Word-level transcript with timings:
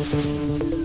Thank 0.00 0.72
you. 0.72 0.77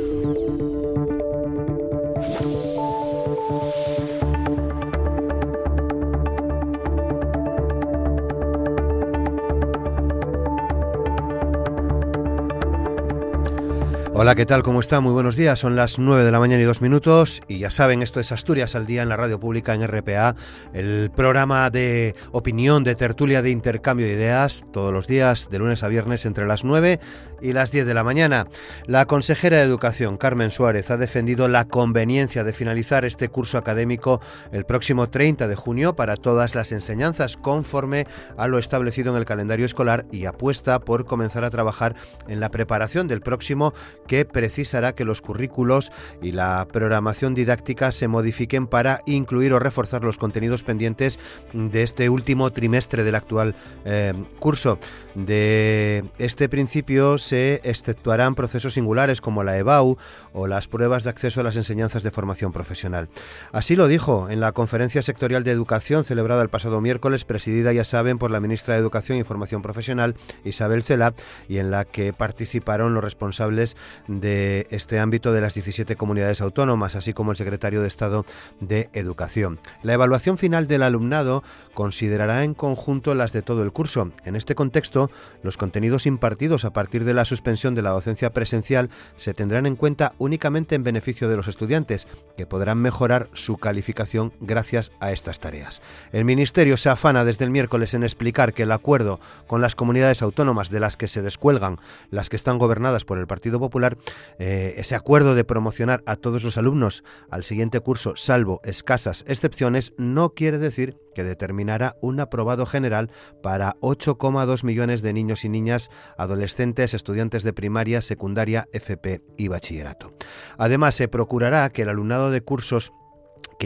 Hola, 14.23 14.35
¿qué 14.35 14.45
tal? 14.45 14.63
¿Cómo 14.63 14.79
está? 14.79 15.01
Muy 15.01 15.11
buenos 15.11 15.35
días. 15.35 15.59
Son 15.59 15.75
las 15.75 15.99
9 15.99 16.23
de 16.23 16.31
la 16.31 16.39
mañana 16.39 16.63
y 16.63 16.65
dos 16.65 16.81
minutos 16.81 17.41
y 17.49 17.59
ya 17.59 17.69
saben, 17.69 18.01
esto 18.01 18.21
es 18.21 18.31
Asturias 18.31 18.73
al 18.73 18.85
día 18.85 19.01
en 19.01 19.09
la 19.09 19.17
radio 19.17 19.37
pública 19.37 19.73
en 19.73 19.85
RPA, 19.85 20.37
el 20.71 21.11
programa 21.13 21.69
de 21.69 22.15
opinión, 22.31 22.85
de 22.85 22.95
tertulia, 22.95 23.41
de 23.41 23.49
intercambio 23.49 24.05
de 24.05 24.13
ideas, 24.13 24.63
todos 24.71 24.93
los 24.93 25.07
días, 25.07 25.49
de 25.49 25.59
lunes 25.59 25.83
a 25.83 25.89
viernes 25.89 26.25
entre 26.25 26.47
las 26.47 26.63
9 26.63 27.01
y 27.41 27.51
las 27.51 27.71
10 27.71 27.85
de 27.85 27.93
la 27.93 28.05
mañana. 28.05 28.45
La 28.87 29.05
consejera 29.05 29.57
de 29.57 29.63
Educación, 29.63 30.15
Carmen 30.15 30.51
Suárez, 30.51 30.89
ha 30.89 30.95
defendido 30.95 31.49
la 31.49 31.67
conveniencia 31.67 32.45
de 32.45 32.53
finalizar 32.53 33.03
este 33.03 33.27
curso 33.27 33.57
académico 33.57 34.21
el 34.53 34.65
próximo 34.65 35.09
30 35.09 35.49
de 35.49 35.55
junio 35.55 35.97
para 35.97 36.15
todas 36.15 36.55
las 36.55 36.71
enseñanzas, 36.71 37.35
conforme 37.35 38.07
a 38.37 38.47
lo 38.47 38.57
establecido 38.57 39.11
en 39.11 39.17
el 39.17 39.25
calendario 39.25 39.65
escolar 39.65 40.05
y 40.11 40.25
apuesta 40.25 40.79
por 40.79 41.03
comenzar 41.05 41.43
a 41.43 41.49
trabajar 41.49 41.95
en 42.29 42.39
la 42.39 42.49
preparación 42.49 43.09
del 43.09 43.19
próximo 43.19 43.73
que 44.13 44.25
precisará 44.25 44.93
que 44.93 45.05
los 45.05 45.21
currículos 45.21 45.91
y 46.21 46.33
la 46.33 46.67
programación 46.71 47.33
didáctica 47.33 47.91
se 47.91 48.07
modifiquen 48.07 48.67
para 48.67 49.01
incluir 49.07 49.53
o 49.53 49.57
reforzar 49.57 50.03
los 50.03 50.19
contenidos 50.19 50.63
pendientes 50.63 51.17
de 51.51 51.81
este 51.81 52.09
último 52.09 52.51
trimestre 52.51 53.03
del 53.03 53.15
actual 53.15 53.55
eh, 53.85 54.13
curso. 54.37 54.77
De 55.15 56.03
este 56.17 56.49
principio 56.49 57.17
se 57.17 57.61
exceptuarán 57.63 58.33
procesos 58.33 58.73
singulares 58.73 59.21
como 59.21 59.43
la 59.43 59.57
EBAU 59.57 59.97
o 60.33 60.47
las 60.47 60.67
pruebas 60.67 61.03
de 61.03 61.11
acceso 61.11 61.41
a 61.41 61.43
las 61.43 61.55
enseñanzas 61.55 62.01
de 62.01 62.09
formación 62.09 62.51
profesional. 62.51 63.09
Así 63.51 63.75
lo 63.75 63.87
dijo 63.87 64.29
en 64.29 64.39
la 64.39 64.53
conferencia 64.53 65.01
sectorial 65.03 65.43
de 65.43 65.51
educación 65.51 66.03
celebrada 66.03 66.41
el 66.41 66.49
pasado 66.49 66.81
miércoles, 66.81 67.25
presidida, 67.25 67.73
ya 67.73 67.83
saben, 67.83 68.17
por 68.17 68.31
la 68.31 68.39
ministra 68.39 68.73
de 68.73 68.79
Educación 68.79 69.17
y 69.19 69.23
Formación 69.23 69.61
Profesional, 69.61 70.15
Isabel 70.43 70.83
Cela, 70.83 71.13
y 71.47 71.57
en 71.57 71.69
la 71.69 71.85
que 71.85 72.13
participaron 72.13 72.93
los 72.93 73.03
responsables 73.03 73.77
de 74.07 74.67
este 74.71 74.99
ámbito 74.99 75.31
de 75.31 75.41
las 75.41 75.53
17 75.53 75.95
comunidades 75.95 76.41
autónomas, 76.41 76.95
así 76.95 77.13
como 77.13 77.31
el 77.31 77.37
secretario 77.37 77.81
de 77.81 77.87
Estado 77.87 78.25
de 78.59 78.89
Educación. 78.93 79.59
La 79.83 79.93
evaluación 79.93 80.37
final 80.37 80.67
del 80.67 80.83
alumnado 80.83 81.43
considerará 81.73 82.43
en 82.43 82.53
conjunto 82.53 83.13
las 83.15 83.31
de 83.31 83.41
todo 83.41 83.63
el 83.63 83.71
curso. 83.71 84.11
En 84.25 84.35
este 84.35 84.55
contexto, 84.55 85.02
los 85.41 85.57
contenidos 85.57 86.05
impartidos 86.05 86.65
a 86.65 86.73
partir 86.73 87.05
de 87.05 87.13
la 87.13 87.25
suspensión 87.25 87.75
de 87.75 87.81
la 87.81 87.91
docencia 87.91 88.31
presencial 88.33 88.89
se 89.17 89.33
tendrán 89.33 89.65
en 89.65 89.75
cuenta 89.75 90.13
únicamente 90.17 90.75
en 90.75 90.83
beneficio 90.83 91.29
de 91.29 91.37
los 91.37 91.47
estudiantes, 91.47 92.07
que 92.37 92.45
podrán 92.45 92.79
mejorar 92.79 93.27
su 93.33 93.57
calificación 93.57 94.33
gracias 94.39 94.91
a 94.99 95.11
estas 95.11 95.39
tareas. 95.39 95.81
El 96.11 96.25
Ministerio 96.25 96.77
se 96.77 96.89
afana 96.89 97.25
desde 97.25 97.45
el 97.45 97.51
miércoles 97.51 97.93
en 97.93 98.03
explicar 98.03 98.53
que 98.53 98.63
el 98.63 98.71
acuerdo 98.71 99.19
con 99.47 99.61
las 99.61 99.75
comunidades 99.75 100.21
autónomas 100.21 100.69
de 100.69 100.79
las 100.79 100.97
que 100.97 101.07
se 101.07 101.21
descuelgan 101.21 101.79
las 102.09 102.29
que 102.29 102.35
están 102.35 102.57
gobernadas 102.57 103.05
por 103.05 103.17
el 103.17 103.27
Partido 103.27 103.59
Popular, 103.59 103.97
eh, 104.39 104.75
ese 104.77 104.95
acuerdo 104.95 105.35
de 105.35 105.43
promocionar 105.43 106.03
a 106.05 106.15
todos 106.15 106.43
los 106.43 106.57
alumnos 106.57 107.03
al 107.29 107.43
siguiente 107.43 107.79
curso, 107.79 108.13
salvo 108.15 108.61
escasas 108.63 109.23
excepciones, 109.27 109.93
no 109.97 110.31
quiere 110.31 110.57
decir 110.57 110.97
que 111.13 111.23
determinará 111.23 111.95
un 112.01 112.19
aprobado 112.19 112.65
general 112.65 113.11
para 113.41 113.75
8,2 113.81 114.63
millones 114.63 115.01
de 115.01 115.13
niños 115.13 115.45
y 115.45 115.49
niñas, 115.49 115.89
adolescentes, 116.17 116.93
estudiantes 116.93 117.43
de 117.43 117.53
primaria, 117.53 118.01
secundaria, 118.01 118.67
FP 118.73 119.21
y 119.37 119.47
bachillerato. 119.47 120.13
Además, 120.57 120.95
se 120.95 121.07
procurará 121.07 121.69
que 121.69 121.83
el 121.83 121.89
alumnado 121.89 122.31
de 122.31 122.41
cursos 122.41 122.93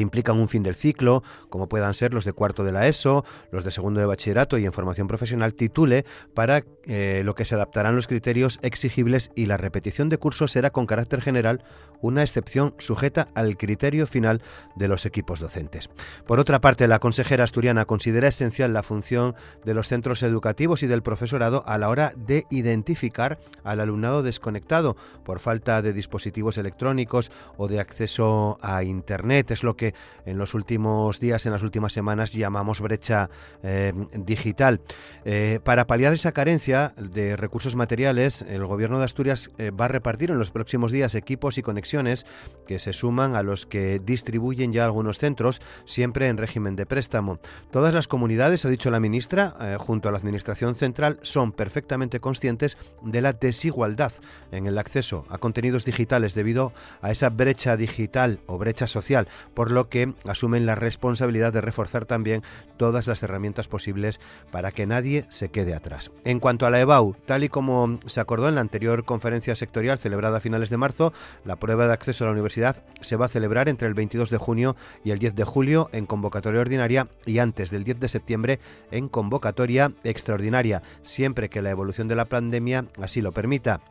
implican 0.02 0.38
un 0.38 0.50
fin 0.50 0.64
del 0.64 0.76
ciclo, 0.76 1.24
como 1.50 1.68
puedan 1.70 1.94
ser 1.94 2.14
los 2.14 2.26
de 2.26 2.34
cuarto 2.34 2.64
de 2.64 2.72
la 2.72 2.88
ESO, 2.88 3.26
los 3.52 3.64
de 3.64 3.72
segundo 3.72 4.00
de 4.00 4.06
bachillerato 4.06 4.58
y 4.58 4.66
en 4.66 4.74
formación 4.74 5.08
profesional, 5.08 5.54
titule 5.54 6.06
para 6.34 6.64
eh, 6.86 7.22
lo 7.24 7.36
que 7.36 7.46
se 7.46 7.56
adaptarán 7.56 7.96
los 7.96 8.08
criterios 8.08 8.60
exigibles 8.62 9.32
y 9.36 9.46
la 9.46 9.58
repetición 9.58 10.10
de 10.10 10.18
cursos 10.18 10.52
será 10.52 10.70
con 10.70 10.86
carácter 10.86 11.22
general 11.22 11.64
una 12.02 12.22
excepción 12.22 12.76
sujeta 12.78 13.28
al 13.34 13.58
criterio 13.58 14.08
final 14.08 14.42
de 14.76 14.88
los 14.88 15.06
equipos 15.06 15.40
docentes. 15.40 15.90
Por 16.26 16.40
otra 16.40 16.62
parte, 16.62 16.88
la 16.88 17.00
consejera 17.00 17.44
asturiana 17.44 17.86
considera 17.86 18.28
esencial 18.28 18.74
la 18.74 18.84
función 18.84 19.36
de 19.66 19.74
los 19.74 19.88
centros 19.88 20.24
educativos 20.24 20.84
y 20.84 20.88
del 20.88 21.04
profesorado 21.04 21.64
a 21.66 21.78
la 21.78 21.90
hora 21.90 22.14
de 22.16 22.46
identificar 22.50 23.40
al 23.64 23.80
alumnado 23.80 24.24
desconectado 24.24 24.96
por 25.24 25.40
falta 25.40 25.82
de 25.82 25.94
dispositivos 25.94 26.58
electrónicos 26.58 27.32
o 27.58 27.68
de 27.68 27.80
acceso 27.80 28.58
a 28.62 28.84
Internet. 28.84 29.52
Es 29.52 29.64
lo 29.64 29.76
que 29.76 29.87
en 30.26 30.38
los 30.38 30.54
últimos 30.54 31.20
días, 31.20 31.46
en 31.46 31.52
las 31.52 31.64
últimas 31.64 31.94
semanas, 31.94 32.34
llamamos 32.34 32.82
brecha 32.82 33.30
eh, 33.64 33.94
digital. 34.14 34.82
Eh, 35.26 35.60
para 35.64 35.88
paliar 35.88 36.14
esa 36.14 36.32
carencia 36.32 36.94
de 36.98 37.36
recursos 37.36 37.76
materiales, 37.76 38.42
el 38.42 38.66
Gobierno 38.66 39.00
de 39.00 39.06
Asturias 39.06 39.52
eh, 39.58 39.72
va 39.72 39.86
a 39.86 39.90
repartir 39.90 40.32
en 40.32 40.40
los 40.40 40.52
próximos 40.52 40.92
días 40.92 41.16
equipos 41.16 41.58
y 41.58 41.62
conexiones 41.62 42.26
que 42.68 42.80
se 42.80 42.94
suman 42.94 43.36
a 43.36 43.44
los 43.44 43.66
que 43.66 44.00
distribuyen 44.00 44.74
ya 44.74 44.86
algunos 44.86 45.20
centros, 45.20 45.62
siempre 45.86 46.28
en 46.28 46.38
régimen 46.38 46.76
de 46.76 46.86
préstamo. 46.86 47.40
Todas 47.72 47.94
las 47.94 48.08
comunidades, 48.08 48.66
ha 48.66 48.70
dicho 48.70 48.92
la 48.92 49.00
ministra, 49.00 49.78
junto 49.80 50.10
a 50.10 50.12
la 50.12 50.18
Administración 50.18 50.76
Central, 50.76 51.20
son 51.22 51.52
perfectamente 51.52 52.20
conscientes 52.20 52.78
de 53.02 53.22
la 53.22 53.34
desigualdad 53.34 54.12
en 54.52 54.68
el 54.68 54.78
acceso 54.78 55.26
a 55.30 55.38
contenidos 55.38 55.86
digitales 55.86 56.34
debido 56.34 56.74
a 57.02 57.12
esa 57.12 57.30
brecha 57.30 57.78
digital 57.78 58.40
o 58.48 58.58
brecha 58.58 58.88
social 58.88 59.28
por 59.54 59.72
lo 59.72 59.77
que 59.86 60.14
asumen 60.26 60.66
la 60.66 60.76
responsabilidad 60.76 61.54
de 61.54 61.62
reforzar 61.62 62.06
también 62.06 62.44
todas 62.78 63.08
las 63.08 63.24
herramientas 63.24 63.68
posibles 63.68 64.20
para 64.52 64.72
que 64.72 64.86
nadie 64.86 65.26
se 65.30 65.50
quede 65.50 65.74
atrás. 65.74 66.12
En 66.26 66.40
cuanto 66.40 66.66
a 66.66 66.70
la 66.70 66.80
EBAU, 66.80 67.16
tal 67.26 67.44
y 67.44 67.50
como 67.50 68.00
se 68.06 68.20
acordó 68.20 68.50
en 68.50 68.56
la 68.56 68.62
anterior 68.62 69.06
conferencia 69.06 69.56
sectorial 69.56 69.98
celebrada 69.98 70.38
a 70.38 70.42
finales 70.42 70.70
de 70.70 70.78
marzo, 70.78 71.14
la 71.46 71.56
prueba 71.56 71.88
de 71.88 71.94
acceso 71.94 72.24
a 72.24 72.28
la 72.28 72.34
universidad 72.34 72.84
se 73.02 73.16
va 73.16 73.26
a 73.26 73.30
celebrar 73.30 73.70
entre 73.70 73.88
el 73.88 73.94
22 73.94 74.30
de 74.30 74.38
junio 74.38 74.76
y 75.04 75.12
el 75.12 75.20
10 75.20 75.36
de 75.36 75.44
julio 75.44 75.90
en 75.92 76.06
convocatoria 76.06 76.62
ordinaria 76.62 77.08
y 77.26 77.40
antes 77.40 77.72
del 77.72 77.84
10 77.84 78.00
de 78.00 78.08
septiembre 78.08 78.60
en 78.92 79.10
convocatoria 79.10 79.92
extraordinaria, 80.04 80.82
siempre 81.04 81.50
que 81.50 81.62
la 81.62 81.70
evolución 81.70 82.08
de 82.08 82.16
la 82.16 82.26
pandemia 82.26 82.86
así 83.02 83.22
lo 83.22 83.32
permita. 83.32 83.82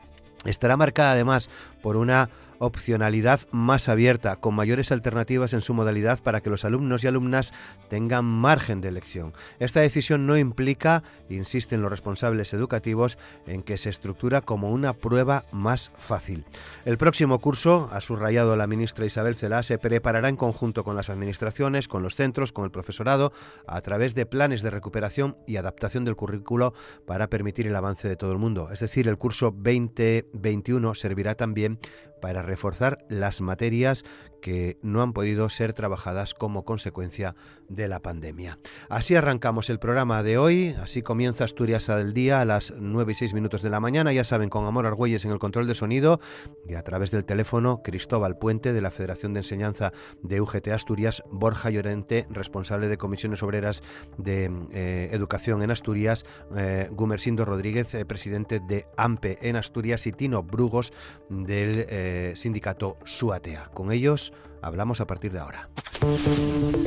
Estará 0.45 0.77
marcada 0.77 1.13
además 1.13 1.51
por 1.83 1.97
una 1.97 2.31
opcionalidad 2.59 3.41
más 3.51 3.89
abierta, 3.89 4.37
con 4.37 4.55
mayores 4.55 4.93
alternativas 4.93 5.53
en 5.53 5.61
su 5.61 5.75
modalidad 5.75 6.23
para 6.23 6.41
que 6.41 6.51
los 6.51 6.65
alumnos 6.65 7.05
y 7.05 7.07
alumnas 7.07 7.53
tengan 7.89 8.25
margen 8.25 8.81
de 8.81 8.89
elección. 8.89 9.33
Esta 9.59 9.81
decisión 9.81 10.27
no 10.27 10.37
implica, 10.37 11.03
insisten 11.29 11.83
los 11.83 11.91
responsables 11.91 12.53
educativos, 12.55 13.19
en 13.47 13.63
que 13.63 13.79
se 13.79 13.91
estructura 13.91 14.41
como 14.41 14.71
una 14.71 14.93
prueba 14.93 15.45
más 15.53 15.93
fácil. 15.99 16.45
El 16.85 16.99
próximo 16.99 17.39
curso, 17.41 17.89
ha 17.93 18.01
subrayado 18.01 18.57
la 18.57 18.67
ministra 18.67 19.07
Isabel 19.07 19.35
Celá, 19.35 19.63
se 19.63 19.79
preparará 19.79 20.29
en 20.29 20.37
conjunto 20.37 20.85
con 20.85 20.97
las 20.97 21.11
administraciones, 21.11 21.89
con 21.89 22.03
los 22.03 22.17
centros, 22.17 22.53
con 22.53 22.65
el 22.65 22.71
profesorado, 22.71 23.33
a 23.67 23.81
través 23.81 24.15
de 24.15 24.27
planes 24.27 24.63
de 24.63 24.71
recuperación 24.71 25.37
y 25.47 25.57
adaptación 25.57 26.05
del 26.05 26.17
currículo 26.17 26.75
para 27.07 27.29
permitir 27.29 27.67
el 27.67 27.77
avance 27.77 28.09
de 28.09 28.17
todo 28.17 28.33
el 28.33 28.39
mundo. 28.39 28.71
Es 28.73 28.81
decir, 28.81 29.09
el 29.09 29.19
curso 29.19 29.55
2021 29.57 30.95
servirá 30.95 31.35
también 31.35 31.79
para 32.27 32.43
reforzar 32.43 32.99
las 33.09 33.41
materias 33.41 34.05
que 34.47 34.79
no 34.81 35.03
han 35.03 35.13
podido 35.13 35.49
ser 35.49 35.73
trabajadas 35.73 36.33
como 36.33 36.65
consecuencia 36.65 37.35
de 37.69 37.89
la 37.89 37.99
pandemia. 37.99 38.61
Así 38.89 39.17
arrancamos 39.17 39.71
el 39.71 39.81
programa 39.81 40.23
de 40.23 40.39
hoy, 40.39 40.77
así 40.81 41.03
comienza 41.03 41.43
Asturias 41.43 41.89
al 41.89 42.13
día 42.13 42.41
a 42.41 42.45
las 42.45 42.73
9 42.79 43.11
y 43.11 43.17
6 43.17 43.35
minutos 43.35 43.63
de 43.63 43.71
la 43.71 43.81
mañana, 43.81 44.13
ya 44.13 44.23
saben, 44.23 44.49
con 44.49 44.65
Amor 44.65 44.87
Argüelles 44.87 45.25
en 45.25 45.33
el 45.33 45.41
control 45.41 45.67
de 45.67 45.75
sonido 45.75 46.21
y 46.69 46.77
a 46.77 46.85
través 46.85 47.11
del 47.11 47.25
teléfono 47.25 47.83
Cristóbal 47.83 48.39
Puente 48.39 48.73
de 48.73 48.81
la 48.81 48.93
Federación 48.93 49.33
de 49.33 49.41
Enseñanza 49.41 49.93
de 50.23 50.41
UGT 50.41 50.69
Asturias, 50.69 51.25
Borja 51.29 51.71
Llorente, 51.71 52.29
responsable 52.31 52.87
de 52.87 52.99
comisiones 52.99 53.43
obreras 53.43 53.83
de 54.17 54.49
eh, 54.71 55.09
educación 55.11 55.61
en 55.65 55.73
Asturias, 55.73 56.25
eh, 56.55 56.89
Gumersindo 56.93 57.45
Rodríguez, 57.45 57.95
eh, 57.95 58.05
presidente 58.05 58.61
de 58.61 58.87
AMPE 58.97 59.39
en 59.43 59.57
Asturias 59.57 60.07
y 60.07 60.13
Tino 60.13 60.45
Brugos 60.45 60.93
del 61.29 62.37
sindicato 62.37 62.97
Suatea. 63.07 63.71
Con 63.75 63.91
ellos 63.91 64.33
hablamos 64.63 65.01
a 65.01 65.07
partir 65.07 65.33
de 65.33 65.39
ahora. 65.39 65.69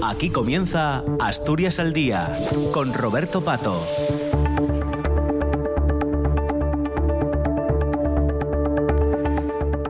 Aquí 0.04 0.32
comienza 0.32 1.04
Asturias 1.20 1.80
al 1.80 1.94
Día 1.94 2.38
con 2.74 2.94
Roberto 2.94 3.42
Pato. 3.42 3.82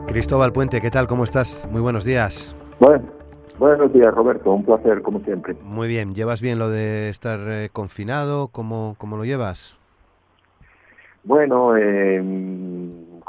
Cristóbal 0.06 0.52
Puente, 0.52 0.80
¿qué 0.80 0.90
tal? 0.90 1.06
¿Cómo 1.06 1.24
estás? 1.24 1.68
Muy 1.70 1.80
buenos 1.80 2.04
días. 2.04 2.56
Bueno, 2.80 3.04
buenos 3.58 3.92
días, 3.92 4.12
Roberto. 4.12 4.50
Un 4.50 4.64
placer, 4.64 5.02
como 5.02 5.20
siempre. 5.20 5.54
Muy 5.62 5.86
bien. 5.86 6.14
¿Llevas 6.14 6.40
bien 6.40 6.58
lo 6.58 6.68
de 6.68 7.08
estar 7.10 7.38
eh, 7.46 7.68
confinado? 7.72 8.48
¿Cómo, 8.48 8.96
¿Cómo 8.98 9.16
lo 9.16 9.24
llevas? 9.24 9.76
Bueno, 11.22 11.76
eh, 11.76 12.20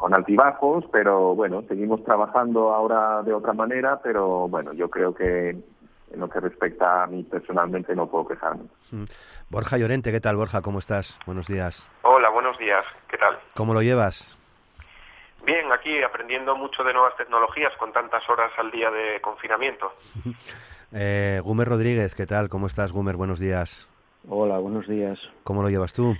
con 0.02 0.16
altibajos, 0.16 0.84
pero 0.92 1.36
bueno, 1.36 1.64
seguimos 1.68 2.04
trabajando 2.04 2.74
ahora 2.74 3.22
de 3.22 3.34
otra 3.34 3.54
manera, 3.54 4.02
pero 4.02 4.48
bueno, 4.48 4.74
yo 4.74 4.90
creo 4.90 5.14
que 5.14 5.50
en 5.50 6.20
lo 6.20 6.28
que 6.28 6.40
respecta 6.40 7.04
a 7.04 7.08
mí 7.08 7.22
personalmente 7.22 7.96
no 7.96 8.08
puedo 8.08 8.28
quejarme. 8.30 8.64
Mm. 8.90 9.04
Borja 9.52 9.78
Llorente, 9.78 10.12
¿qué 10.12 10.20
tal 10.20 10.38
Borja? 10.38 10.64
¿Cómo 10.64 10.80
estás? 10.80 11.20
Buenos 11.28 11.46
días. 11.46 11.88
Hola, 12.02 12.30
buenos 12.30 12.58
días. 12.58 12.84
¿Qué 13.08 13.18
tal? 13.20 13.38
¿Cómo 13.54 13.76
lo 13.76 13.84
llevas? 13.84 14.40
Bien, 15.46 15.72
aquí 15.72 16.02
aprendiendo 16.02 16.56
mucho 16.56 16.84
de 16.84 16.94
nuevas 16.94 17.16
tecnologías 17.16 17.72
con 17.78 17.94
tantas 17.94 18.28
horas 18.28 18.52
al 18.58 18.72
día 18.72 18.90
de 18.90 19.22
confinamiento. 19.22 19.94
eh, 20.94 21.42
Gumer 21.44 21.70
Rodríguez, 21.70 22.16
¿qué 22.16 22.26
tal? 22.26 22.50
¿Cómo 22.50 22.66
estás, 22.66 22.92
Gumer? 22.92 23.18
Buenos 23.18 23.40
días. 23.40 23.88
Hola, 24.28 24.58
buenos 24.58 24.88
días. 24.88 25.20
¿Cómo 25.44 25.62
lo 25.62 25.70
llevas 25.70 25.94
tú? 25.94 26.16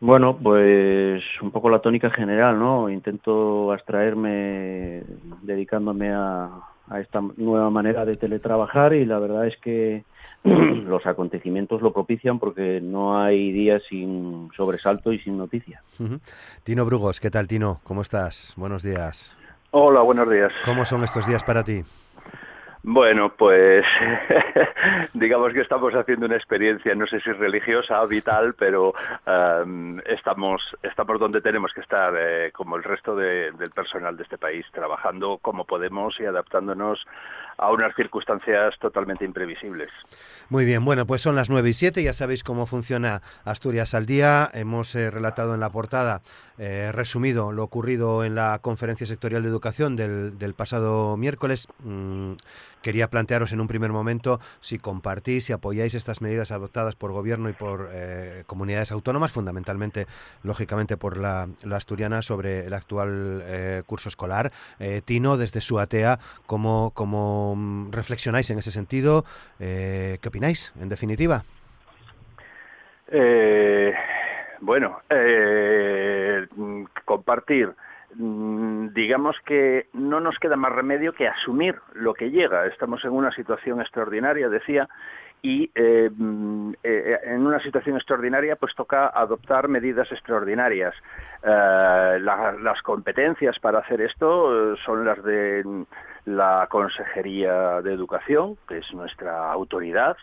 Bueno, 0.00 0.36
pues 0.36 1.22
un 1.40 1.50
poco 1.50 1.70
la 1.70 1.78
tónica 1.78 2.10
general, 2.10 2.58
¿no? 2.58 2.90
Intento 2.90 3.72
abstraerme 3.72 5.02
dedicándome 5.42 6.12
a, 6.12 6.50
a 6.88 7.00
esta 7.00 7.20
nueva 7.36 7.70
manera 7.70 8.04
de 8.04 8.16
teletrabajar 8.16 8.92
y 8.92 9.04
la 9.04 9.18
verdad 9.18 9.46
es 9.46 9.56
que 9.58 10.04
los 10.44 11.04
acontecimientos 11.06 11.82
lo 11.82 11.92
propician 11.92 12.38
porque 12.38 12.80
no 12.80 13.18
hay 13.20 13.52
días 13.52 13.82
sin 13.88 14.50
sobresalto 14.56 15.12
y 15.12 15.18
sin 15.20 15.38
noticia. 15.38 15.82
Tino 16.62 16.84
Brugos, 16.84 17.20
¿qué 17.20 17.30
tal 17.30 17.48
Tino? 17.48 17.80
¿Cómo 17.82 18.02
estás? 18.02 18.54
Buenos 18.56 18.82
días. 18.82 19.36
Hola, 19.70 20.02
buenos 20.02 20.30
días. 20.30 20.52
¿Cómo 20.64 20.84
son 20.84 21.04
estos 21.04 21.26
días 21.26 21.42
para 21.42 21.64
ti? 21.64 21.82
Bueno, 22.88 23.34
pues 23.36 23.84
digamos 25.12 25.52
que 25.52 25.60
estamos 25.60 25.92
haciendo 25.92 26.26
una 26.26 26.36
experiencia, 26.36 26.94
no 26.94 27.04
sé 27.08 27.18
si 27.18 27.32
religiosa 27.32 28.00
o 28.00 28.06
vital, 28.06 28.54
pero 28.56 28.94
um, 29.26 29.98
estamos, 30.06 30.62
estamos 30.84 31.18
donde 31.18 31.40
tenemos 31.40 31.72
que 31.74 31.80
estar, 31.80 32.14
eh, 32.16 32.52
como 32.52 32.76
el 32.76 32.84
resto 32.84 33.16
de, 33.16 33.50
del 33.50 33.70
personal 33.70 34.16
de 34.16 34.22
este 34.22 34.38
país, 34.38 34.64
trabajando 34.72 35.38
como 35.42 35.64
podemos 35.64 36.14
y 36.20 36.26
adaptándonos 36.26 37.04
a 37.58 37.72
unas 37.72 37.92
circunstancias 37.96 38.74
totalmente 38.78 39.24
imprevisibles. 39.24 39.90
Muy 40.48 40.64
bien, 40.64 40.84
bueno, 40.84 41.06
pues 41.06 41.22
son 41.22 41.34
las 41.34 41.50
nueve 41.50 41.70
y 41.70 41.72
siete, 41.72 42.04
ya 42.04 42.12
sabéis 42.12 42.44
cómo 42.44 42.66
funciona 42.66 43.20
Asturias 43.44 43.94
al 43.94 44.06
día. 44.06 44.48
Hemos 44.52 44.94
eh, 44.94 45.10
relatado 45.10 45.54
en 45.54 45.60
la 45.60 45.70
portada, 45.70 46.20
eh, 46.58 46.92
resumido 46.92 47.50
lo 47.50 47.64
ocurrido 47.64 48.22
en 48.22 48.36
la 48.36 48.60
conferencia 48.60 49.08
sectorial 49.08 49.42
de 49.42 49.48
educación 49.48 49.96
del, 49.96 50.38
del 50.38 50.54
pasado 50.54 51.16
miércoles. 51.16 51.66
Mm, 51.82 52.34
quería 52.86 53.08
plantearos 53.08 53.52
en 53.52 53.60
un 53.60 53.66
primer 53.66 53.90
momento 53.90 54.38
si 54.60 54.78
compartís, 54.78 55.46
si 55.46 55.52
apoyáis 55.52 55.96
estas 55.96 56.22
medidas 56.22 56.52
adoptadas 56.52 56.94
por 56.94 57.10
gobierno 57.10 57.48
y 57.48 57.52
por 57.52 57.88
eh, 57.90 58.44
comunidades 58.46 58.92
autónomas, 58.92 59.32
fundamentalmente, 59.32 60.06
lógicamente, 60.44 60.96
por 60.96 61.16
la, 61.16 61.48
asturiana 61.72 62.22
sobre 62.22 62.66
el 62.66 62.74
actual 62.74 63.42
eh, 63.44 63.82
curso 63.86 64.08
escolar. 64.08 64.52
Eh, 64.78 65.02
Tino, 65.04 65.36
desde 65.36 65.60
su 65.60 65.80
ATEA, 65.80 66.20
¿cómo, 66.46 66.92
¿cómo 66.94 67.88
reflexionáis 67.90 68.50
en 68.50 68.58
ese 68.58 68.70
sentido? 68.70 69.24
Eh, 69.58 70.18
¿Qué 70.20 70.28
opináis, 70.28 70.72
en 70.80 70.88
definitiva? 70.88 71.42
Bueno, 74.60 75.00
eh, 75.10 76.46
compartir 77.04 77.74
Mm, 77.74 77.95
digamos 78.18 79.36
que 79.44 79.88
no 79.92 80.20
nos 80.20 80.38
queda 80.38 80.56
más 80.56 80.72
remedio 80.72 81.12
que 81.12 81.28
asumir 81.28 81.76
lo 81.94 82.14
que 82.14 82.30
llega. 82.30 82.66
Estamos 82.66 83.04
en 83.04 83.12
una 83.12 83.30
situación 83.32 83.80
extraordinaria, 83.80 84.48
decía, 84.48 84.88
y 85.42 85.70
eh, 85.74 86.10
mm, 86.10 86.72
eh, 86.82 87.18
en 87.24 87.46
una 87.46 87.60
situación 87.60 87.96
extraordinaria 87.96 88.56
pues 88.56 88.74
toca 88.74 89.08
adoptar 89.08 89.68
medidas 89.68 90.10
extraordinarias. 90.10 90.94
Eh, 91.42 92.18
la, 92.20 92.56
las 92.60 92.82
competencias 92.82 93.58
para 93.60 93.80
hacer 93.80 94.00
esto 94.00 94.72
eh, 94.72 94.76
son 94.84 95.04
las 95.04 95.22
de 95.22 95.84
la 96.24 96.66
Consejería 96.70 97.82
de 97.82 97.92
Educación, 97.92 98.56
que 98.66 98.78
es 98.78 98.92
nuestra 98.92 99.52
autoridad, 99.52 100.16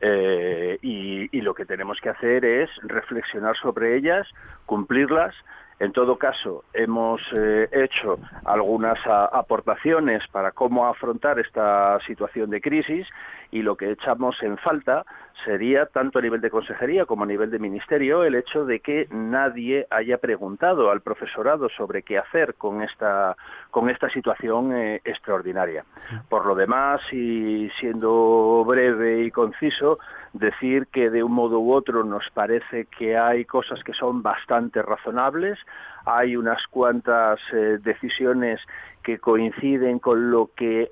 eh, 0.00 0.78
y 0.82 1.40
lo 1.40 1.54
que 1.54 1.64
tenemos 1.64 1.98
que 2.02 2.10
hacer 2.10 2.44
es 2.44 2.68
reflexionar 2.82 3.56
sobre 3.56 3.96
ellas, 3.96 4.28
cumplirlas, 4.66 5.34
en 5.78 5.92
todo 5.92 6.16
caso, 6.16 6.64
hemos 6.72 7.20
eh, 7.36 7.68
hecho 7.70 8.18
algunas 8.44 8.98
aportaciones 9.06 10.22
para 10.32 10.52
cómo 10.52 10.86
afrontar 10.86 11.38
esta 11.38 11.98
situación 12.06 12.48
de 12.48 12.62
crisis 12.62 13.06
y 13.50 13.60
lo 13.60 13.76
que 13.76 13.90
echamos 13.90 14.42
en 14.42 14.56
falta 14.56 15.04
sería, 15.44 15.86
tanto 15.86 16.18
a 16.18 16.22
nivel 16.22 16.40
de 16.40 16.50
consejería 16.50 17.04
como 17.04 17.24
a 17.24 17.26
nivel 17.26 17.50
de 17.50 17.58
ministerio, 17.58 18.24
el 18.24 18.34
hecho 18.34 18.64
de 18.64 18.80
que 18.80 19.06
nadie 19.10 19.86
haya 19.90 20.18
preguntado 20.18 20.90
al 20.90 21.02
profesorado 21.02 21.68
sobre 21.68 22.02
qué 22.02 22.18
hacer 22.18 22.54
con 22.54 22.82
esta, 22.82 23.36
con 23.76 23.90
esta 23.90 24.08
situación 24.08 24.74
eh, 24.74 25.02
extraordinaria. 25.04 25.84
Por 26.30 26.46
lo 26.46 26.54
demás, 26.54 26.98
y 27.12 27.68
siendo 27.78 28.64
breve 28.66 29.24
y 29.24 29.30
conciso, 29.30 29.98
decir 30.32 30.86
que 30.86 31.10
de 31.10 31.22
un 31.22 31.32
modo 31.32 31.60
u 31.60 31.74
otro 31.74 32.02
nos 32.02 32.24
parece 32.32 32.86
que 32.86 33.18
hay 33.18 33.44
cosas 33.44 33.84
que 33.84 33.92
son 33.92 34.22
bastante 34.22 34.80
razonables, 34.80 35.58
hay 36.06 36.38
unas 36.38 36.66
cuantas 36.68 37.38
eh, 37.52 37.76
decisiones 37.82 38.62
que 39.02 39.18
coinciden 39.18 39.98
con 39.98 40.30
lo 40.30 40.48
que 40.56 40.84
eh, 40.84 40.90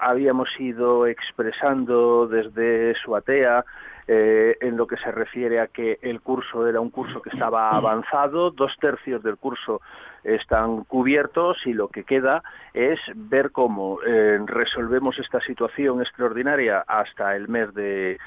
habíamos 0.00 0.48
ido 0.60 1.08
expresando 1.08 2.28
desde 2.28 2.94
Suatea 3.02 3.64
eh, 4.08 4.56
en 4.60 4.76
lo 4.76 4.86
que 4.86 4.96
se 4.96 5.10
refiere 5.10 5.60
a 5.60 5.68
que 5.68 5.98
el 6.02 6.20
curso 6.20 6.66
era 6.66 6.80
un 6.80 6.90
curso 6.90 7.22
que 7.22 7.30
estaba 7.30 7.70
avanzado, 7.70 8.50
dos 8.50 8.72
tercios 8.80 9.22
del 9.22 9.36
curso 9.36 9.80
están 10.24 10.84
cubiertos 10.84 11.56
y 11.64 11.72
lo 11.72 11.88
que 11.88 12.04
queda 12.04 12.42
es 12.74 12.98
ver 13.14 13.50
cómo 13.50 13.98
eh, 14.06 14.38
resolvemos 14.46 15.18
esta 15.18 15.40
situación 15.40 16.00
extraordinaria 16.00 16.84
hasta 16.86 17.36
el 17.36 17.48
mes 17.48 17.74
de, 17.74 18.18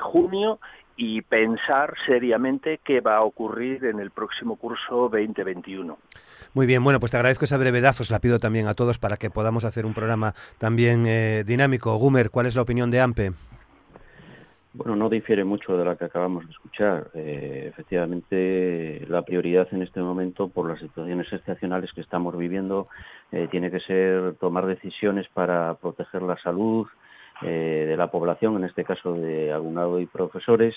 junio 0.00 0.58
y 0.96 1.22
pensar 1.22 1.94
seriamente 2.06 2.80
qué 2.84 3.00
va 3.00 3.16
a 3.16 3.22
ocurrir 3.22 3.84
en 3.86 3.98
el 4.00 4.10
próximo 4.10 4.56
curso 4.56 5.08
2021. 5.08 5.96
Muy 6.54 6.66
bien, 6.66 6.84
bueno, 6.84 7.00
pues 7.00 7.10
te 7.10 7.16
agradezco 7.16 7.46
esa 7.46 7.56
brevedad, 7.56 7.94
os 7.98 8.10
la 8.10 8.18
pido 8.18 8.38
también 8.38 8.68
a 8.68 8.74
todos 8.74 8.98
para 8.98 9.16
que 9.16 9.30
podamos 9.30 9.64
hacer 9.64 9.86
un 9.86 9.94
programa 9.94 10.34
también 10.58 11.06
eh, 11.06 11.44
dinámico. 11.46 11.96
Gumer, 11.96 12.30
¿cuál 12.30 12.46
es 12.46 12.56
la 12.56 12.62
opinión 12.62 12.90
de 12.90 13.00
AMPE? 13.00 13.32
Bueno, 14.74 14.96
no 14.96 15.10
difiere 15.10 15.44
mucho 15.44 15.76
de 15.76 15.84
la 15.84 15.96
que 15.96 16.06
acabamos 16.06 16.46
de 16.46 16.52
escuchar. 16.52 17.10
Eh, 17.12 17.66
efectivamente, 17.68 19.04
la 19.06 19.20
prioridad 19.20 19.68
en 19.72 19.82
este 19.82 20.00
momento, 20.00 20.48
por 20.48 20.66
las 20.66 20.80
situaciones 20.80 21.30
excepcionales 21.30 21.92
que 21.92 22.00
estamos 22.00 22.36
viviendo, 22.38 22.88
eh, 23.32 23.48
tiene 23.50 23.70
que 23.70 23.80
ser 23.80 24.34
tomar 24.40 24.64
decisiones 24.64 25.28
para 25.34 25.74
proteger 25.74 26.22
la 26.22 26.38
salud 26.38 26.86
eh, 27.42 27.84
de 27.86 27.96
la 27.98 28.10
población, 28.10 28.56
en 28.56 28.64
este 28.64 28.84
caso 28.84 29.12
de 29.12 29.52
alumnado 29.52 30.00
y 30.00 30.06
profesores, 30.06 30.74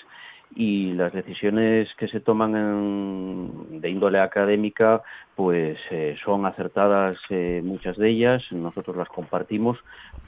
y 0.56 0.94
las 0.94 1.12
decisiones 1.14 1.90
que 1.98 2.08
se 2.08 2.20
toman 2.20 2.56
en, 2.56 3.82
de 3.82 3.90
índole 3.90 4.20
académica 4.20 5.02
pues 5.36 5.78
eh, 5.92 6.16
son 6.24 6.46
acertadas 6.46 7.18
eh, 7.30 7.62
muchas 7.62 7.98
de 7.98 8.10
ellas, 8.10 8.42
nosotros 8.52 8.96
las 8.96 9.10
compartimos, 9.10 9.78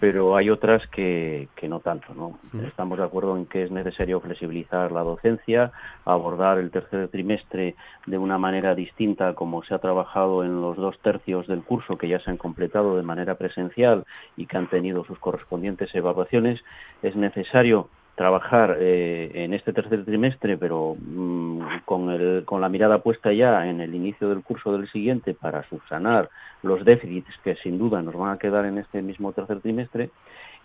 pero 0.02 0.36
hay 0.36 0.50
otras 0.50 0.86
que, 0.88 1.48
que 1.56 1.70
no 1.70 1.80
tanto. 1.80 2.14
¿no? 2.14 2.38
Estamos 2.68 2.98
de 2.98 3.06
acuerdo 3.06 3.38
en 3.38 3.46
que 3.46 3.64
es 3.64 3.72
necesario 3.72 4.20
flexibilizar 4.20 4.92
la 4.92 5.04
docencia, 5.04 5.72
abordar 6.04 6.58
el 6.58 6.72
tercer 6.72 7.08
trimestre 7.08 7.76
de 8.06 8.18
una 8.18 8.38
manera 8.38 8.76
distinta 8.76 9.34
como 9.34 9.64
se 9.64 9.74
ha 9.74 9.80
trabajado 9.80 10.44
en 10.44 10.62
los 10.62 10.76
dos 10.76 11.00
tercios 11.00 11.48
del 11.48 11.64
curso 11.64 11.98
que 11.98 12.10
ya 12.10 12.20
se 12.20 12.30
han 12.30 12.38
completado 12.38 12.98
de 12.98 13.04
manera 13.04 13.36
presencial 13.36 14.06
y 14.36 14.46
que 14.46 14.58
han 14.58 14.68
tenido 14.68 15.06
sus 15.06 15.20
correspondientes 15.20 15.94
evaluaciones. 15.96 16.60
Es 17.02 17.16
necesario 17.16 17.88
trabajar 18.18 18.78
eh, 18.80 19.30
en 19.36 19.54
este 19.54 19.72
tercer 19.74 20.04
trimestre, 20.04 20.58
pero 20.58 20.96
mmm, 21.00 21.62
con, 21.86 22.10
el, 22.10 22.46
con 22.46 22.62
la 22.62 22.68
mirada 22.68 22.98
puesta 22.98 23.32
ya 23.32 23.68
en 23.68 23.80
el 23.80 23.94
inicio 23.94 24.30
del 24.30 24.42
curso 24.42 24.76
del 24.76 24.90
siguiente 24.92 25.36
para 25.36 25.62
subsanar 25.70 26.28
los 26.64 26.84
déficits 26.84 27.30
que 27.44 27.56
sin 27.58 27.78
duda 27.78 28.02
nos 28.02 28.16
van 28.16 28.34
a 28.34 28.40
quedar 28.40 28.66
en 28.66 28.80
este 28.80 29.04
mismo 29.04 29.34
tercer 29.34 29.62
trimestre. 29.62 30.10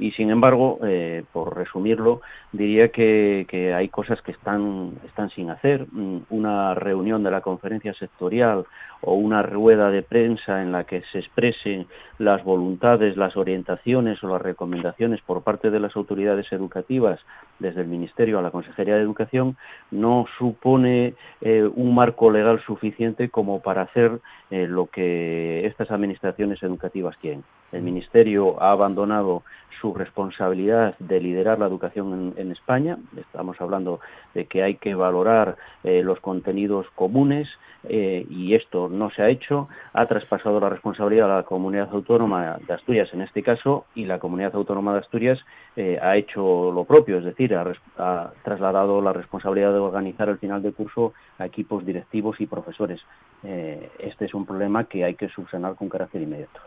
Y 0.03 0.11
sin 0.11 0.31
embargo, 0.31 0.81
eh, 0.83 1.23
por 1.33 1.57
resumirlo, 1.57 2.23
diría 2.51 2.89
que, 2.89 3.73
hay 3.73 3.89
cosas 3.89 4.21
que 4.23 4.33
están, 4.33 4.95
están 5.07 5.31
sin 5.31 5.49
hacer. 5.49 5.87
Una 6.29 6.75
reunión 6.75 7.23
de 7.23 7.31
la 7.31 7.41
conferencia 7.41 7.95
sectorial 7.95 8.65
o 9.01 9.15
una 9.15 9.43
rueda 9.43 9.91
de 9.91 10.03
prensa 10.03 10.61
en 10.61 10.73
la 10.73 10.85
que 10.85 11.03
se 11.13 11.21
expresen 11.21 11.87
las 12.19 12.43
voluntades, 12.43 13.17
las 13.17 13.37
orientaciones 13.37 14.21
o 14.25 14.29
las 14.29 14.43
recomendaciones 14.43 15.21
por 15.21 15.43
parte 15.43 15.71
de 15.71 15.79
las 15.79 15.95
autoridades 15.95 16.51
educativas 16.53 17.21
desde 17.61 17.83
el 17.83 17.87
Ministerio 17.87 18.39
a 18.39 18.43
la 18.43 18.51
Consejería 18.51 18.97
de 18.97 19.03
Educación 19.03 19.57
no 19.93 20.27
supone 20.39 21.15
eh, 21.41 21.69
un 21.75 21.95
marco 21.95 22.31
legal 22.31 22.61
suficiente 22.67 23.29
como 23.29 23.61
para 23.61 23.83
hacer 23.83 24.21
eh, 24.51 24.67
lo 24.69 24.87
que 24.87 25.67
estas 25.67 25.91
administraciones 25.91 26.63
educativas 26.63 27.17
quieren. 27.19 27.45
El 27.73 27.83
Ministerio 27.83 28.63
ha 28.63 28.73
abandonado 28.73 29.43
su 29.81 29.95
responsabilidad 29.95 30.97
de 30.99 31.21
liderar 31.21 31.59
la 31.59 31.67
educación 31.67 32.35
en, 32.37 32.53
España. 32.53 32.99
Estamos 33.17 33.61
hablando 33.61 34.01
de 34.35 34.47
que 34.47 34.63
hay 34.63 34.77
que 34.77 34.95
valorar 34.95 35.57
eh, 35.85 36.03
los 36.03 36.21
contenidos 36.21 36.87
comunes 36.95 37.49
eh, 37.85 38.27
y 38.29 38.55
esto 38.55 38.89
no 38.89 39.11
se 39.11 39.23
ha 39.23 39.29
hecho. 39.29 39.69
Ha 39.93 40.07
traspasado 40.07 40.61
la 40.61 40.69
responsabilidad 40.69 41.33
a 41.33 41.37
la 41.37 41.43
comunidad 41.43 41.89
autónoma 41.93 42.59
de 42.67 42.75
Asturias 42.75 43.09
en 43.13 43.23
este 43.23 43.43
caso 43.43 43.87
y 43.95 44.05
la 44.05 44.19
comunidad 44.19 44.55
autónoma 44.55 44.93
de 44.93 45.01
Asturias 45.01 45.39
eh, 45.77 45.99
ha 46.01 46.17
hecho 46.17 46.71
lo 46.71 46.85
propio, 46.85 47.19
es 47.19 47.25
decir, 47.25 47.55
ha, 47.55 48.33
trasladado 48.45 49.01
la 49.01 49.13
responsabilidad 49.13 49.73
de 49.73 49.79
organizar 49.79 50.29
el 50.29 50.39
final 50.39 50.63
de 50.63 50.73
curso 50.73 51.15
a 51.39 51.47
equipos 51.47 51.85
directivos 51.85 52.41
y 52.41 52.47
profesores. 52.47 53.01
este 53.43 54.27
es 54.27 54.35
un 54.35 54.47
problema 54.47 54.85
que 54.85 55.05
hay 55.05 55.15
que 55.15 55.29
subsanar 55.29 55.75
con 55.75 55.89
carácter 55.89 56.23
inmediato. 56.23 56.61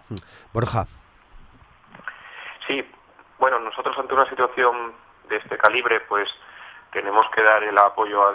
Borja. 0.53 0.87
Sí, 2.67 2.85
bueno, 3.37 3.59
nosotros 3.59 3.97
ante 3.97 4.13
una 4.13 4.29
situación 4.29 4.93
de 5.27 5.37
este 5.37 5.57
calibre, 5.57 5.99
pues 6.01 6.29
tenemos 6.91 7.29
que 7.31 7.43
dar 7.43 7.63
el 7.63 7.77
apoyo 7.77 8.27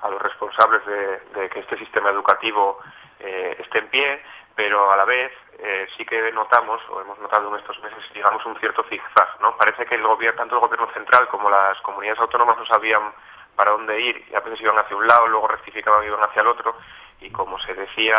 a 0.00 0.08
los 0.08 0.22
responsables 0.22 0.82
de, 0.86 1.48
que 1.50 1.60
este 1.60 1.78
sistema 1.78 2.10
educativo 2.10 2.78
eh, 3.20 3.56
esté 3.58 3.78
en 3.78 3.88
pie, 3.88 4.22
pero 4.54 4.90
a 4.90 4.96
la 4.96 5.04
vez 5.04 5.32
eh, 5.58 5.86
sí 5.96 6.04
que 6.04 6.32
notamos, 6.32 6.80
o 6.90 7.00
hemos 7.00 7.18
notado 7.18 7.48
en 7.50 7.60
estos 7.60 7.80
meses, 7.82 8.02
digamos, 8.12 8.44
un 8.46 8.58
cierto 8.58 8.82
zigzag, 8.84 9.40
¿no? 9.40 9.56
Parece 9.56 9.86
que 9.86 9.94
el 9.94 10.02
gobierno, 10.02 10.38
tanto 10.38 10.56
el 10.56 10.62
gobierno 10.62 10.88
central 10.92 11.28
como 11.28 11.50
las 11.50 11.80
comunidades 11.82 12.20
autónomas 12.20 12.58
no 12.58 12.66
sabían 12.66 13.12
para 13.54 13.72
dónde 13.72 14.00
ir, 14.00 14.26
y 14.30 14.34
a 14.34 14.40
veces 14.40 14.60
iban 14.60 14.78
hacia 14.78 14.96
un 14.96 15.06
lado, 15.06 15.26
luego 15.28 15.48
rectificaban 15.48 16.02
y 16.04 16.06
iban 16.06 16.22
hacia 16.22 16.42
el 16.42 16.48
otro, 16.48 16.76
y 17.20 17.30
como 17.30 17.58
se 17.60 17.74
decía 17.74 18.16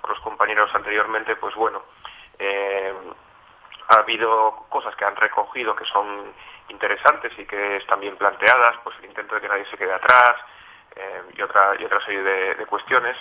por 0.00 0.10
los 0.10 0.20
compañeros 0.20 0.70
anteriormente, 0.74 1.36
pues 1.36 1.54
bueno, 1.54 1.82
eh, 2.38 2.94
ha 3.88 4.00
habido 4.00 4.66
cosas 4.68 4.94
que 4.96 5.04
han 5.04 5.16
recogido 5.16 5.74
que 5.74 5.84
son 5.86 6.32
interesantes 6.68 7.32
y 7.38 7.46
que 7.46 7.76
están 7.76 8.00
bien 8.00 8.16
planteadas, 8.16 8.76
pues 8.84 8.96
el 8.98 9.06
intento 9.06 9.34
de 9.34 9.40
que 9.40 9.48
nadie 9.48 9.66
se 9.66 9.78
quede 9.78 9.94
atrás 9.94 10.36
eh, 10.94 11.22
y, 11.34 11.42
otra, 11.42 11.74
y 11.78 11.84
otra 11.84 12.00
serie 12.04 12.22
de, 12.22 12.66
cuestiones, 12.66 13.16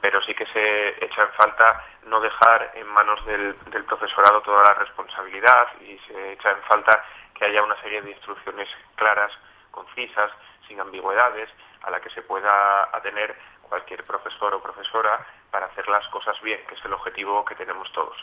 pero 0.00 0.22
sí 0.22 0.34
que 0.34 0.46
se 0.46 1.04
echa 1.04 1.22
en 1.22 1.32
falta 1.32 1.84
no 2.04 2.20
dejar 2.20 2.72
en 2.74 2.86
manos 2.86 3.24
del, 3.26 3.54
profesorado 3.86 4.40
toda 4.40 4.62
la 4.62 4.74
responsabilidad 4.74 5.68
y 5.80 5.98
se 6.06 6.32
echa 6.32 6.50
en 6.50 6.62
falta 6.62 7.04
que 7.34 7.44
haya 7.44 7.62
una 7.62 7.80
serie 7.82 8.00
de 8.00 8.10
instrucciones 8.10 8.68
claras, 8.94 9.30
concisas, 9.70 10.30
sin 10.66 10.80
ambigüedades, 10.80 11.50
a 11.82 11.90
la 11.90 12.00
que 12.00 12.10
se 12.10 12.22
pueda 12.22 12.84
atener 12.96 13.36
cualquier 13.68 14.04
profesor 14.04 14.54
o 14.54 14.62
profesora 14.62 15.26
para 15.56 15.68
hacer 15.68 15.88
las 15.88 16.06
cosas 16.08 16.38
bien, 16.42 16.60
que 16.68 16.74
es 16.74 16.84
el 16.84 16.92
objetivo 16.92 17.42
que 17.46 17.54
tenemos 17.54 17.90
todos. 17.92 18.14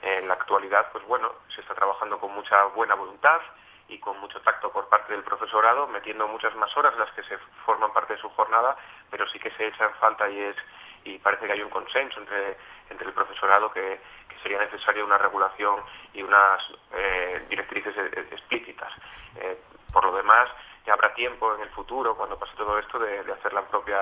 En 0.00 0.26
la 0.26 0.32
actualidad, 0.32 0.90
pues 0.90 1.04
bueno, 1.04 1.32
se 1.54 1.60
está 1.60 1.74
trabajando 1.74 2.18
con 2.18 2.32
mucha 2.32 2.64
buena 2.74 2.94
voluntad 2.94 3.42
y 3.88 3.98
con 3.98 4.18
mucho 4.20 4.40
tacto 4.40 4.72
por 4.72 4.88
parte 4.88 5.12
del 5.12 5.22
profesorado, 5.22 5.86
metiendo 5.86 6.26
muchas 6.26 6.54
más 6.54 6.74
horas 6.78 6.96
las 6.96 7.12
que 7.12 7.22
se 7.24 7.36
forman 7.66 7.92
parte 7.92 8.14
de 8.14 8.20
su 8.20 8.30
jornada, 8.30 8.74
pero 9.10 9.28
sí 9.28 9.38
que 9.38 9.50
se 9.50 9.66
echa 9.66 9.84
en 9.84 9.94
falta 9.96 10.30
y 10.30 10.40
es 10.40 10.56
y 11.04 11.18
parece 11.18 11.44
que 11.46 11.52
hay 11.52 11.60
un 11.60 11.68
consenso 11.68 12.20
entre, 12.20 12.56
entre 12.88 13.06
el 13.06 13.12
profesorado 13.12 13.70
que, 13.70 14.00
sería 14.42 14.60
necesaria 14.60 15.04
una 15.04 15.18
regulación 15.18 15.82
y 16.14 16.22
unas 16.22 16.62
eh, 16.92 17.44
directrices 17.50 17.94
e, 17.98 18.00
e, 18.00 18.20
explícitas. 18.20 18.92
Eh, 19.34 19.58
por 19.92 20.04
lo 20.06 20.16
demás, 20.16 20.48
habrá 20.90 21.12
tiempo 21.14 21.54
en 21.54 21.62
el 21.62 21.68
futuro, 21.70 22.14
cuando 22.16 22.38
pase 22.38 22.52
todo 22.56 22.78
esto, 22.78 22.98
de, 22.98 23.20
hacer 23.32 23.52
la 23.52 23.62
propia, 23.62 23.96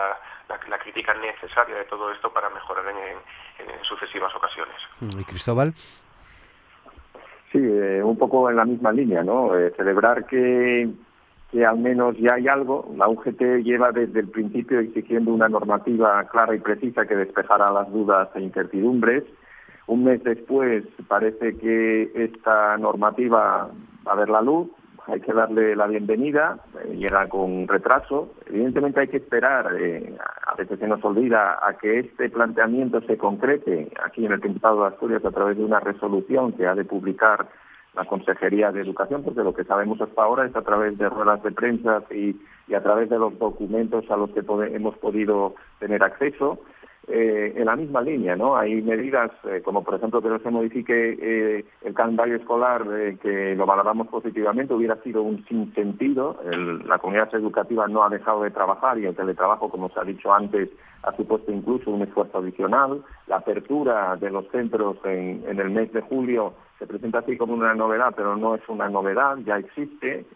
la, 0.49 0.79
crítica 0.79 1.15
necesaria 1.15 1.77
de 1.77 1.85
todo 1.85 2.13
esto 2.13 2.33
para 2.33 2.49
mejorar 2.51 2.85
en, 2.89 3.19
sucesivas 3.83 4.35
ocasiones. 4.35 4.77
¿Y 5.01 5.25
Cristóbal? 5.25 5.75
Sí, 7.53 7.59
eh, 7.59 8.03
un 8.03 8.19
poco 8.19 8.51
en 8.51 8.57
la 8.57 8.65
misma 8.65 8.93
línea, 8.93 9.23
¿no? 9.23 9.57
Eh, 9.57 9.73
celebrar 9.77 10.27
que, 10.27 10.89
que 11.51 11.65
al 11.65 11.79
menos 11.79 12.17
ya 12.19 12.35
hay 12.35 12.49
algo. 12.49 12.93
La 12.97 13.09
UGT 13.09 13.63
lleva 13.63 13.93
desde 13.93 14.21
el 14.21 14.29
principio 14.29 14.81
exigiendo 14.81 15.33
una 15.33 15.49
normativa 15.49 16.25
clara 16.25 16.55
y 16.55 16.61
precisa 16.61 17.07
que 17.07 17.15
despejara 17.15 17.71
las 17.73 17.91
dudas 17.93 18.29
e 18.35 18.41
incertidumbres. 18.41 19.25
Un 19.87 20.05
mes 20.05 20.23
después 20.25 20.85
parece 21.07 21.57
que 21.57 22.11
esta 22.15 22.77
normativa 22.77 23.71
va 24.07 24.13
a 24.13 24.17
ver 24.17 24.29
la 24.29 24.43
luz 24.43 24.69
hay 25.07 25.21
que 25.21 25.33
darle 25.33 25.77
la 25.77 25.87
bienvenida, 25.87 26.59
eh, 26.85 26.97
llega 26.97 27.29
con 27.29 27.69
retraso. 27.69 28.35
Evidentemente 28.47 29.01
hay 29.01 29.09
que 29.09 29.19
esperar, 29.19 29.71
eh, 29.79 30.15
a 30.47 30.55
veces 30.57 30.79
se 30.79 30.89
nos 30.89 31.05
olvida, 31.05 31.59
a 31.63 31.75
que 31.75 32.01
este 32.01 32.29
planteamiento 32.29 33.01
se 33.03 33.17
concrete 33.17 33.91
aquí 34.05 34.27
en 34.27 34.33
el 34.33 34.41
Principado 34.41 34.83
de 34.83 34.89
Asturias 34.89 35.25
a 35.25 35.31
través 35.31 35.57
de 35.57 35.65
una 35.65 35.81
resolución 35.81 36.53
que 36.53 36.67
ha 36.67 36.75
de 36.75 36.85
publicar 36.85 37.47
la 37.95 38.05
Consejería 38.05 38.73
de 38.73 38.83
Educación, 38.83 39.23
porque 39.23 39.43
lo 39.43 39.55
que 39.55 39.65
sabemos 39.65 40.01
hasta 40.01 40.23
ahora 40.23 40.47
es 40.47 40.55
a 40.55 40.63
través 40.63 40.99
de 40.99 41.09
ruedas 41.09 41.43
de 41.43 41.51
prensa 41.53 42.03
y, 42.11 42.37
a 42.75 42.83
través 42.83 43.09
de 43.09 43.19
los 43.19 43.39
documentos 43.39 44.11
a 44.11 44.17
los 44.17 44.31
que 44.31 44.41
hemos 44.75 44.99
podido 44.99 45.55
tener 45.79 46.03
acceso. 46.03 46.59
Eh, 47.09 47.53
en 47.55 47.67
la 47.67 47.77
misma 47.77 48.01
línea, 48.01 48.35
¿no? 48.35 48.57
Hay 48.57 48.83
medidas, 48.83 49.31
eh, 49.45 49.63
como 49.65 49.85
por 49.85 49.95
ejemplo 49.95 50.21
que 50.21 50.29
no 50.29 50.41
se 50.41 50.51
modifique 50.51 51.17
eh, 51.21 51.65
el 51.83 51.95
calendario 51.95 52.35
escolar, 52.35 52.83
que 53.23 53.55
lo 53.55 53.65
valoramos 53.65 54.09
positivamente, 54.09 54.75
hubiera 54.75 54.97
sido 55.03 55.23
un 55.23 55.45
sinsentido. 55.47 56.37
la 56.85 56.99
comunidad 56.99 57.33
educativa 57.33 57.87
no 57.87 58.03
ha 58.03 58.09
dejado 58.09 58.43
de 58.43 58.51
trabajar 58.51 58.99
y 58.99 59.07
el 59.07 59.15
teletrabajo, 59.15 59.69
como 59.69 59.89
se 59.91 60.01
ha 60.01 60.03
dicho 60.03 60.33
antes, 60.33 60.69
ha 61.05 61.15
supuesto 61.15 61.53
incluso 61.53 61.93
un 61.93 62.03
esfuerzo 62.03 62.39
adicional. 62.39 63.05
La 63.29 63.37
apertura 63.37 64.17
de 64.17 64.31
los 64.31 64.49
centros 64.49 64.97
en, 65.05 65.45
en 65.47 65.61
el 65.61 65.71
mes 65.71 65.93
de 65.93 66.01
julio 66.01 66.55
se 66.79 66.87
presenta 66.87 67.21
así 67.21 67.37
como 67.37 67.55
una 67.55 67.75
novedad, 67.75 68.13
pero 68.15 68.37
no 68.37 68.55
es 68.55 68.69
una 68.69 68.89
novedad, 68.89 69.39
ya 69.39 69.57
existe. 69.57 70.27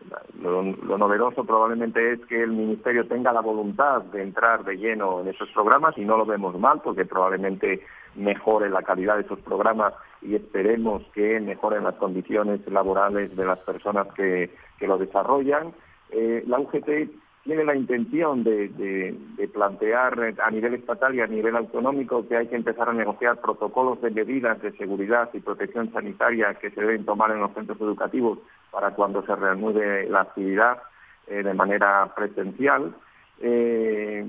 Lo, 0.40 0.62
novedoso 0.62 1.44
probablemente 1.44 2.12
es 2.12 2.20
que 2.26 2.42
el 2.42 2.52
Ministerio 2.52 3.06
tenga 3.06 3.32
la 3.32 3.42
voluntad 3.42 4.02
de 4.04 4.22
entrar 4.22 4.64
de 4.64 4.76
lleno 4.76 5.20
en 5.20 5.28
esos 5.28 5.50
programas 5.50 5.98
y 5.98 6.04
no 6.04 6.16
lo 6.16 6.24
vemos 6.24 6.58
mal 6.58 6.80
porque 6.82 7.04
probablemente 7.04 7.84
mejore 8.14 8.70
la 8.70 8.82
calidad 8.82 9.16
de 9.16 9.22
esos 9.22 9.38
programas 9.40 9.92
y 10.22 10.34
esperemos 10.34 11.02
que 11.14 11.40
mejoren 11.40 11.84
las 11.84 11.96
condiciones 11.96 12.66
laborales 12.68 13.36
de 13.36 13.44
las 13.44 13.58
personas 13.60 14.06
que, 14.14 14.50
que 14.78 14.86
lo 14.86 14.96
desarrollan. 14.96 15.74
Eh, 16.10 16.42
la 16.46 16.58
UGT 16.58 17.10
tiene 17.44 17.64
la 17.64 17.74
intención 17.74 18.44
de, 18.44 19.16
plantear 19.52 20.34
a 20.42 20.50
nivel 20.50 20.74
estatal 20.74 21.14
y 21.14 21.20
a 21.20 21.26
nivel 21.26 21.56
autonómico 21.56 22.26
que 22.28 22.36
hay 22.36 22.46
que 22.48 22.56
empezar 22.56 22.88
a 22.88 22.92
negociar 22.92 23.40
protocolos 23.40 24.00
de 24.02 24.10
medidas 24.10 24.60
de 24.62 24.72
seguridad 24.76 25.30
y 25.32 25.40
protección 25.40 25.92
sanitaria 25.92 26.54
que 26.54 26.70
se 26.70 26.80
deben 26.80 27.04
tomar 27.04 27.30
en 27.30 27.40
los 27.40 27.52
centros 27.52 27.80
educativos 27.80 28.38
para 28.70 28.90
cuando 28.90 29.24
se 29.24 29.34
reanude 29.34 30.08
la 30.08 30.22
actividad 30.22 30.82
eh, 31.26 31.42
de 31.42 31.54
manera 31.54 32.12
presencial. 32.14 32.94
Eh, 33.40 34.24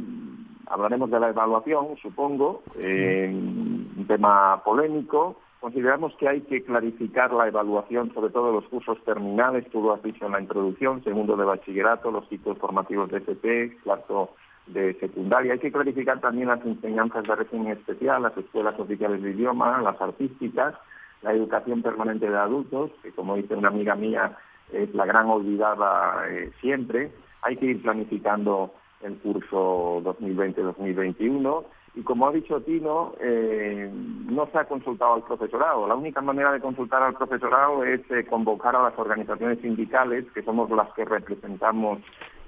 hablaremos 0.67 1.11
de 1.11 1.19
la 1.19 1.29
evaluación, 1.29 1.97
supongo, 2.01 2.63
eh, 2.79 3.29
un 3.29 4.05
tema 4.07 4.63
polémico. 4.63 5.37
Consideramos 5.61 6.15
que 6.15 6.27
hay 6.27 6.41
que 6.41 6.63
clarificar 6.63 7.31
la 7.31 7.47
evaluación, 7.47 8.11
sobre 8.15 8.31
todo 8.31 8.51
los 8.51 8.65
cursos 8.65 8.97
terminales, 9.05 9.69
tú 9.69 9.79
lo 9.83 9.93
has 9.93 10.01
dicho 10.01 10.25
en 10.25 10.31
la 10.31 10.41
introducción, 10.41 11.03
segundo 11.03 11.37
de 11.37 11.45
bachillerato, 11.45 12.09
los 12.09 12.27
ciclos 12.29 12.57
formativos 12.57 13.11
de 13.11 13.19
FP, 13.19 13.77
cuarto 13.83 14.31
de 14.65 14.95
secundaria. 14.95 15.53
Hay 15.53 15.59
que 15.59 15.71
clarificar 15.71 16.19
también 16.19 16.47
las 16.47 16.65
enseñanzas 16.65 17.25
de 17.25 17.35
régimen 17.35 17.73
especial, 17.73 18.23
las 18.23 18.35
escuelas 18.35 18.79
oficiales 18.79 19.21
de 19.21 19.29
idioma, 19.29 19.79
las 19.83 20.01
artísticas, 20.01 20.73
la 21.21 21.31
educación 21.31 21.83
permanente 21.83 22.27
de 22.27 22.37
adultos, 22.37 22.89
que 23.03 23.11
como 23.11 23.35
dice 23.35 23.53
una 23.53 23.67
amiga 23.67 23.93
mía 23.93 24.35
es 24.73 24.91
la 24.95 25.05
gran 25.05 25.27
olvidada 25.29 26.27
eh, 26.27 26.51
siempre. 26.59 27.11
Hay 27.43 27.57
que 27.57 27.67
ir 27.67 27.83
planificando 27.83 28.73
el 29.03 29.15
curso 29.19 30.01
2020-2021 30.05 31.65
y 31.93 32.03
como 32.03 32.27
ha 32.27 32.31
dicho 32.31 32.61
Tino, 32.61 33.13
eh, 33.19 33.91
no 34.29 34.47
se 34.51 34.57
ha 34.57 34.65
consultado 34.65 35.15
al 35.15 35.23
profesorado. 35.23 35.87
La 35.87 35.95
única 35.95 36.21
manera 36.21 36.51
de 36.51 36.61
consultar 36.61 37.03
al 37.03 37.15
profesorado 37.15 37.83
es 37.83 37.99
eh, 38.11 38.25
convocar 38.25 38.75
a 38.75 38.83
las 38.83 38.97
organizaciones 38.97 39.59
sindicales, 39.59 40.25
que 40.33 40.41
somos 40.43 40.69
las 40.71 40.89
que 40.93 41.03
representamos 41.03 41.99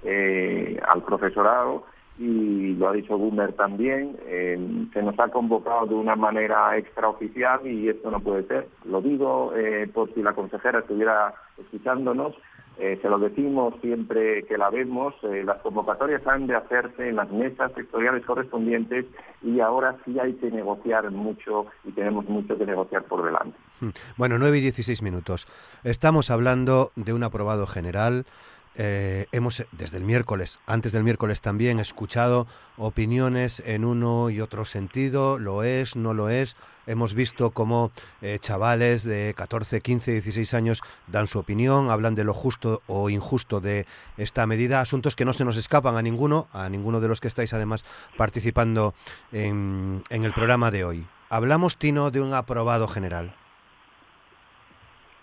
eh, 0.02 0.80
al 0.88 1.02
profesorado, 1.02 1.84
y 2.18 2.74
lo 2.74 2.88
ha 2.88 2.92
dicho 2.92 3.18
Boomer 3.18 3.54
también, 3.54 4.16
se 4.92 5.02
nos 5.02 5.18
ha 5.18 5.28
convocado 5.30 5.86
de 5.86 5.94
una 5.96 6.14
manera 6.14 6.76
extraoficial 6.78 7.66
y 7.66 7.88
esto 7.88 8.08
no 8.08 8.20
puede 8.20 8.46
ser. 8.46 8.68
Lo 8.84 9.00
digo 9.00 9.52
por 9.92 10.14
si 10.14 10.22
la 10.22 10.32
consejera 10.32 10.78
estuviera 10.78 11.34
escuchándonos, 11.58 12.36
eh, 12.78 12.98
se 13.00 13.08
lo 13.08 13.18
decimos 13.18 13.74
siempre 13.80 14.44
que 14.44 14.58
la 14.58 14.68
vemos, 14.68 15.14
eh, 15.22 15.44
las 15.44 15.60
convocatorias 15.62 16.26
han 16.26 16.46
de 16.46 16.56
hacerse 16.56 17.08
en 17.08 17.16
las 17.16 17.30
mesas 17.30 17.70
sectoriales 17.74 18.24
correspondientes 18.24 19.06
y 19.42 19.60
ahora 19.60 19.96
sí 20.04 20.18
hay 20.18 20.32
que 20.34 20.50
negociar 20.50 21.10
mucho 21.10 21.66
y 21.84 21.92
tenemos 21.92 22.28
mucho 22.28 22.58
que 22.58 22.66
negociar 22.66 23.04
por 23.04 23.24
delante. 23.24 23.56
Hmm. 23.80 23.90
Bueno, 24.16 24.38
9 24.38 24.58
y 24.58 24.60
16 24.62 25.02
minutos. 25.02 25.46
Estamos 25.84 26.30
hablando 26.30 26.90
de 26.96 27.12
un 27.12 27.22
aprobado 27.22 27.66
general 27.66 28.26
eh, 28.76 29.26
hemos 29.32 29.64
desde 29.72 29.98
el 29.98 30.04
miércoles, 30.04 30.58
antes 30.66 30.92
del 30.92 31.04
miércoles 31.04 31.40
también, 31.40 31.78
escuchado 31.78 32.46
opiniones 32.76 33.62
en 33.64 33.84
uno 33.84 34.30
y 34.30 34.40
otro 34.40 34.64
sentido, 34.64 35.38
lo 35.38 35.62
es, 35.62 35.96
no 35.96 36.14
lo 36.14 36.28
es. 36.28 36.56
Hemos 36.86 37.14
visto 37.14 37.52
cómo 37.52 37.92
eh, 38.20 38.38
chavales 38.40 39.04
de 39.04 39.32
14, 39.36 39.80
15, 39.80 40.12
16 40.12 40.54
años 40.54 40.82
dan 41.06 41.26
su 41.26 41.38
opinión, 41.38 41.90
hablan 41.90 42.14
de 42.14 42.24
lo 42.24 42.34
justo 42.34 42.82
o 42.86 43.08
injusto 43.10 43.60
de 43.60 43.86
esta 44.16 44.46
medida, 44.46 44.80
asuntos 44.80 45.16
que 45.16 45.24
no 45.24 45.32
se 45.32 45.44
nos 45.44 45.56
escapan 45.56 45.96
a 45.96 46.02
ninguno, 46.02 46.48
a 46.52 46.68
ninguno 46.68 47.00
de 47.00 47.08
los 47.08 47.20
que 47.20 47.28
estáis 47.28 47.54
además 47.54 47.84
participando 48.16 48.94
en, 49.32 50.02
en 50.10 50.24
el 50.24 50.32
programa 50.32 50.70
de 50.70 50.84
hoy. 50.84 51.06
Hablamos, 51.30 51.78
Tino, 51.78 52.10
de 52.10 52.20
un 52.20 52.34
aprobado 52.34 52.86
general. 52.86 53.34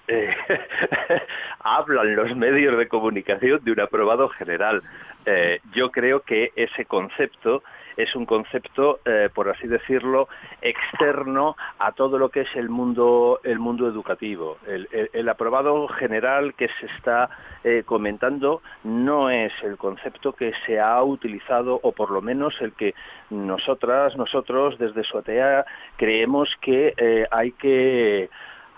Eh, 0.08 0.30
hablan 1.64 2.16
los 2.16 2.36
medios 2.36 2.78
de 2.78 2.88
comunicación 2.88 3.64
de 3.64 3.72
un 3.72 3.80
aprobado 3.80 4.30
general. 4.30 4.82
Eh, 5.26 5.60
yo 5.74 5.92
creo 5.92 6.22
que 6.22 6.52
ese 6.56 6.86
concepto 6.86 7.64
es 7.98 8.16
un 8.16 8.26
concepto, 8.26 9.00
eh, 9.06 9.30
por 9.34 9.50
así 9.50 9.68
decirlo, 9.68 10.28
externo 10.62 11.56
a 11.78 11.92
todo 11.92 12.18
lo 12.18 12.30
que 12.30 12.42
es 12.42 12.56
el 12.56 12.70
mundo, 12.70 13.40
el 13.44 13.60
mundo 13.60 13.88
educativo. 13.88 14.58
El, 14.66 15.30
aprobado 15.30 15.88
general 15.88 16.54
que 16.56 16.68
se 16.80 16.86
está 16.98 17.30
eh, 17.64 17.84
comentando 17.86 18.62
no 18.84 19.30
es 19.30 19.52
el 19.64 19.78
concepto 19.78 20.34
que 20.34 20.54
se 20.66 20.80
ha 20.80 21.04
utilizado, 21.04 21.80
o 21.84 21.92
por 21.92 22.12
lo 22.12 22.22
menos 22.22 22.56
el 22.62 22.72
que 22.74 22.96
nosotras, 23.30 24.16
nosotros, 24.18 24.80
desde 24.80 25.04
SOATEA, 25.04 25.66
creemos 25.98 26.50
que 26.62 27.28
hay 27.30 27.52
que 27.52 28.30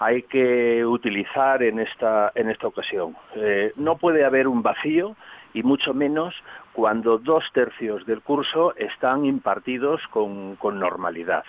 hay 0.04 0.24
que 0.24 0.86
utilizar 0.86 1.64
en 1.64 1.80
esta, 1.80 2.32
en 2.36 2.50
esta 2.50 2.68
ocasión. 2.68 3.16
Eh, 3.36 3.72
no 3.78 3.98
puede 3.98 4.26
haber 4.26 4.48
un 4.50 4.62
vacío 4.62 5.16
y 5.54 5.64
mucho 5.64 5.94
menos 5.94 6.36
cuando 6.74 7.20
dos 7.20 7.46
tercios 7.54 8.06
del 8.06 8.22
curso 8.22 8.76
están 8.76 9.24
impartidos 9.26 10.02
con, 10.10 10.58
normalidad. 10.62 11.46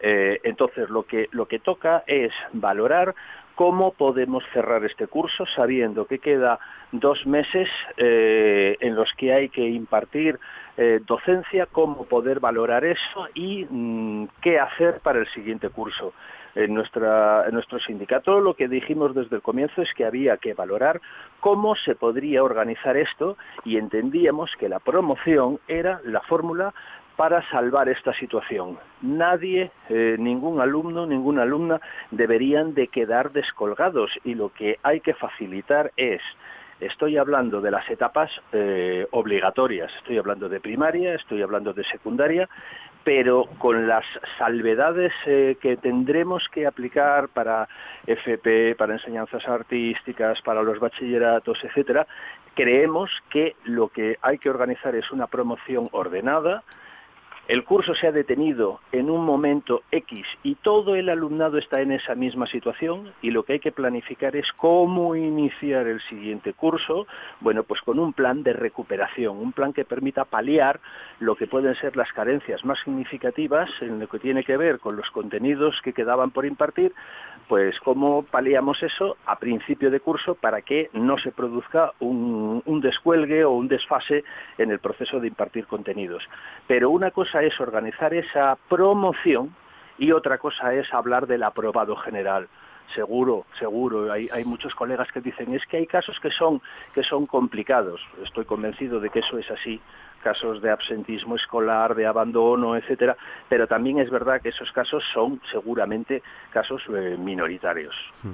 Eh, 0.00 0.38
entonces, 0.42 0.90
lo 0.90 1.04
que, 1.04 1.28
lo 1.30 1.46
que 1.46 1.60
toca 1.60 2.04
es 2.06 2.32
valorar 2.52 3.14
cómo 3.54 3.92
podemos 3.92 4.44
cerrar 4.52 4.84
este 4.84 5.06
curso 5.06 5.46
sabiendo 5.56 6.06
que 6.06 6.18
queda 6.18 6.58
dos 6.92 7.24
meses 7.24 7.68
eh, 7.96 8.76
en 8.80 8.96
los 8.96 9.08
que 9.16 9.32
hay 9.32 9.48
que 9.48 9.66
impartir 9.66 10.38
docencia, 11.06 11.66
cómo 11.66 12.04
poder 12.06 12.40
valorar 12.40 12.84
eso 12.84 13.28
y 13.32 13.64
mm, 13.70 14.26
qué 14.42 14.58
hacer 14.58 14.98
para 15.04 15.20
el 15.20 15.28
siguiente 15.28 15.68
curso 15.68 16.12
en, 16.54 16.74
nuestra, 16.74 17.46
en 17.46 17.54
nuestro 17.54 17.78
sindicato 17.80 18.40
lo 18.40 18.54
que 18.54 18.68
dijimos 18.68 19.14
desde 19.14 19.36
el 19.36 19.42
comienzo 19.42 19.82
es 19.82 19.92
que 19.94 20.04
había 20.04 20.36
que 20.36 20.54
valorar 20.54 21.00
cómo 21.40 21.74
se 21.76 21.94
podría 21.94 22.42
organizar 22.42 22.96
esto 22.96 23.36
y 23.64 23.76
entendíamos 23.76 24.50
que 24.58 24.68
la 24.68 24.80
promoción 24.80 25.58
era 25.68 26.00
la 26.04 26.20
fórmula 26.20 26.74
para 27.16 27.48
salvar 27.50 27.88
esta 27.88 28.12
situación. 28.14 28.78
Nadie, 29.02 29.70
eh, 29.88 30.16
ningún 30.18 30.60
alumno, 30.60 31.06
ninguna 31.06 31.42
alumna 31.42 31.80
deberían 32.10 32.74
de 32.74 32.88
quedar 32.88 33.32
descolgados 33.32 34.10
y 34.24 34.34
lo 34.34 34.48
que 34.48 34.78
hay 34.82 35.00
que 35.00 35.14
facilitar 35.14 35.92
es 35.96 36.20
Estoy 36.84 37.16
hablando 37.16 37.62
de 37.62 37.70
las 37.70 37.88
etapas 37.88 38.30
eh, 38.52 39.06
obligatorias, 39.12 39.90
estoy 39.96 40.18
hablando 40.18 40.50
de 40.50 40.60
primaria, 40.60 41.14
estoy 41.14 41.40
hablando 41.40 41.72
de 41.72 41.82
secundaria, 41.84 42.46
pero 43.02 43.46
con 43.58 43.88
las 43.88 44.04
salvedades 44.36 45.12
eh, 45.24 45.56
que 45.62 45.78
tendremos 45.78 46.46
que 46.52 46.66
aplicar 46.66 47.28
para 47.28 47.68
FP, 48.06 48.74
para 48.76 48.94
enseñanzas 48.94 49.48
artísticas, 49.48 50.42
para 50.42 50.62
los 50.62 50.78
bachilleratos, 50.78 51.58
etcétera, 51.64 52.06
creemos 52.54 53.10
que 53.30 53.56
lo 53.64 53.88
que 53.88 54.18
hay 54.20 54.36
que 54.36 54.50
organizar 54.50 54.94
es 54.94 55.10
una 55.10 55.26
promoción 55.26 55.86
ordenada, 55.90 56.64
el 57.46 57.62
curso 57.64 57.94
se 57.94 58.06
ha 58.06 58.12
detenido 58.12 58.80
en 58.90 59.10
un 59.10 59.22
momento 59.24 59.82
X 59.90 60.26
y 60.42 60.54
todo 60.54 60.94
el 60.94 61.10
alumnado 61.10 61.58
está 61.58 61.82
en 61.82 61.92
esa 61.92 62.14
misma 62.14 62.46
situación 62.46 63.12
y 63.20 63.30
lo 63.30 63.42
que 63.42 63.54
hay 63.54 63.60
que 63.60 63.70
planificar 63.70 64.34
es 64.34 64.46
cómo 64.56 65.14
iniciar 65.14 65.86
el 65.86 66.00
siguiente 66.08 66.54
curso, 66.54 67.06
bueno, 67.40 67.62
pues 67.64 67.82
con 67.82 67.98
un 67.98 68.14
plan 68.14 68.42
de 68.42 68.54
recuperación, 68.54 69.36
un 69.36 69.52
plan 69.52 69.74
que 69.74 69.84
permita 69.84 70.24
paliar 70.24 70.80
lo 71.20 71.36
que 71.36 71.46
pueden 71.46 71.74
ser 71.76 71.96
las 71.96 72.10
carencias 72.12 72.64
más 72.64 72.78
significativas 72.82 73.68
en 73.82 74.00
lo 74.00 74.08
que 74.08 74.18
tiene 74.18 74.42
que 74.42 74.56
ver 74.56 74.78
con 74.78 74.96
los 74.96 75.10
contenidos 75.10 75.74
que 75.82 75.92
quedaban 75.92 76.30
por 76.30 76.46
impartir, 76.46 76.94
pues 77.48 77.78
cómo 77.80 78.22
paliamos 78.22 78.82
eso 78.82 79.18
a 79.26 79.38
principio 79.38 79.90
de 79.90 80.00
curso 80.00 80.34
para 80.34 80.62
que 80.62 80.88
no 80.94 81.18
se 81.18 81.30
produzca 81.30 81.92
un, 82.00 82.62
un 82.64 82.80
descuelgue 82.80 83.44
o 83.44 83.50
un 83.50 83.68
desfase 83.68 84.24
en 84.56 84.70
el 84.70 84.78
proceso 84.78 85.20
de 85.20 85.28
impartir 85.28 85.66
contenidos. 85.66 86.22
Pero 86.66 86.88
una 86.88 87.10
cosa 87.10 87.33
es 87.42 87.58
organizar 87.60 88.14
esa 88.14 88.56
promoción 88.68 89.54
y 89.98 90.12
otra 90.12 90.38
cosa 90.38 90.74
es 90.74 90.92
hablar 90.92 91.26
del 91.26 91.42
aprobado 91.42 91.96
general. 91.96 92.48
Seguro, 92.94 93.46
seguro. 93.58 94.12
Hay, 94.12 94.28
hay 94.32 94.44
muchos 94.44 94.74
colegas 94.74 95.08
que 95.12 95.20
dicen 95.20 95.54
es 95.54 95.64
que 95.66 95.78
hay 95.78 95.86
casos 95.86 96.18
que 96.20 96.30
son 96.30 96.60
que 96.94 97.02
son 97.02 97.26
complicados. 97.26 98.00
Estoy 98.22 98.44
convencido 98.44 99.00
de 99.00 99.10
que 99.10 99.20
eso 99.20 99.38
es 99.38 99.50
así 99.50 99.80
casos 100.24 100.62
de 100.62 100.70
absentismo 100.70 101.36
escolar, 101.36 101.94
de 101.94 102.06
abandono, 102.06 102.76
etcétera, 102.76 103.16
pero 103.48 103.68
también 103.68 103.98
es 103.98 104.10
verdad 104.10 104.40
que 104.40 104.48
esos 104.48 104.72
casos 104.72 105.04
son 105.12 105.40
seguramente 105.52 106.22
casos 106.50 106.82
eh, 106.88 107.16
minoritarios. 107.18 107.94
Hmm. 108.22 108.32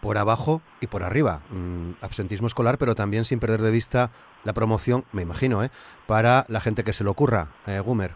Por 0.00 0.16
abajo 0.16 0.62
y 0.80 0.86
por 0.86 1.02
arriba, 1.02 1.40
mm, 1.50 1.90
absentismo 2.00 2.46
escolar, 2.46 2.78
pero 2.78 2.94
también 2.94 3.24
sin 3.24 3.40
perder 3.40 3.60
de 3.60 3.70
vista 3.70 4.10
la 4.44 4.52
promoción, 4.52 5.04
me 5.12 5.22
imagino, 5.22 5.62
¿eh? 5.62 5.70
para 6.06 6.46
la 6.48 6.60
gente 6.60 6.82
que 6.84 6.92
se 6.92 7.04
le 7.04 7.10
ocurra, 7.10 7.48
eh, 7.66 7.80
Gumer. 7.80 8.12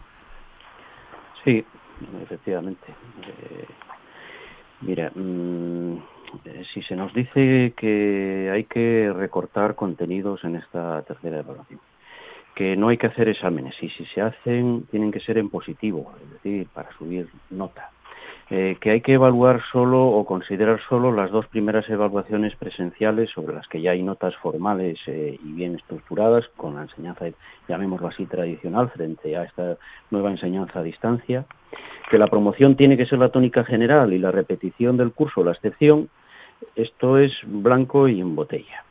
Sí, 1.43 1.63
efectivamente. 2.23 2.87
Eh, 3.27 3.65
mira, 4.81 5.11
mm, 5.13 5.97
eh, 6.45 6.63
si 6.73 6.81
se 6.83 6.95
nos 6.95 7.13
dice 7.13 7.73
que 7.75 8.49
hay 8.51 8.63
que 8.65 9.11
recortar 9.13 9.75
contenidos 9.75 10.43
en 10.43 10.55
esta 10.55 11.01
tercera 11.03 11.39
evaluación, 11.39 11.79
que 12.55 12.75
no 12.75 12.89
hay 12.89 12.97
que 12.97 13.07
hacer 13.07 13.29
exámenes 13.29 13.75
y 13.81 13.89
si 13.89 14.05
se 14.05 14.21
hacen 14.21 14.85
tienen 14.91 15.11
que 15.11 15.19
ser 15.19 15.37
en 15.37 15.49
positivo, 15.49 16.13
es 16.23 16.31
decir, 16.31 16.67
para 16.73 16.91
subir 16.97 17.27
nota, 17.49 17.89
eh, 18.49 18.77
que 18.81 18.91
hay 18.91 19.01
que 19.01 19.13
evaluar 19.13 19.61
solo 19.71 20.05
o 20.05 20.25
considerar 20.25 20.79
solo 20.89 21.11
las 21.11 21.31
dos 21.31 21.47
primeras 21.47 21.89
evaluaciones 21.89 22.55
presenciales 22.55 23.29
sobre 23.31 23.55
las 23.55 23.67
que 23.67 23.81
ya 23.81 23.91
hay 23.91 24.03
notas 24.03 24.35
formales 24.35 24.99
eh, 25.07 25.39
y 25.41 25.51
bien 25.53 25.75
estructuradas 25.75 26.45
con 26.57 26.75
la 26.75 26.83
enseñanza, 26.83 27.25
llamémoslo 27.67 28.07
así, 28.07 28.25
tradicional 28.25 28.89
frente 28.89 29.37
a 29.37 29.43
esta 29.43 29.77
nueva 30.11 30.31
enseñanza 30.31 30.79
a 30.79 30.83
distancia, 30.83 31.45
que 32.11 32.17
la 32.17 32.27
promoción 32.27 32.75
tiene 32.75 32.97
que 32.97 33.05
ser 33.05 33.19
la 33.19 33.29
tónica 33.29 33.63
general 33.63 34.11
y 34.13 34.19
la 34.19 34.31
repetición 34.31 34.97
del 34.97 35.13
curso 35.13 35.43
la 35.43 35.53
excepción, 35.53 36.09
esto 36.75 37.17
es 37.17 37.31
blanco 37.45 38.07
y 38.07 38.19
en 38.19 38.35
botella. 38.35 38.83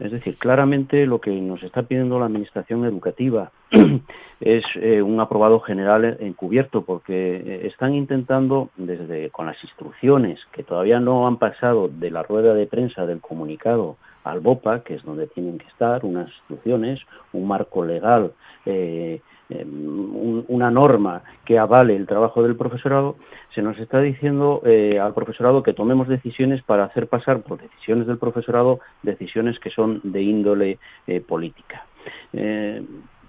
Es 0.00 0.10
decir, 0.10 0.36
claramente 0.36 1.06
lo 1.06 1.20
que 1.20 1.30
nos 1.30 1.62
está 1.62 1.82
pidiendo 1.82 2.18
la 2.18 2.26
Administración 2.26 2.84
Educativa 2.84 3.52
es 4.40 4.64
eh, 4.76 5.02
un 5.02 5.20
aprobado 5.20 5.60
general 5.60 6.16
encubierto, 6.20 6.82
porque 6.82 7.36
eh, 7.36 7.66
están 7.68 7.94
intentando, 7.94 8.70
desde 8.76 9.30
con 9.30 9.46
las 9.46 9.62
instrucciones 9.62 10.40
que 10.52 10.64
todavía 10.64 10.98
no 10.98 11.26
han 11.28 11.38
pasado 11.38 11.88
de 11.88 12.10
la 12.10 12.24
rueda 12.24 12.54
de 12.54 12.66
prensa 12.66 13.06
del 13.06 13.20
comunicado 13.20 13.96
al 14.24 14.40
BOPA, 14.40 14.82
que 14.82 14.94
es 14.94 15.04
donde 15.04 15.28
tienen 15.28 15.58
que 15.58 15.68
estar, 15.68 16.04
unas 16.04 16.28
instrucciones, 16.28 17.00
un 17.32 17.46
marco 17.46 17.84
legal 17.84 18.32
eh, 18.66 19.20
Em, 19.50 20.44
una 20.48 20.70
norma 20.70 21.22
que 21.44 21.58
avale 21.58 21.94
el 21.94 22.06
trabajo 22.06 22.42
del 22.42 22.56
profesorado, 22.56 23.16
se 23.54 23.60
nos 23.60 23.78
está 23.78 24.00
diciendo 24.00 24.62
eh, 24.64 24.98
al 24.98 25.12
profesorado 25.12 25.62
que 25.62 25.74
tomemos 25.74 26.08
decisiones 26.08 26.62
para 26.62 26.84
hacer 26.84 27.08
pasar 27.08 27.42
por 27.42 27.60
decisiones 27.60 28.06
del 28.06 28.16
profesorado 28.16 28.80
decisiones 29.02 29.58
que 29.58 29.68
son 29.68 30.00
de 30.02 30.22
índole 30.22 30.78
eh, 31.06 31.20
política. 31.20 31.84
Eh, 32.32 32.82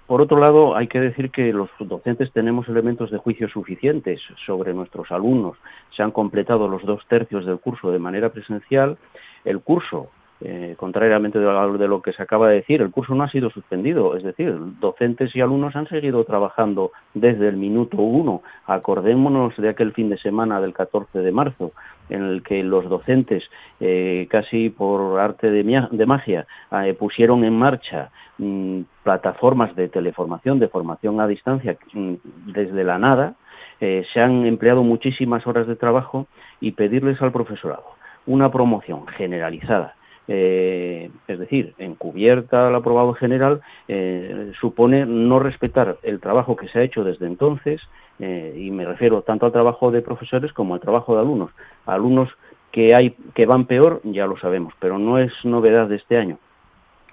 por 0.06 0.22
otro 0.22 0.38
lado, 0.38 0.74
hay 0.74 0.86
que 0.86 1.00
decir 1.00 1.30
que 1.30 1.52
los 1.52 1.68
docentes 1.80 2.32
tenemos 2.32 2.66
elementos 2.68 3.10
de 3.10 3.18
juicio 3.18 3.48
suficientes 3.48 4.20
sobre 4.46 4.72
nuestros 4.72 5.10
alumnos. 5.10 5.58
Se 5.96 6.02
han 6.02 6.12
completado 6.12 6.68
los 6.68 6.82
dos 6.84 7.04
tercios 7.08 7.44
del 7.44 7.58
curso 7.58 7.90
de 7.90 7.98
manera 7.98 8.30
presencial. 8.30 8.96
El 9.44 9.60
curso 9.60 10.10
eh, 10.42 10.74
contrariamente 10.76 11.38
de 11.38 11.88
lo 11.88 12.02
que 12.02 12.12
se 12.12 12.22
acaba 12.22 12.48
de 12.50 12.56
decir, 12.56 12.82
el 12.82 12.90
curso 12.90 13.14
no 13.14 13.24
ha 13.24 13.30
sido 13.30 13.48
suspendido, 13.48 14.16
es 14.16 14.22
decir, 14.22 14.54
docentes 14.80 15.34
y 15.34 15.40
alumnos 15.40 15.74
han 15.76 15.88
seguido 15.88 16.24
trabajando 16.24 16.92
desde 17.14 17.48
el 17.48 17.56
minuto 17.56 17.96
uno. 17.96 18.42
Acordémonos 18.66 19.56
de 19.56 19.70
aquel 19.70 19.92
fin 19.92 20.10
de 20.10 20.18
semana 20.18 20.60
del 20.60 20.74
14 20.74 21.20
de 21.20 21.32
marzo, 21.32 21.72
en 22.10 22.22
el 22.22 22.42
que 22.42 22.62
los 22.62 22.86
docentes, 22.86 23.44
eh, 23.80 24.26
casi 24.30 24.68
por 24.68 25.18
arte 25.18 25.50
de, 25.50 26.06
magia, 26.06 26.46
eh, 26.70 26.92
pusieron 26.92 27.42
en 27.44 27.58
marcha 27.58 28.10
mm, 28.36 28.80
plataformas 29.04 29.74
de 29.74 29.88
teleformación, 29.88 30.58
de 30.58 30.68
formación 30.68 31.18
a 31.18 31.26
distancia, 31.26 31.78
mm, 31.94 32.14
desde 32.52 32.84
la 32.84 32.98
nada. 32.98 33.34
se 33.78 34.20
han 34.20 34.46
empleado 34.46 34.82
muchísimas 34.82 35.46
horas 35.46 35.66
de 35.66 35.76
trabajo 35.76 36.26
y 36.60 36.72
pedirles 36.72 37.20
al 37.20 37.30
profesorado 37.30 37.84
una 38.26 38.50
promoción 38.50 39.06
generalizada 39.06 39.94
eh, 40.28 41.10
es 41.28 41.38
decir, 41.38 41.74
encubierta 41.78 42.68
al 42.68 42.74
aprobado 42.74 43.14
general, 43.14 43.60
eh, 43.88 44.52
supone 44.60 45.06
no 45.06 45.38
respetar 45.38 45.98
el 46.02 46.20
trabajo 46.20 46.56
que 46.56 46.68
se 46.68 46.78
ha 46.78 46.82
hecho 46.82 47.04
desde 47.04 47.26
entonces, 47.26 47.80
eh, 48.18 48.54
y 48.56 48.70
me 48.70 48.84
refiero 48.84 49.22
tanto 49.22 49.46
al 49.46 49.52
trabajo 49.52 49.90
de 49.90 50.02
profesores 50.02 50.52
como 50.52 50.74
al 50.74 50.80
trabajo 50.80 51.14
de 51.14 51.20
alumnos. 51.20 51.50
Alumnos 51.86 52.30
que 52.72 52.94
hay 52.94 53.14
que 53.34 53.46
van 53.46 53.66
peor, 53.66 54.00
ya 54.04 54.26
lo 54.26 54.36
sabemos, 54.38 54.74
pero 54.80 54.98
no 54.98 55.18
es 55.18 55.32
novedad 55.44 55.88
de 55.88 55.96
este 55.96 56.16
año. 56.16 56.38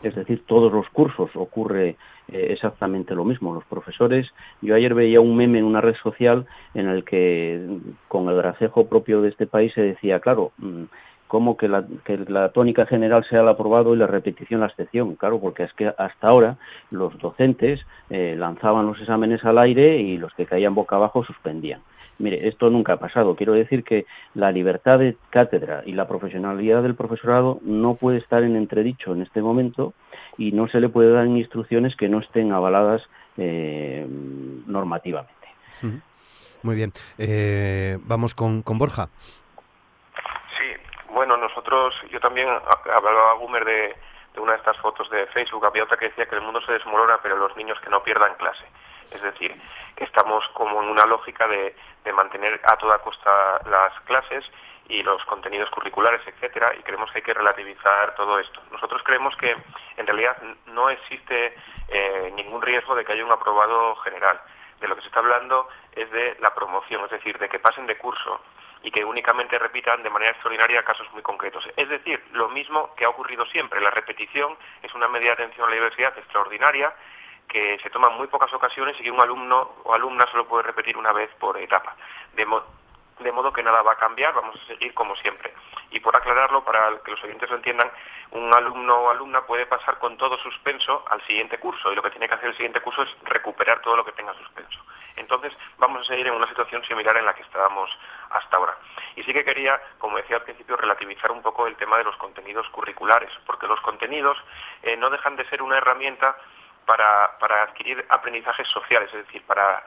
Es 0.02 0.16
decir, 0.16 0.44
todos 0.46 0.74
los 0.74 0.90
cursos 0.90 1.30
ocurre 1.36 1.96
exactamente 2.28 3.16
lo 3.16 3.24
mismo. 3.24 3.54
Los 3.54 3.64
profesores, 3.66 4.28
yo 4.62 4.76
ayer 4.76 4.94
veía 4.94 5.22
un 5.22 5.38
meme 5.38 5.60
en 5.60 5.66
una 5.66 5.80
red 5.80 5.96
social 6.04 6.46
en 6.74 6.90
el 6.90 7.06
que, 7.06 7.66
con 8.10 8.28
el 8.28 8.36
gracejo 8.36 8.88
propio 8.88 9.22
de 9.22 9.30
este 9.30 9.48
país, 9.48 9.72
se 9.74 9.82
decía, 9.82 10.20
claro, 10.20 10.52
mm, 10.58 10.84
como 11.34 11.58
que 11.58 11.68
la, 11.68 11.84
que 12.06 12.16
la 12.28 12.50
tónica 12.50 12.86
general 12.86 13.26
sea 13.28 13.42
el 13.42 13.48
aprobado 13.48 13.96
y 13.96 13.98
la 13.98 14.06
repetición 14.06 14.60
la 14.60 14.68
excepción. 14.68 15.16
Claro, 15.16 15.42
porque 15.42 15.64
es 15.64 15.74
que 15.74 15.88
hasta 15.88 16.28
ahora 16.28 16.58
los 16.92 17.18
docentes 17.18 17.80
eh, 18.12 18.36
lanzaban 18.38 18.86
los 18.86 19.00
exámenes 19.00 19.44
al 19.44 19.58
aire 19.58 19.98
y 20.00 20.20
los 20.20 20.32
que 20.36 20.46
caían 20.46 20.76
boca 20.76 20.96
abajo 20.96 21.24
suspendían. 21.24 21.82
Mire, 22.20 22.48
esto 22.48 22.70
nunca 22.70 22.94
ha 22.94 22.98
pasado. 22.98 23.36
Quiero 23.36 23.54
decir 23.54 23.84
que 23.84 24.06
la 24.36 24.52
libertad 24.52 25.00
de 25.00 25.18
cátedra 25.32 25.82
y 25.88 25.94
la 25.94 26.08
profesionalidad 26.08 26.84
del 26.84 26.94
profesorado 26.94 27.60
no 27.64 27.96
puede 27.96 28.20
estar 28.20 28.44
en 28.44 28.56
entredicho 28.56 29.12
en 29.16 29.24
este 29.24 29.42
momento 29.42 29.96
y 30.38 30.52
no 30.52 30.68
se 30.68 30.80
le 30.80 30.90
puede 30.90 31.14
dar 31.14 31.26
instrucciones 31.26 31.96
que 31.96 32.10
no 32.10 32.20
estén 32.20 32.52
avaladas 32.52 33.02
eh, 33.38 34.06
normativamente. 34.68 35.34
Muy 36.62 36.76
bien. 36.76 36.92
Eh, 37.18 37.98
vamos 38.06 38.36
con, 38.36 38.62
con 38.62 38.78
Borja. 38.78 39.10
Yo 42.10 42.20
también 42.20 42.48
hablaba 42.50 43.32
a 43.32 43.36
Gumer 43.36 43.66
de, 43.66 43.96
una 44.38 44.54
de 44.54 44.58
estas 44.60 44.78
fotos 44.78 45.10
de 45.10 45.26
Facebook, 45.28 45.66
había 45.66 45.84
otra 45.84 45.98
que 45.98 46.10
decía 46.10 46.26
que 46.26 46.36
el 46.36 46.42
mundo 46.42 46.62
se 46.62 46.74
desmorona, 46.74 47.20
pero 47.22 47.36
los 47.36 47.56
niños 47.56 47.80
que 47.80 47.90
no 47.90 48.04
pierdan 48.04 48.36
clase. 48.36 48.66
Es 49.12 49.22
decir, 49.22 49.60
que 49.96 50.04
estamos 50.04 50.48
como 50.54 50.82
en 50.82 50.90
una 50.90 51.06
lógica 51.06 51.48
de, 51.48 51.76
mantener 52.14 52.62
a 52.64 52.78
toda 52.78 53.00
costa 53.00 53.60
las 53.66 54.00
clases 54.02 54.46
y 54.88 55.02
los 55.02 55.24
contenidos 55.26 55.70
curriculares, 55.72 56.22
etcétera, 56.28 56.76
y 56.78 56.84
creemos 56.84 57.12
que 57.12 57.20
hay 57.20 57.24
que 57.24 57.34
relativizar 57.34 58.14
todo 58.16 58.38
esto. 58.40 58.62
Nosotros 58.72 59.02
creemos 59.04 59.36
que 59.38 59.56
en 59.98 60.06
realidad 60.06 60.38
no 60.68 60.90
existe 60.90 61.56
eh, 61.88 62.32
ningún 62.36 62.62
riesgo 62.62 62.94
de 62.94 63.04
que 63.04 63.14
haya 63.14 63.26
un 63.26 63.32
aprobado 63.32 63.96
general. 63.98 64.40
De 64.80 64.88
lo 64.88 64.96
que 64.96 65.02
se 65.02 65.08
está 65.08 65.20
hablando 65.20 65.68
es 65.94 66.12
de 66.12 66.38
la 66.40 66.54
promoción, 66.54 67.04
es 67.06 67.12
decir, 67.12 67.38
de 67.40 67.50
que 67.50 67.60
pasen 67.60 67.88
de 67.88 67.98
curso 67.98 68.42
y 68.84 68.92
que 68.92 69.04
únicamente 69.04 69.58
repitan 69.58 70.04
de 70.04 70.10
manera 70.10 70.32
extraordinaria 70.32 70.84
casos 70.84 71.12
muy 71.14 71.22
concretos. 71.22 71.68
Es 71.76 71.90
decir, 71.90 72.22
lo 72.34 72.50
mismo 72.50 72.94
que 72.96 73.06
ha 73.06 73.10
ocurrido 73.10 73.46
siempre. 73.46 73.82
La 73.82 73.90
repetición 73.90 74.58
es 74.82 74.94
una 74.94 75.08
medida 75.08 75.30
de 75.30 75.44
atención 75.44 75.66
a 75.66 75.70
la 75.70 75.76
diversidad 75.76 76.18
extraordinaria 76.18 76.94
que 77.48 77.80
se 77.80 77.90
toma 77.90 78.10
en 78.10 78.18
muy 78.18 78.28
pocas 78.28 78.54
ocasiones 78.54 78.96
y 79.00 79.04
que 79.04 79.12
un 79.12 79.22
alumno 79.22 79.76
o 79.84 79.94
alumna 79.94 80.26
solo 80.32 80.48
puede 80.48 80.64
repetir 80.64 80.98
una 80.98 81.14
vez 81.14 81.30
por 81.40 81.58
etapa. 81.58 81.96
De 83.20 83.32
modo 83.32 83.54
que 83.54 83.64
nada 83.64 83.82
va 83.82 83.94
a 83.94 83.98
cambiar, 83.98 84.34
vamos 84.34 84.56
a 84.56 84.68
seguir 84.68 84.94
como 84.94 85.16
siempre. 85.18 85.54
Y 85.92 86.00
por 86.00 86.16
aclararlo, 86.16 86.64
para 86.64 86.98
que 87.04 87.12
los 87.12 87.24
oyentes 87.24 87.50
lo 87.50 87.58
entiendan, 87.58 87.92
un 88.32 88.54
alumno 88.56 88.96
o 88.96 89.10
alumna 89.12 89.46
puede 89.46 89.66
pasar 89.66 90.00
con 90.00 90.18
todo 90.18 90.38
suspenso 90.40 91.06
al 91.10 91.22
siguiente 91.28 91.60
curso 91.60 91.92
y 91.92 91.96
lo 91.96 92.02
que 92.02 92.10
tiene 92.10 92.28
que 92.28 92.36
hacer 92.36 92.50
el 92.50 92.56
siguiente 92.56 92.82
curso 92.82 93.04
es 93.04 93.10
recuperar 93.24 93.82
todo 93.82 93.96
lo 93.96 94.06
que 94.06 94.12
tenga 94.14 94.34
suspenso. 94.34 94.80
Entonces, 95.16 95.54
vamos 95.78 96.02
a 96.02 96.06
seguir 96.06 96.28
en 96.28 96.34
una 96.34 96.48
situación 96.48 96.84
similar 96.86 97.16
en 97.18 97.26
la 97.26 97.36
que 97.36 97.44
estábamos 97.44 97.90
hasta 98.32 98.58
ahora. 98.58 98.76
Y 99.16 99.24
sí 99.24 99.32
que 99.32 99.46
quería, 99.46 99.80
como 100.00 100.18
decía 100.18 100.38
al 100.38 100.44
principio, 100.44 100.76
relativizar 100.76 101.32
un 101.32 101.42
poco 101.42 101.68
el 101.68 101.76
tema 101.76 101.98
de 101.98 102.06
los 102.06 102.18
contenidos 102.18 102.68
curriculares, 102.70 103.32
porque 103.46 103.68
los 103.68 103.80
contenidos 103.82 104.38
eh, 104.82 104.98
no 104.98 105.10
dejan 105.12 105.36
de 105.36 105.48
ser 105.50 105.62
una 105.62 105.78
herramienta 105.78 106.36
para, 106.86 107.38
para 107.40 107.64
adquirir 107.64 108.06
aprendizajes 108.10 108.68
sociales, 108.68 109.10
es 109.14 109.26
decir, 109.26 109.44
para 109.46 109.84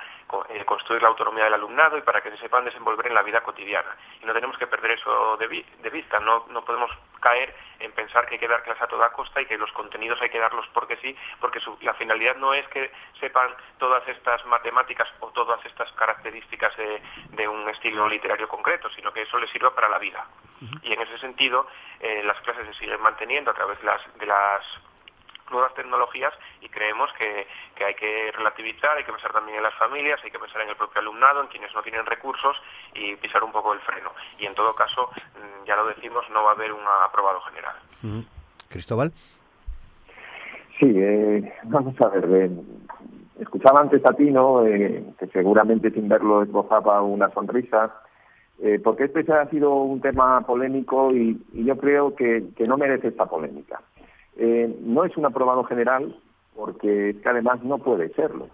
eh, 0.49 0.65
construir 0.65 1.03
la 1.03 1.09
autonomía 1.09 1.45
del 1.45 1.55
alumnado 1.55 1.97
y 1.97 2.03
para 2.03 2.21
que 2.21 2.31
se 2.31 2.39
sepan 2.39 2.65
desenvolver 2.65 3.07
en 3.07 3.15
la 3.15 3.23
vida 3.23 3.43
cotidiana. 3.43 3.97
Y 4.21 4.27
no 4.27 4.33
tenemos 4.33 4.59
que 4.59 4.67
perder 4.67 4.93
eso 4.93 5.37
de, 5.37 5.65
de 5.83 5.91
vista, 5.91 6.19
no, 6.19 6.47
no 6.51 6.65
podemos 6.65 6.91
caer 7.21 7.55
en 7.79 7.93
pensar 7.93 8.27
que 8.27 8.35
hay 8.35 8.41
que 8.41 8.49
dar 8.49 8.63
clase 8.63 8.85
a 8.85 8.89
toda 8.89 9.13
costa 9.13 9.41
y 9.41 9.47
que 9.47 9.59
los 9.59 9.71
contenidos 9.73 10.21
hay 10.21 10.31
que 10.31 10.39
darlos 10.39 10.67
porque 10.73 10.97
sí, 10.97 11.17
porque 11.41 11.61
su, 11.61 11.77
la 11.81 11.95
finalidad 11.95 12.37
no 12.37 12.55
es 12.55 12.67
que 12.69 12.91
sepan 13.21 13.55
todas 13.79 14.07
estas 14.09 14.45
matemáticas 14.47 15.09
o 15.21 15.29
todas 15.29 15.65
estas 15.65 15.91
características 15.93 16.77
de, 16.77 17.03
de 17.31 17.49
un 17.49 17.69
estilo 17.69 18.09
literario 18.09 18.49
concreto, 18.49 18.89
sino 18.91 19.13
que 19.13 19.23
eso 19.23 19.39
les 19.39 19.51
sirva 19.51 19.75
para 19.75 19.89
la 19.89 19.99
vida. 19.99 20.27
Y 20.83 20.93
en 20.93 21.01
ese 21.01 21.19
sentido, 21.19 21.67
eh, 22.01 22.23
las 22.25 22.41
clases 22.41 22.67
se 22.67 22.75
siguen 22.75 23.01
manteniendo 23.01 23.51
a 23.51 23.55
través 23.55 23.79
de 23.79 23.85
las, 23.85 24.19
de 24.19 24.27
las 24.27 24.65
nuevas 25.51 25.75
tecnologías 25.75 26.33
y 26.61 26.69
creemos 26.69 27.11
que, 27.19 27.47
hay 27.85 27.95
que 27.95 28.33
relativizar, 28.33 28.97
hay 28.97 29.05
que 29.05 29.13
pensar 29.13 29.33
también 29.33 29.59
en 29.59 29.63
las 29.63 29.75
familias, 29.75 30.21
hay 30.25 30.31
que 30.31 30.39
pensar 30.39 30.63
en 30.63 30.71
el 30.71 30.77
propio 30.77 31.01
alumnado, 31.01 31.43
en 31.43 31.49
quienes 31.49 31.75
no 31.75 31.83
tienen 31.83 32.07
recursos 32.07 32.57
y 32.95 33.17
pisar 33.17 33.43
un 33.45 33.53
poco 33.53 33.73
el 33.73 33.81
freno. 33.81 34.13
Y 34.39 34.47
en 34.47 34.55
todo 34.55 34.75
caso, 34.75 35.11
mm, 35.35 35.67
ya 35.67 35.77
lo 35.77 35.87
decimos, 35.87 36.25
no 36.31 36.45
va 36.45 36.51
a 36.51 36.55
haber 36.55 36.73
un 36.73 36.83
aprobado 37.05 37.41
general. 37.43 37.77
Cristóbal. 38.69 39.13
Sí, 40.79 40.93
eh, 40.95 41.53
vamos 41.65 41.99
a 42.01 42.09
ver. 42.09 42.25
Eh, 42.31 42.51
escuchaba 43.41 43.81
antes 43.81 44.05
a 44.05 44.13
ti, 44.13 44.31
¿no? 44.31 44.67
Eh, 44.67 45.05
que 45.19 45.27
seguramente 45.29 45.91
sin 45.91 46.09
verlo 46.09 46.43
esbozaba 46.43 47.03
una 47.03 47.31
sonrisa. 47.31 48.03
porque 48.83 49.05
este 49.05 49.21
ha 49.35 49.47
sido 49.51 49.71
un 49.75 50.01
tema 50.01 50.41
polémico 50.41 51.13
y, 51.13 51.39
yo 51.53 51.77
creo 51.77 52.15
que 52.15 52.43
no 52.67 52.79
merece 52.79 53.09
esta 53.09 53.27
polémica. 53.27 53.83
Eh, 54.37 54.75
no 54.81 55.05
es 55.05 55.17
un 55.17 55.27
aprobado 55.27 55.65
general 55.65 56.15
porque 56.55 57.11
es 57.11 57.17
que 57.17 57.29
además 57.29 57.63
no 57.63 57.79
puede 57.79 58.09
serlo. 58.15 58.49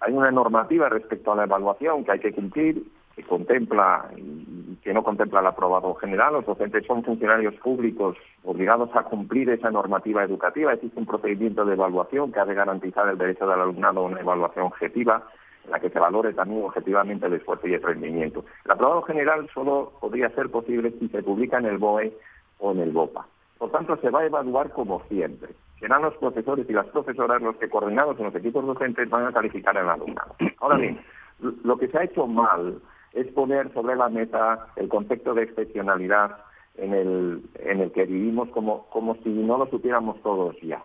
Hay 0.00 0.12
una 0.12 0.30
normativa 0.30 0.88
respecto 0.88 1.32
a 1.32 1.36
la 1.36 1.44
evaluación 1.44 2.04
que 2.04 2.12
hay 2.12 2.20
que 2.20 2.32
cumplir, 2.32 2.84
que 3.14 3.22
contempla 3.22 4.10
y 4.16 4.76
que 4.82 4.92
no 4.92 5.02
contempla 5.02 5.40
el 5.40 5.46
aprobado 5.46 5.94
general. 5.94 6.34
Los 6.34 6.46
docentes 6.46 6.86
son 6.86 7.02
funcionarios 7.02 7.54
públicos 7.56 8.16
obligados 8.44 8.90
a 8.94 9.04
cumplir 9.04 9.48
esa 9.48 9.70
normativa 9.70 10.22
educativa. 10.22 10.74
Existe 10.74 11.00
un 11.00 11.06
procedimiento 11.06 11.64
de 11.64 11.74
evaluación 11.74 12.30
que 12.30 12.40
ha 12.40 12.44
de 12.44 12.54
garantizar 12.54 13.08
el 13.08 13.18
derecho 13.18 13.46
del 13.46 13.60
alumnado 13.60 14.00
a 14.00 14.04
una 14.04 14.20
evaluación 14.20 14.66
objetiva 14.66 15.26
en 15.64 15.70
la 15.70 15.80
que 15.80 15.90
se 15.90 15.98
valore 15.98 16.34
también 16.34 16.62
objetivamente 16.62 17.26
el 17.26 17.34
esfuerzo 17.34 17.66
y 17.66 17.74
el 17.74 17.82
rendimiento. 17.82 18.44
El 18.64 18.72
aprobado 18.72 19.02
general 19.02 19.48
solo 19.52 19.92
podría 20.00 20.28
ser 20.30 20.50
posible 20.50 20.92
si 20.98 21.08
se 21.08 21.22
publica 21.22 21.58
en 21.58 21.66
el 21.66 21.78
BOE 21.78 22.12
o 22.58 22.72
en 22.72 22.80
el 22.80 22.92
BOPA. 22.92 23.26
Por 23.58 23.70
tanto, 23.70 23.96
se 23.96 24.10
va 24.10 24.20
a 24.20 24.26
evaluar 24.26 24.70
como 24.72 25.02
siempre. 25.08 25.50
Serán 25.80 26.02
los 26.02 26.14
profesores 26.16 26.68
y 26.68 26.72
las 26.72 26.86
profesoras 26.86 27.40
los 27.42 27.56
que, 27.56 27.68
coordinados 27.68 28.18
en 28.18 28.26
los 28.26 28.34
equipos 28.34 28.66
docentes, 28.66 29.08
van 29.10 29.26
a 29.26 29.32
calificar 29.32 29.76
al 29.76 29.88
alumnado. 29.88 30.34
Ahora 30.60 30.76
bien, 30.76 31.00
lo 31.40 31.76
que 31.78 31.88
se 31.88 31.98
ha 31.98 32.04
hecho 32.04 32.26
mal 32.26 32.80
es 33.12 33.26
poner 33.28 33.72
sobre 33.72 33.96
la 33.96 34.08
mesa 34.08 34.68
el 34.76 34.88
concepto 34.88 35.34
de 35.34 35.44
excepcionalidad 35.44 36.36
en 36.76 36.92
el, 36.92 37.42
en 37.60 37.80
el 37.80 37.92
que 37.92 38.04
vivimos 38.04 38.48
como, 38.50 38.86
como 38.90 39.16
si 39.16 39.30
no 39.30 39.58
lo 39.58 39.66
supiéramos 39.66 40.20
todos 40.22 40.56
ya. 40.60 40.82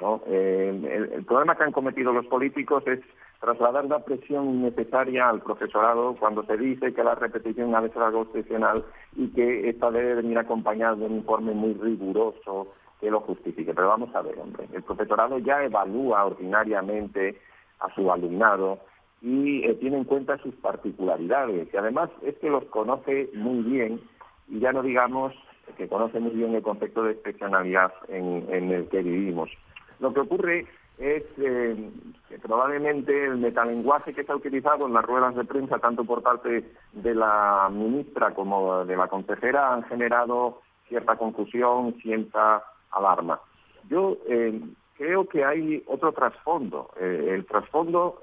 ¿no? 0.00 0.22
Eh, 0.26 1.10
el, 1.14 1.24
problema 1.24 1.56
que 1.56 1.64
han 1.64 1.72
cometido 1.72 2.12
los 2.12 2.26
políticos 2.26 2.82
es 2.86 3.00
trasladar 3.44 3.84
la 3.84 3.98
presión 3.98 4.48
innecesaria 4.48 5.28
al 5.28 5.42
profesorado 5.42 6.16
cuando 6.18 6.44
se 6.44 6.56
dice 6.56 6.94
que 6.94 7.04
la 7.04 7.14
repetición 7.14 7.74
ha 7.74 7.82
de 7.82 7.90
ser 7.90 8.02
algo 8.02 8.22
excepcional 8.22 8.82
y 9.16 9.28
que 9.28 9.68
esta 9.68 9.90
debe 9.90 10.14
venir 10.14 10.38
acompañada 10.38 10.96
de 10.96 11.04
un 11.04 11.16
informe 11.16 11.52
muy 11.52 11.74
riguroso 11.74 12.68
que 13.02 13.10
lo 13.10 13.20
justifique. 13.20 13.74
Pero 13.74 13.88
vamos 13.88 14.14
a 14.14 14.22
ver, 14.22 14.38
hombre, 14.38 14.66
el 14.72 14.82
profesorado 14.82 15.38
ya 15.38 15.62
evalúa 15.62 16.24
ordinariamente 16.24 17.38
a 17.80 17.94
su 17.94 18.10
alumnado 18.10 18.78
y 19.20 19.62
eh, 19.64 19.74
tiene 19.74 19.98
en 19.98 20.04
cuenta 20.04 20.38
sus 20.38 20.54
particularidades 20.54 21.68
y 21.70 21.76
además 21.76 22.08
es 22.22 22.36
que 22.38 22.48
los 22.48 22.64
conoce 22.66 23.28
muy 23.34 23.62
bien 23.62 24.00
y 24.48 24.60
ya 24.60 24.72
no 24.72 24.82
digamos 24.82 25.34
que 25.76 25.86
conoce 25.88 26.18
muy 26.18 26.32
bien 26.32 26.54
el 26.54 26.62
concepto 26.62 27.02
de 27.02 27.12
excepcionalidad 27.12 27.92
en 28.08 28.70
el 28.70 28.88
que 28.88 29.02
vivimos. 29.02 29.50
Lo 29.98 30.12
que 30.12 30.20
ocurre 30.20 30.66
es 30.98 31.24
eh, 31.38 31.90
que 32.28 32.38
probablemente 32.38 33.26
el 33.26 33.38
metalenguaje 33.38 34.14
que 34.14 34.24
se 34.24 34.32
ha 34.32 34.36
utilizado 34.36 34.86
en 34.86 34.92
las 34.92 35.04
ruedas 35.04 35.34
de 35.34 35.44
prensa, 35.44 35.78
tanto 35.78 36.04
por 36.04 36.22
parte 36.22 36.70
de 36.92 37.14
la 37.14 37.68
ministra 37.72 38.32
como 38.32 38.84
de 38.84 38.96
la 38.96 39.08
consejera, 39.08 39.74
han 39.74 39.84
generado 39.84 40.60
cierta 40.88 41.16
confusión, 41.16 41.94
cierta 42.00 42.62
alarma. 42.92 43.40
Yo 43.88 44.16
eh, 44.28 44.60
creo 44.96 45.28
que 45.28 45.44
hay 45.44 45.82
otro 45.86 46.12
trasfondo. 46.12 46.90
Eh, 47.00 47.30
el 47.30 47.44
trasfondo, 47.46 48.20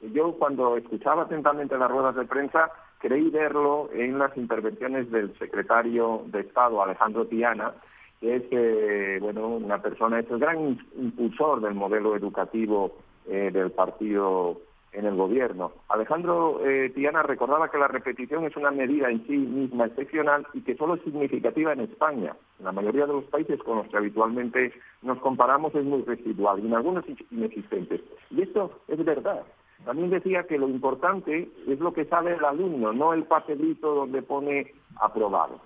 yo 0.00 0.32
cuando 0.38 0.76
escuchaba 0.76 1.22
atentamente 1.22 1.76
las 1.76 1.90
ruedas 1.90 2.14
de 2.14 2.24
prensa, 2.24 2.70
creí 3.00 3.30
verlo 3.30 3.88
en 3.92 4.18
las 4.18 4.36
intervenciones 4.36 5.10
del 5.10 5.36
secretario 5.38 6.22
de 6.26 6.40
Estado, 6.40 6.82
Alejandro 6.82 7.26
Tiana, 7.26 7.74
que 8.20 8.36
es 8.36 8.42
eh, 8.50 9.18
bueno 9.20 9.48
una 9.48 9.80
persona, 9.80 10.20
es 10.20 10.30
el 10.30 10.38
gran 10.38 10.78
impulsor 10.96 11.60
del 11.62 11.74
modelo 11.74 12.14
educativo 12.14 12.98
eh, 13.26 13.50
del 13.52 13.70
Partido 13.70 14.60
en 14.92 15.06
el 15.06 15.14
gobierno. 15.14 15.72
Alejandro 15.88 16.60
eh, 16.66 16.90
Tiana 16.90 17.22
recordaba 17.22 17.70
que 17.70 17.78
la 17.78 17.88
repetición 17.88 18.44
es 18.44 18.56
una 18.56 18.70
medida 18.70 19.08
en 19.08 19.24
sí 19.26 19.36
misma 19.36 19.86
excepcional 19.86 20.46
y 20.52 20.62
que 20.62 20.76
solo 20.76 20.94
es 20.94 21.02
significativa 21.02 21.72
en 21.72 21.80
España. 21.80 22.34
En 22.58 22.64
la 22.64 22.72
mayoría 22.72 23.06
de 23.06 23.12
los 23.12 23.24
países 23.24 23.62
con 23.62 23.78
los 23.78 23.86
que 23.86 23.96
habitualmente 23.96 24.72
nos 25.02 25.18
comparamos 25.20 25.74
es 25.74 25.84
muy 25.84 26.02
residual 26.02 26.58
y 26.58 26.66
en 26.66 26.74
algunos 26.74 27.04
inexistentes. 27.30 28.00
Y 28.30 28.42
esto 28.42 28.72
es 28.88 29.02
verdad. 29.04 29.44
También 29.84 30.10
decía 30.10 30.42
que 30.42 30.58
lo 30.58 30.68
importante 30.68 31.48
es 31.66 31.80
lo 31.80 31.92
que 31.92 32.04
sabe 32.04 32.34
el 32.34 32.44
alumno, 32.44 32.92
no 32.92 33.14
el 33.14 33.24
papelito 33.24 33.94
donde 33.94 34.22
pone 34.22 34.74
aprobado. 34.96 35.60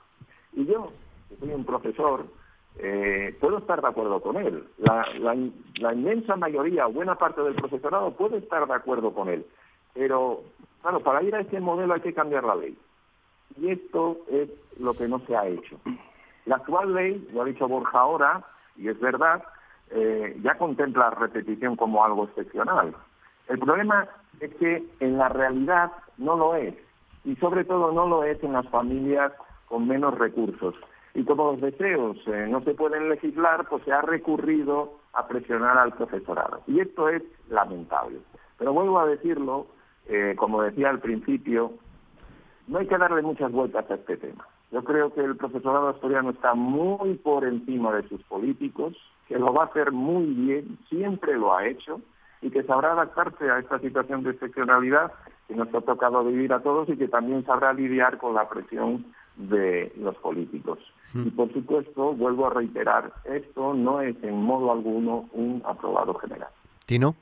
Y 0.52 0.66
yo, 0.66 0.92
que 1.28 1.36
soy 1.36 1.50
un 1.50 1.64
profesor, 1.64 2.26
eh, 2.78 3.36
puedo 3.40 3.58
estar 3.58 3.80
de 3.80 3.88
acuerdo 3.88 4.20
con 4.20 4.36
él. 4.36 4.66
La, 4.78 5.92
inmensa 5.92 6.36
mayoría, 6.36 6.86
buena 6.86 7.14
parte 7.14 7.42
del 7.42 7.54
profesorado 7.54 8.12
puede 8.12 8.38
estar 8.38 8.66
de 8.66 8.74
acuerdo 8.74 9.12
con 9.12 9.28
él. 9.28 9.46
Pero, 9.94 10.42
claro, 10.82 11.00
para 11.00 11.22
ir 11.22 11.34
a 11.34 11.40
ese 11.40 11.60
modelo 11.60 11.94
hay 11.94 12.00
que 12.00 12.14
cambiar 12.14 12.44
la 12.44 12.56
ley. 12.56 12.76
Y 13.60 13.70
esto 13.70 14.18
es 14.30 14.50
lo 14.78 14.94
que 14.94 15.06
no 15.06 15.20
se 15.20 15.36
ha 15.36 15.46
hecho. 15.46 15.78
La 16.46 16.56
actual 16.56 16.94
ley, 16.94 17.28
lo 17.32 17.42
ha 17.42 17.44
dicho 17.44 17.68
Borja 17.68 17.98
ahora, 17.98 18.44
y 18.76 18.88
es 18.88 18.98
verdad, 18.98 19.44
eh, 19.90 20.36
ya 20.42 20.58
contempla 20.58 21.10
la 21.10 21.16
repetición 21.16 21.76
como 21.76 22.04
algo 22.04 22.24
excepcional. 22.24 22.94
El 23.48 23.58
problema 23.60 24.08
es 24.40 24.52
que 24.56 24.82
en 24.98 25.16
la 25.16 25.28
realidad 25.28 25.92
no 26.18 26.36
lo 26.36 26.56
es. 26.56 26.74
Y 27.24 27.36
sobre 27.36 27.64
todo 27.64 27.92
no 27.92 28.06
lo 28.06 28.24
es 28.24 28.42
en 28.42 28.52
las 28.52 28.68
familias 28.68 29.32
con 29.68 29.86
menos 29.86 30.18
recursos 30.18 30.74
y 31.14 31.24
como 31.24 31.52
los 31.52 31.60
deseos 31.60 32.16
eh, 32.26 32.46
no 32.50 32.60
se 32.62 32.74
pueden 32.74 33.08
legislar, 33.08 33.66
pues 33.68 33.84
se 33.84 33.92
ha 33.92 34.02
recurrido 34.02 34.94
a 35.12 35.26
presionar 35.28 35.78
al 35.78 35.92
profesorado. 35.92 36.62
Y 36.66 36.80
esto 36.80 37.08
es 37.08 37.22
lamentable. 37.48 38.18
Pero 38.58 38.72
vuelvo 38.72 38.98
a 38.98 39.06
decirlo, 39.06 39.66
eh, 40.06 40.34
como 40.36 40.62
decía 40.62 40.90
al 40.90 40.98
principio, 40.98 41.72
no 42.66 42.78
hay 42.78 42.88
que 42.88 42.98
darle 42.98 43.22
muchas 43.22 43.52
vueltas 43.52 43.88
a 43.90 43.94
este 43.94 44.16
tema. 44.16 44.46
Yo 44.72 44.82
creo 44.82 45.14
que 45.14 45.20
el 45.20 45.36
profesorado 45.36 45.88
asturiano 45.88 46.30
está 46.30 46.54
muy 46.54 47.14
por 47.14 47.44
encima 47.44 47.94
de 47.94 48.08
sus 48.08 48.20
políticos, 48.24 48.96
que 49.28 49.38
lo 49.38 49.52
va 49.52 49.62
a 49.62 49.66
hacer 49.66 49.92
muy 49.92 50.26
bien, 50.26 50.78
siempre 50.88 51.38
lo 51.38 51.56
ha 51.56 51.66
hecho, 51.66 52.00
y 52.42 52.50
que 52.50 52.64
sabrá 52.64 52.92
adaptarse 52.92 53.48
a 53.48 53.60
esta 53.60 53.78
situación 53.78 54.24
de 54.24 54.30
excepcionalidad 54.30 55.12
que 55.46 55.54
nos 55.54 55.72
ha 55.74 55.80
tocado 55.80 56.24
vivir 56.24 56.52
a 56.52 56.60
todos 56.60 56.88
y 56.88 56.96
que 56.96 57.06
también 57.08 57.44
sabrá 57.44 57.72
lidiar 57.72 58.18
con 58.18 58.34
la 58.34 58.48
presión 58.48 59.04
de 59.36 59.92
los 59.96 60.16
políticos. 60.16 60.78
Y 61.14 61.30
por 61.30 61.52
supuesto, 61.52 62.12
vuelvo 62.12 62.48
a 62.48 62.50
reiterar, 62.50 63.12
esto 63.24 63.72
no 63.72 64.00
es 64.00 64.16
en 64.24 64.34
modo 64.34 64.72
alguno 64.72 65.28
un 65.32 65.62
aprobado 65.64 66.14
general. 66.14 66.48
Tino. 66.86 67.14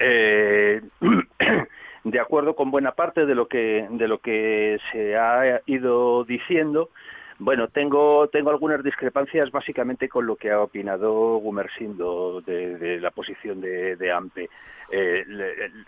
Eh, 0.00 0.82
de 2.04 2.20
acuerdo 2.20 2.56
con 2.56 2.70
buena 2.72 2.92
parte 2.92 3.26
de 3.26 3.34
lo 3.34 3.46
que 3.46 3.86
de 3.90 4.08
lo 4.08 4.18
que 4.18 4.78
se 4.90 5.16
ha 5.16 5.60
ido 5.66 6.24
diciendo 6.24 6.90
bueno, 7.40 7.68
tengo, 7.68 8.28
tengo 8.28 8.50
algunas 8.50 8.84
discrepancias 8.84 9.50
básicamente 9.50 10.10
con 10.10 10.26
lo 10.26 10.36
que 10.36 10.50
ha 10.50 10.60
opinado 10.60 11.38
Gumersindo 11.38 12.42
de, 12.42 12.76
de 12.76 13.00
la 13.00 13.10
posición 13.10 13.62
de, 13.62 13.96
de 13.96 14.12
AMPE. 14.12 14.50
Eh, 14.92 15.24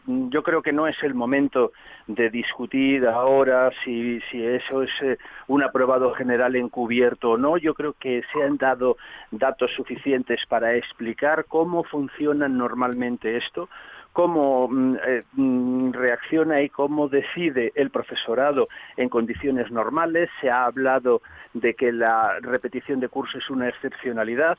yo 0.06 0.42
creo 0.42 0.62
que 0.62 0.72
no 0.72 0.86
es 0.86 0.96
el 1.02 1.12
momento 1.12 1.72
de 2.06 2.30
discutir 2.30 3.06
ahora 3.06 3.70
si, 3.84 4.20
si 4.30 4.42
eso 4.42 4.82
es 4.82 4.90
eh, 5.02 5.18
un 5.48 5.62
aprobado 5.62 6.14
general 6.14 6.56
encubierto 6.56 7.32
o 7.32 7.36
no. 7.36 7.58
Yo 7.58 7.74
creo 7.74 7.94
que 8.00 8.22
se 8.32 8.42
han 8.42 8.56
dado 8.56 8.96
datos 9.30 9.70
suficientes 9.76 10.40
para 10.48 10.74
explicar 10.74 11.44
cómo 11.44 11.84
funciona 11.84 12.48
normalmente 12.48 13.36
esto 13.36 13.68
cómo 14.12 14.68
mm, 14.68 14.96
eh, 15.06 15.22
mm, 15.32 15.92
reacciona 15.92 16.62
y 16.62 16.68
cómo 16.68 17.08
decide 17.08 17.72
el 17.74 17.90
profesorado 17.90 18.68
en 18.96 19.08
condiciones 19.08 19.70
normales. 19.70 20.30
Se 20.40 20.50
ha 20.50 20.64
hablado 20.64 21.22
de 21.54 21.74
que 21.74 21.92
la 21.92 22.38
repetición 22.40 23.00
de 23.00 23.08
curso 23.08 23.38
es 23.38 23.50
una 23.50 23.68
excepcionalidad. 23.68 24.58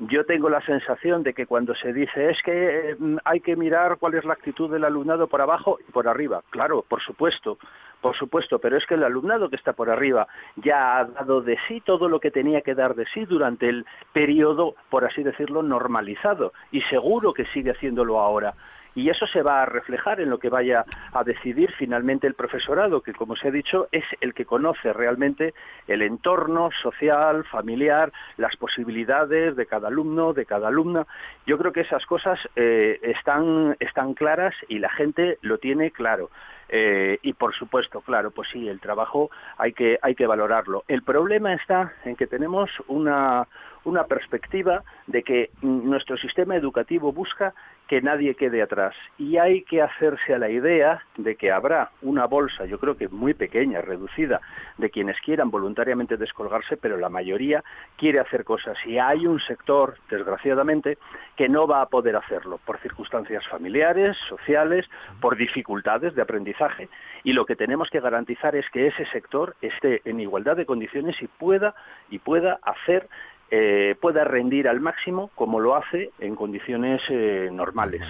Yo 0.00 0.24
tengo 0.26 0.50
la 0.50 0.60
sensación 0.62 1.22
de 1.22 1.34
que 1.34 1.46
cuando 1.46 1.74
se 1.76 1.92
dice 1.92 2.30
es 2.30 2.42
que 2.42 2.96
mm, 2.98 3.16
hay 3.24 3.40
que 3.40 3.56
mirar 3.56 3.96
cuál 3.98 4.14
es 4.14 4.24
la 4.24 4.34
actitud 4.34 4.70
del 4.70 4.84
alumnado 4.84 5.26
por 5.26 5.40
abajo 5.40 5.78
y 5.86 5.90
por 5.92 6.08
arriba. 6.08 6.42
Claro, 6.50 6.84
por 6.88 7.02
supuesto, 7.02 7.58
por 8.00 8.16
supuesto, 8.16 8.58
pero 8.58 8.76
es 8.76 8.84
que 8.86 8.94
el 8.94 9.04
alumnado 9.04 9.48
que 9.48 9.56
está 9.56 9.72
por 9.72 9.90
arriba 9.90 10.26
ya 10.56 10.98
ha 10.98 11.04
dado 11.04 11.40
de 11.40 11.56
sí 11.68 11.80
todo 11.80 12.08
lo 12.08 12.20
que 12.20 12.30
tenía 12.30 12.60
que 12.60 12.74
dar 12.74 12.94
de 12.94 13.06
sí 13.14 13.24
durante 13.24 13.68
el 13.68 13.86
periodo, 14.12 14.74
por 14.90 15.04
así 15.04 15.22
decirlo, 15.22 15.62
normalizado 15.62 16.52
y 16.70 16.82
seguro 16.82 17.32
que 17.32 17.46
sigue 17.46 17.70
haciéndolo 17.70 18.20
ahora 18.20 18.54
y 18.94 19.10
eso 19.10 19.26
se 19.26 19.42
va 19.42 19.62
a 19.62 19.66
reflejar 19.66 20.20
en 20.20 20.30
lo 20.30 20.38
que 20.38 20.48
vaya 20.48 20.84
a 21.12 21.24
decidir 21.24 21.72
finalmente 21.78 22.26
el 22.26 22.34
profesorado, 22.34 23.00
que 23.00 23.12
como 23.12 23.36
se 23.36 23.48
ha 23.48 23.50
dicho 23.50 23.88
es 23.92 24.04
el 24.20 24.34
que 24.34 24.44
conoce 24.44 24.92
realmente 24.92 25.54
el 25.86 26.02
entorno 26.02 26.70
social, 26.82 27.44
familiar, 27.44 28.12
las 28.36 28.56
posibilidades 28.56 29.56
de 29.56 29.66
cada 29.66 29.88
alumno, 29.88 30.32
de 30.32 30.46
cada 30.46 30.68
alumna. 30.68 31.06
Yo 31.46 31.58
creo 31.58 31.72
que 31.72 31.80
esas 31.80 32.04
cosas 32.06 32.38
eh, 32.56 33.00
están, 33.02 33.76
están 33.80 34.14
claras 34.14 34.54
y 34.68 34.78
la 34.78 34.90
gente 34.90 35.38
lo 35.42 35.58
tiene 35.58 35.90
claro. 35.90 36.30
Eh, 36.68 37.18
y 37.22 37.34
por 37.34 37.54
supuesto, 37.54 38.00
claro, 38.00 38.30
pues 38.30 38.48
sí, 38.52 38.68
el 38.68 38.80
trabajo 38.80 39.30
hay 39.58 39.72
que, 39.72 39.98
hay 40.00 40.14
que 40.14 40.26
valorarlo. 40.26 40.84
El 40.88 41.02
problema 41.02 41.52
está 41.52 41.92
en 42.04 42.16
que 42.16 42.26
tenemos 42.26 42.70
una, 42.88 43.46
una 43.84 44.04
perspectiva 44.04 44.82
de 45.06 45.22
que 45.22 45.50
nuestro 45.62 46.16
sistema 46.16 46.56
educativo 46.56 47.12
busca 47.12 47.54
que 47.86 48.00
nadie 48.00 48.34
quede 48.34 48.62
atrás. 48.62 48.94
Y 49.18 49.36
hay 49.36 49.62
que 49.62 49.82
hacerse 49.82 50.34
a 50.34 50.38
la 50.38 50.48
idea 50.48 51.02
de 51.18 51.36
que 51.36 51.52
habrá 51.52 51.90
una 52.00 52.26
bolsa, 52.26 52.64
yo 52.64 52.78
creo 52.78 52.96
que 52.96 53.08
muy 53.08 53.34
pequeña, 53.34 53.82
reducida, 53.82 54.40
de 54.78 54.90
quienes 54.90 55.20
quieran 55.20 55.50
voluntariamente 55.50 56.16
descolgarse, 56.16 56.76
pero 56.76 56.96
la 56.96 57.10
mayoría 57.10 57.62
quiere 57.96 58.20
hacer 58.20 58.44
cosas. 58.44 58.78
Y 58.86 58.98
hay 58.98 59.26
un 59.26 59.38
sector, 59.40 59.96
desgraciadamente, 60.08 60.98
que 61.36 61.48
no 61.48 61.66
va 61.66 61.82
a 61.82 61.86
poder 61.86 62.16
hacerlo 62.16 62.58
por 62.64 62.78
circunstancias 62.78 63.46
familiares, 63.48 64.16
sociales, 64.28 64.86
por 65.20 65.36
dificultades 65.36 66.14
de 66.14 66.22
aprendizaje. 66.22 66.88
Y 67.22 67.32
lo 67.32 67.44
que 67.44 67.56
tenemos 67.56 67.90
que 67.90 68.00
garantizar 68.00 68.56
es 68.56 68.68
que 68.70 68.86
ese 68.86 69.04
sector 69.06 69.56
esté 69.60 70.00
en 70.04 70.20
igualdad 70.20 70.56
de 70.56 70.66
condiciones 70.66 71.20
y 71.20 71.26
pueda 71.26 71.74
y 72.10 72.18
pueda 72.18 72.58
hacer 72.62 73.08
eh, 73.56 73.94
pueda 74.00 74.24
rendir 74.24 74.66
al 74.66 74.80
máximo 74.80 75.30
como 75.36 75.60
lo 75.60 75.76
hace 75.76 76.10
en 76.18 76.34
condiciones 76.34 77.00
eh, 77.08 77.48
normales. 77.52 78.02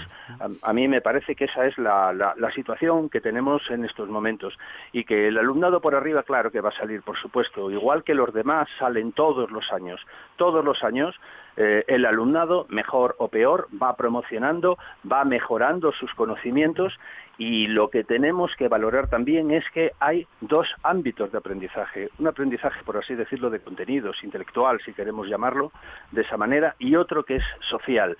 A, 0.62 0.72
mí 0.72 0.88
me 0.88 1.02
parece 1.02 1.34
que 1.36 1.44
esa 1.44 1.66
es 1.66 1.76
la, 1.76 2.14
la, 2.14 2.50
situación 2.52 3.10
que 3.10 3.20
tenemos 3.20 3.60
en 3.68 3.84
estos 3.84 4.08
momentos 4.08 4.56
y 4.92 5.04
que 5.04 5.28
el 5.28 5.36
alumnado 5.36 5.82
por 5.82 5.94
arriba, 5.94 6.22
claro 6.22 6.50
que 6.50 6.62
va 6.62 6.70
a 6.70 6.78
salir, 6.78 7.02
por 7.02 7.18
supuesto, 7.18 7.70
igual 7.70 8.04
que 8.04 8.14
los 8.14 8.32
demás 8.32 8.68
salen 8.78 9.12
todos 9.12 9.50
los 9.50 9.70
años, 9.70 10.00
todos 10.36 10.64
los 10.64 10.82
años. 10.82 11.14
Eh, 11.56 11.84
el 11.86 12.04
alumnado, 12.04 12.66
mejor 12.68 13.14
o 13.18 13.28
peor, 13.28 13.68
va 13.80 13.94
promocionando, 13.96 14.76
va 15.10 15.24
mejorando 15.24 15.92
sus 15.92 16.12
conocimientos 16.14 16.92
y 17.38 17.66
lo 17.68 17.90
que 17.90 18.04
tenemos 18.04 18.52
que 18.56 18.68
valorar 18.68 19.08
también 19.08 19.50
es 19.50 19.64
que 19.72 19.92
hay 20.00 20.26
dos 20.40 20.68
ámbitos 20.82 21.32
de 21.32 21.38
aprendizaje. 21.38 22.10
Un 22.18 22.28
aprendizaje, 22.28 22.80
por 22.84 22.96
así 22.96 23.14
decirlo, 23.14 23.50
de 23.50 23.60
contenidos, 23.60 24.22
intelectual, 24.22 24.80
si 24.84 24.92
queremos 24.92 25.28
llamarlo 25.28 25.72
de 26.12 26.22
esa 26.22 26.36
manera, 26.36 26.74
y 26.78 26.96
otro 26.96 27.24
que 27.24 27.36
es 27.36 27.44
social. 27.68 28.16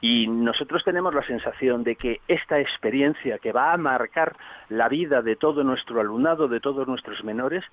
Y 0.00 0.26
nosotros 0.26 0.84
tenemos 0.84 1.14
la 1.14 1.26
sensación 1.26 1.82
de 1.82 1.96
que 1.96 2.20
esta 2.28 2.60
experiencia 2.60 3.38
que 3.38 3.52
va 3.52 3.72
a 3.72 3.78
marcar 3.78 4.36
la 4.68 4.88
vida 4.88 5.22
de 5.22 5.36
todo 5.36 5.64
nuestro 5.64 6.00
alumnado, 6.00 6.48
de 6.48 6.60
todos 6.60 6.86
nuestros 6.86 7.24
menores, 7.24 7.64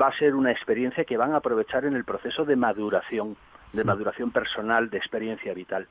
va 0.00 0.08
a 0.08 0.18
ser 0.18 0.34
una 0.34 0.52
experiencia 0.52 1.04
que 1.04 1.16
van 1.16 1.32
a 1.32 1.38
aprovechar 1.38 1.84
en 1.84 1.94
el 1.94 2.04
proceso 2.04 2.44
de 2.44 2.54
maduración, 2.54 3.36
de 3.72 3.84
maduración 3.84 4.30
personal, 4.30 4.90
de 4.90 4.98
experiencia 4.98 5.54
vital. 5.54 5.86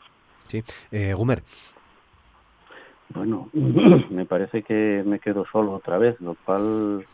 Sí, 0.48 0.64
eh, 0.92 1.14
Gumer, 1.14 1.44
bueno, 3.14 3.50
me 4.10 4.26
parece 4.26 4.64
que 4.64 5.04
me 5.06 5.20
quedo 5.20 5.46
solo 5.52 5.74
otra 5.74 5.98
vez, 5.98 6.20
lo 6.22 6.36
cual 6.46 7.06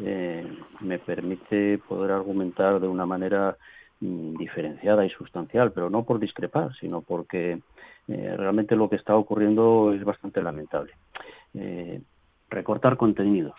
eh, 0.00 0.46
me 0.80 0.98
permite 0.98 1.78
poder 1.78 2.12
argumentar 2.12 2.80
de 2.80 2.88
una 2.88 3.06
manera 3.06 3.56
mm, 4.00 4.36
diferenciada 4.36 5.04
y 5.04 5.10
sustancial, 5.10 5.72
pero 5.72 5.90
no 5.90 6.04
por 6.04 6.18
discrepar, 6.18 6.74
sino 6.80 7.02
porque 7.02 7.60
eh, 8.08 8.34
realmente 8.36 8.76
lo 8.76 8.88
que 8.88 8.96
está 8.96 9.16
ocurriendo 9.16 9.92
es 9.92 10.04
bastante 10.04 10.42
lamentable. 10.42 10.92
Eh, 11.54 12.00
recortar 12.48 12.96
contenidos, 12.96 13.56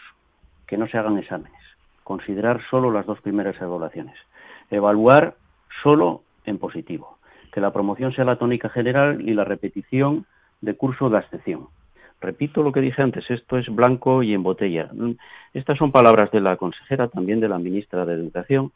que 0.68 0.78
no 0.78 0.88
se 0.88 0.98
hagan 0.98 1.18
exámenes, 1.18 1.62
considerar 2.04 2.62
solo 2.70 2.92
las 2.92 3.06
dos 3.06 3.22
primeras 3.22 3.60
evaluaciones, 3.62 4.16
evaluar 4.72 5.36
solo 5.84 6.24
en 6.46 6.58
positivo, 6.58 7.18
que 7.52 7.62
la 7.62 7.74
promoción 7.74 8.14
sea 8.14 8.26
la 8.26 8.38
tónica 8.38 8.70
general 8.70 9.22
y 9.28 9.34
la 9.34 9.44
repetición 9.44 10.26
de 10.62 10.76
curso 10.76 11.10
de 11.10 11.20
excepción 11.20 11.68
repito 12.26 12.64
lo 12.64 12.72
que 12.72 12.82
dije 12.82 13.02
antes, 13.02 13.30
esto 13.30 13.58
es 13.58 13.68
blanco 13.70 14.24
y 14.24 14.34
en 14.34 14.44
botella. 14.44 14.90
Estas 15.54 15.78
son 15.78 15.92
palabras 15.92 16.32
de 16.32 16.42
la 16.42 16.58
consejera, 16.58 17.08
también 17.08 17.40
de 17.40 17.48
la 17.48 17.60
ministra 17.60 18.06
de 18.06 18.14
Educación, 18.14 18.72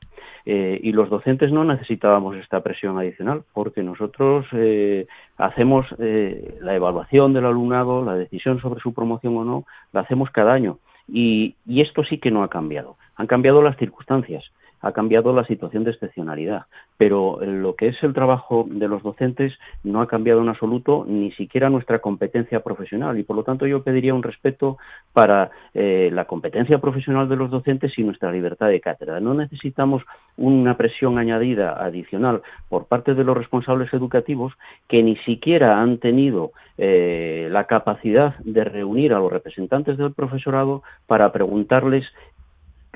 eh, 0.45 0.79
y 0.82 0.91
los 0.91 1.10
docentes 1.10 1.51
no 1.51 1.63
necesitábamos 1.65 2.36
esta 2.38 2.62
presión 2.62 2.97
adicional 2.97 3.43
porque 3.53 3.84
nosotros 3.84 4.45
eh, 4.53 5.08
hacemos 5.38 5.86
eh, 5.99 6.58
la 6.62 6.75
evaluación 6.75 7.34
del 7.34 7.45
alumnado, 7.45 8.05
la 8.05 8.15
decisión 8.15 8.62
sobre 8.62 8.82
su 8.82 8.93
promoción 8.93 9.36
o 9.38 9.43
no, 9.43 9.65
la 9.93 10.01
hacemos 10.01 10.29
cada 10.32 10.53
año. 10.53 10.77
y 11.12 11.55
esto 11.82 12.03
sí 12.03 12.19
que 12.19 12.29
no 12.29 12.43
ha 12.43 12.49
cambiado. 12.49 12.95
Han 13.15 13.25
cambiado 13.25 13.63
las 13.63 13.77
circunstancias 13.77 14.43
ha 14.82 14.92
cambiado 14.92 15.34
la 15.34 15.46
situación 15.46 15.84
de 15.84 15.92
excepcionalidad, 15.92 16.65
pero 16.98 17.39
lo 17.42 17.76
que 17.76 17.88
es 17.88 18.04
el 18.04 18.13
trabajo 18.13 18.65
de 18.70 18.88
los 18.88 19.04
docentes 19.04 19.54
no 19.84 20.02
ha 20.02 20.08
cambiado 20.08 20.42
en 20.42 20.50
absoluto 20.50 21.06
ni 21.08 21.32
siquiera 21.32 21.70
nuestra 21.70 22.00
competencia 22.00 22.62
profesional 22.62 23.18
y 23.20 23.24
por 23.24 23.36
lo 23.36 23.44
tanto 23.44 23.68
yo 23.68 23.84
pediría 23.84 24.13
un 24.13 24.24
respeto 24.24 24.78
para 25.13 25.52
eh, 25.74 26.10
la 26.13 26.26
competencia 26.26 26.80
profesional 26.80 27.28
de 27.28 27.36
los 27.36 27.50
docentes 27.50 27.98
y 27.98 28.04
nuestra 28.04 28.32
libertad 28.32 28.68
de 28.68 28.82
cátedra. 28.82 29.20
No 29.20 29.34
necesitamos 29.34 30.04
una 30.38 30.78
presión 30.78 31.18
añadida 31.18 31.84
adicional 31.84 32.42
por 32.70 32.86
parte 32.86 33.13
de 33.13 33.24
los 33.24 33.38
responsables 33.38 33.94
educativos 33.94 34.54
que 34.88 35.04
ni 35.04 35.15
siquiera 35.18 35.82
han 35.82 35.98
tenido 35.98 36.52
eh, 36.78 37.50
la 37.52 37.65
capacidad 37.65 38.38
de 38.39 38.63
reunir 38.63 39.13
a 39.13 39.20
los 39.20 39.32
representantes 39.32 39.98
del 39.98 40.13
profesorado 40.13 40.84
para 41.08 41.32
preguntarles 41.32 42.06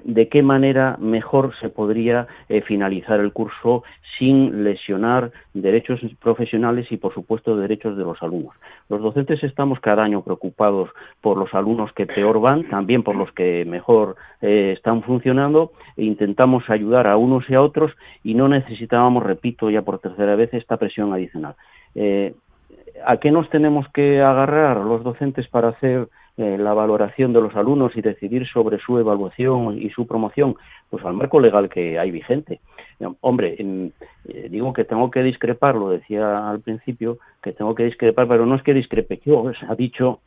de 0.03 0.27
qué 0.27 0.43
manera 0.43 0.97
mejor 0.99 1.53
se 1.59 1.69
podría 1.69 2.27
eh, 2.49 2.61
finalizar 2.61 3.19
el 3.19 3.31
curso 3.31 3.83
sin 4.17 4.63
lesionar 4.63 5.31
derechos 5.53 5.99
profesionales 6.21 6.87
y, 6.91 6.97
por 6.97 7.13
supuesto, 7.13 7.57
derechos 7.57 7.97
de 7.97 8.03
los 8.03 8.21
alumnos. 8.21 8.53
Los 8.89 9.01
docentes 9.01 9.43
estamos 9.43 9.79
cada 9.79 10.03
año 10.03 10.21
preocupados 10.21 10.89
por 11.21 11.37
los 11.37 11.53
alumnos 11.53 11.91
que 11.93 12.05
peor 12.05 12.39
van, 12.39 12.69
también 12.69 13.03
por 13.03 13.15
los 13.15 13.31
que 13.31 13.65
mejor 13.65 14.15
eh, 14.41 14.73
están 14.75 15.01
funcionando, 15.03 15.71
e 15.97 16.03
intentamos 16.03 16.69
ayudar 16.69 17.07
a 17.07 17.17
unos 17.17 17.49
y 17.49 17.55
a 17.55 17.61
otros 17.61 17.91
y 18.23 18.35
no 18.35 18.47
necesitábamos, 18.47 19.23
repito 19.23 19.69
ya 19.69 19.81
por 19.81 19.99
tercera 19.99 20.35
vez, 20.35 20.53
esta 20.53 20.77
presión 20.77 21.11
adicional. 21.13 21.55
Eh, 21.95 22.33
¿A 23.05 23.17
qué 23.17 23.31
nos 23.31 23.49
tenemos 23.49 23.87
que 23.89 24.21
agarrar 24.21 24.77
los 24.77 25.03
docentes 25.03 25.47
para 25.47 25.69
hacer 25.69 26.07
eh, 26.37 26.57
la 26.57 26.73
valoración 26.73 27.31
de 27.31 27.41
los 27.41 27.55
alumnos 27.55 27.95
y 27.95 28.01
decidir 28.01 28.47
sobre 28.47 28.79
su 28.79 28.97
evaluación 28.97 29.79
y 29.79 29.89
su 29.91 30.07
promoción, 30.07 30.55
pues 30.89 31.05
al 31.05 31.13
marco 31.13 31.39
legal 31.39 31.69
que 31.69 31.99
hay 31.99 32.09
vigente. 32.09 32.59
Hombre, 33.21 33.55
eh, 33.59 34.47
digo 34.49 34.73
que 34.73 34.83
tengo 34.83 35.11
que 35.11 35.21
discrepar, 35.21 35.75
lo 35.75 35.89
decía 35.89 36.49
al 36.49 36.61
principio, 36.61 37.19
que 37.41 37.51
tengo 37.51 37.75
que 37.75 37.83
discrepar, 37.83 38.27
pero 38.27 38.45
no 38.45 38.55
es 38.55 38.63
que 38.63 38.73
discrepe 38.73 39.19
yo, 39.23 39.51
ha 39.67 39.75
dicho 39.75 40.21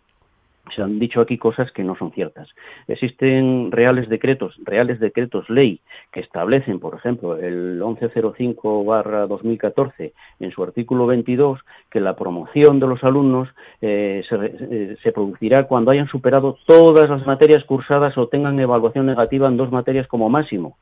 se 0.74 0.82
han 0.82 0.98
dicho 0.98 1.20
aquí 1.20 1.38
cosas 1.38 1.70
que 1.72 1.84
no 1.84 1.96
son 1.96 2.12
ciertas. 2.12 2.48
Existen 2.88 3.70
reales 3.70 4.08
decretos, 4.08 4.56
reales 4.64 4.98
decretos 5.00 5.48
ley 5.48 5.80
que 6.12 6.20
establecen, 6.20 6.80
por 6.80 6.94
ejemplo, 6.94 7.36
el 7.36 7.80
1105-2014 7.82 10.12
en 10.40 10.50
su 10.50 10.62
artículo 10.62 11.06
22 11.06 11.60
que 11.90 12.00
la 12.00 12.16
promoción 12.16 12.80
de 12.80 12.86
los 12.86 13.02
alumnos 13.04 13.48
eh, 13.80 14.22
se, 14.28 14.36
eh, 14.36 14.96
se, 15.02 15.12
producirá 15.12 15.64
cuando 15.64 15.90
hayan 15.90 16.08
superado 16.08 16.58
todas 16.66 17.08
las 17.08 17.26
materias 17.26 17.64
cursadas 17.64 18.18
o 18.18 18.28
tengan 18.28 18.60
evaluación 18.60 19.06
negativa 19.06 19.48
en 19.48 19.56
dos 19.56 19.70
materias 19.70 20.06
como 20.08 20.28
máximo 20.28 20.76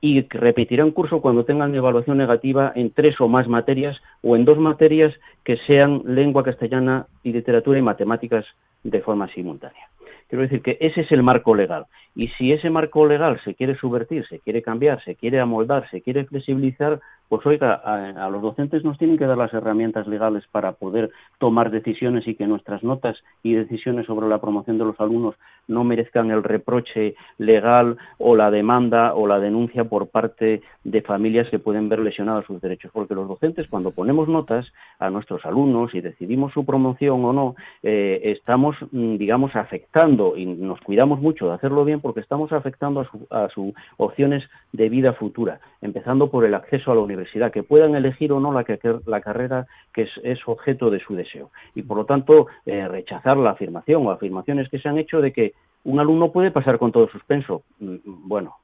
y 0.00 0.22
repetirán 0.28 0.92
curso 0.92 1.20
cuando 1.20 1.44
tengan 1.44 1.74
evaluación 1.74 2.18
negativa 2.18 2.72
en 2.74 2.92
tres 2.92 3.20
o 3.20 3.28
más 3.28 3.48
materias 3.48 3.96
o 4.22 4.36
en 4.36 4.44
dos 4.44 4.58
materias 4.58 5.14
que 5.44 5.56
sean 5.66 6.02
lengua 6.04 6.44
castellana 6.44 7.06
y 7.22 7.32
literatura 7.32 7.78
y 7.78 7.82
matemáticas 7.82 8.44
de 8.84 9.00
forma 9.00 9.28
simultánea. 9.28 9.88
Quiero 10.28 10.42
decir 10.42 10.60
que 10.62 10.76
ese 10.80 11.00
es 11.00 11.10
el 11.12 11.22
marco 11.22 11.54
legal. 11.54 11.86
Y 12.14 12.28
si 12.36 12.52
ese 12.52 12.68
marco 12.68 13.06
legal 13.06 13.40
se 13.44 13.54
quiere 13.54 13.76
subvertir, 13.76 14.26
se 14.28 14.40
quiere 14.40 14.62
cambiar, 14.62 15.02
se 15.02 15.16
quiere 15.16 15.40
amoldar, 15.40 15.88
se 15.90 16.02
quiere 16.02 16.26
flexibilizar, 16.26 17.00
pues 17.28 17.44
oiga, 17.46 17.74
a, 17.74 18.28
los 18.30 18.42
docentes 18.42 18.84
nos 18.84 18.98
tienen 18.98 19.18
que 19.18 19.26
dar 19.26 19.36
las 19.36 19.52
herramientas 19.52 20.06
legales 20.06 20.44
para 20.50 20.72
poder 20.72 21.10
tomar 21.38 21.70
decisiones 21.70 22.26
y 22.26 22.34
que 22.34 22.46
nuestras 22.46 22.82
notas 22.82 23.16
y 23.42 23.54
decisiones 23.54 24.06
sobre 24.06 24.28
la 24.28 24.40
promoción 24.40 24.78
de 24.78 24.84
los 24.84 24.98
alumnos 25.00 25.34
no 25.66 25.84
merezcan 25.84 26.30
el 26.30 26.42
reproche 26.42 27.14
legal 27.36 27.98
o 28.18 28.34
la 28.34 28.50
demanda 28.50 29.14
o 29.14 29.26
la 29.26 29.38
denuncia 29.38 29.84
por 29.84 30.08
parte 30.08 30.62
de 30.84 31.02
familias 31.02 31.48
que 31.50 31.58
pueden 31.58 31.88
ver 31.88 31.98
lesionados 31.98 32.46
sus 32.46 32.60
derechos. 32.60 32.90
Porque 32.92 33.14
los 33.14 33.28
docentes, 33.28 33.68
cuando 33.68 33.90
ponemos 33.90 34.28
notas 34.28 34.66
a 34.98 35.10
nuestros 35.10 35.44
alumnos 35.44 35.94
y 35.94 36.00
decidimos 36.00 36.52
su 36.52 36.64
promoción 36.64 37.24
o 37.24 37.32
no, 37.32 37.54
eh, 37.82 38.20
estamos, 38.24 38.76
mm, 38.90 39.16
digamos, 39.16 39.54
afectando 39.54 40.36
y 40.36 40.46
nos 40.46 40.80
cuidamos 40.80 41.20
mucho 41.20 41.48
de 41.48 41.54
hacerlo 41.54 41.84
bien 41.84 42.00
porque 42.00 42.20
estamos 42.20 42.52
afectando 42.52 43.06
a 43.30 43.48
sus 43.50 43.74
opciones 43.98 44.44
de 44.72 44.88
vida 44.88 45.12
futura, 45.12 45.60
empezando 45.82 46.30
por 46.30 46.44
el 46.44 46.54
acceso 46.54 46.90
a 46.90 46.94
la 46.94 47.02
universidad, 47.02 47.17
que 47.52 47.62
puedan 47.62 47.94
elegir 47.94 48.32
o 48.32 48.40
no 48.40 48.52
la, 48.52 48.64
la 49.06 49.20
carrera 49.20 49.66
que 49.92 50.08
es, 50.22 50.40
objeto 50.46 50.90
de 50.90 51.00
su 51.00 51.14
deseo. 51.14 51.50
Y 51.74 51.82
por 51.82 51.96
lo 51.96 52.04
tanto, 52.04 52.46
eh, 52.66 52.86
rechazar 52.88 53.36
la 53.36 53.50
afirmación 53.50 54.06
o 54.06 54.10
afirmaciones 54.10 54.68
que 54.68 54.78
se 54.78 54.88
han 54.88 54.98
hecho 54.98 55.20
de 55.20 55.32
que 55.32 55.54
un 55.84 56.00
alumno 56.00 56.32
puede 56.32 56.50
pasar 56.50 56.78
con 56.78 56.92
todo 56.92 57.08
suspenso. 57.08 57.62
Mm, 57.78 57.96
bueno, 58.04 58.56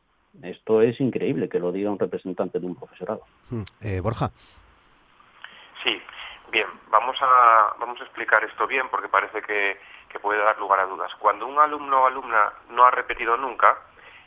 esto 0.42 0.82
es 0.82 1.00
increíble 1.00 1.48
que 1.48 1.58
lo 1.58 1.72
diga 1.72 1.90
un 1.90 1.98
representante 1.98 2.58
de 2.58 2.66
un 2.66 2.76
profesorado. 2.76 3.22
Mm, 3.50 3.62
eh, 3.82 4.00
Borja. 4.00 4.30
Sí, 5.82 6.00
bien, 6.50 6.66
vamos 6.90 7.16
a, 7.20 7.74
vamos 7.78 8.00
a 8.00 8.04
explicar 8.04 8.42
esto 8.44 8.66
bien 8.66 8.86
porque 8.90 9.08
parece 9.08 9.42
que 9.42 9.76
que 10.14 10.20
puede 10.20 10.38
dar 10.38 10.56
lugar 10.60 10.78
a 10.78 10.86
dudas. 10.86 11.12
Cuando 11.18 11.44
un 11.44 11.58
alumno 11.58 12.02
o 12.02 12.06
alumna 12.06 12.52
no 12.70 12.84
ha 12.84 12.90
repetido 12.92 13.36
nunca, 13.36 13.76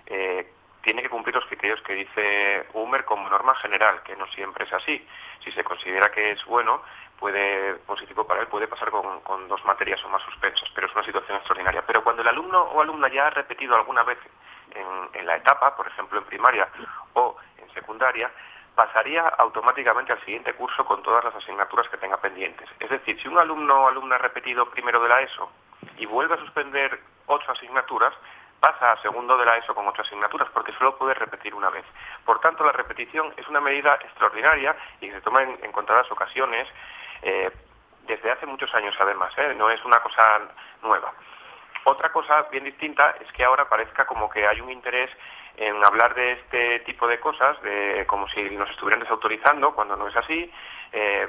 eh, 0.06 0.46
tiene 0.88 1.02
que 1.02 1.10
cumplir 1.10 1.36
los 1.36 1.46
criterios 1.48 1.82
que 1.82 1.96
dice 1.96 2.66
Humer 2.72 3.04
como 3.04 3.30
norma 3.30 3.54
general, 3.56 4.02
que 4.04 4.16
no 4.16 4.26
siempre 4.28 4.64
es 4.64 4.72
así. 4.72 5.06
Si 5.44 5.52
se 5.52 5.62
considera 5.62 6.10
que 6.14 6.32
es 6.32 6.46
bueno, 6.46 6.82
puede 7.20 7.74
positivo 7.86 8.26
para 8.26 8.40
él, 8.40 8.48
puede 8.48 8.70
pasar 8.70 8.90
con, 8.90 9.50
dos 9.50 9.66
materias 9.66 10.02
o 10.06 10.08
más 10.08 10.24
suspensas, 10.24 10.70
pero 10.74 10.88
es 10.88 10.96
una 10.96 11.04
situación 11.04 11.36
extraordinaria. 11.36 11.84
Pero 11.86 12.06
cuando 12.06 12.22
el 12.22 12.30
alumno 12.30 12.62
o 12.62 12.80
alumna 12.80 13.10
ya 13.10 13.28
ha 13.28 13.32
repetido 13.32 13.76
alguna 13.76 14.04
vez 14.04 14.18
en, 14.74 15.20
en 15.20 15.26
la 15.26 15.36
etapa, 15.36 15.76
por 15.76 15.88
ejemplo 15.88 16.20
en 16.20 16.26
primaria 16.26 16.70
o 17.16 17.36
en 17.58 17.70
secundaria, 17.74 18.32
pasaría 18.74 19.24
automáticamente 19.28 20.14
al 20.14 20.24
siguiente 20.24 20.54
curso 20.54 20.86
con 20.86 21.04
todas 21.04 21.22
las 21.22 21.36
asignaturas 21.36 21.90
que 21.90 21.98
tenga 21.98 22.16
pendientes. 22.16 22.70
Es 22.80 22.90
decir, 22.90 23.22
si 23.22 23.28
un 23.28 23.38
alumno 23.38 23.76
o 23.84 23.88
alumna 23.90 24.16
ha 24.16 24.20
repetido 24.20 24.70
primero 24.70 25.04
de 25.04 25.10
la 25.10 25.20
ESO 25.20 25.52
y 25.98 26.06
vuelve 26.06 26.36
a 26.36 26.40
suspender 26.40 26.98
ocho 27.26 27.52
asignaturas, 27.52 28.14
pasa 28.60 28.92
a 28.92 29.02
segundo 29.02 29.38
de 29.38 29.46
la 29.46 29.58
ESO 29.58 29.76
con 29.76 29.88
ocho 29.88 30.02
asignaturas, 30.02 30.50
porque 30.54 30.74
solo 30.74 30.98
puede 30.98 31.14
repetir 31.14 31.54
una 31.54 31.70
vez. 31.70 31.86
Por 32.26 32.40
tanto, 32.40 32.64
la 32.64 32.72
repetición 32.72 33.34
es 33.38 33.48
una 33.48 33.62
medida 33.62 33.96
extraordinaria 33.96 34.76
y 35.02 35.10
se 35.10 35.22
toma 35.22 35.44
en, 35.44 35.72
contadas 35.72 36.12
ocasiones, 36.12 36.68
eh, 37.22 37.52
desde 38.08 38.32
hace 38.32 38.46
muchos 38.46 38.74
años 38.74 38.96
además, 39.00 39.34
¿eh? 39.38 39.54
no 39.56 39.70
es 39.70 39.84
una 39.84 40.00
cosa 40.02 40.40
nueva. 40.82 41.14
Otra 41.84 42.12
cosa 42.12 42.44
bien 42.52 42.64
distinta 42.64 43.16
es 43.20 43.32
que 43.32 43.44
ahora 43.44 43.70
parezca 43.70 44.06
como 44.06 44.30
que 44.30 44.46
hay 44.46 44.60
un 44.60 44.72
interés 44.72 45.10
en 45.58 45.76
hablar 45.86 46.14
de 46.14 46.34
este 46.34 46.80
tipo 46.82 47.08
de 47.08 47.20
cosas, 47.20 47.62
de 47.62 48.06
como 48.08 48.28
si 48.30 48.42
nos 48.56 48.70
estuvieran 48.70 49.00
desautorizando, 49.00 49.74
cuando 49.74 49.96
no 49.96 50.08
es 50.08 50.16
así, 50.16 50.52
eh, 50.92 51.28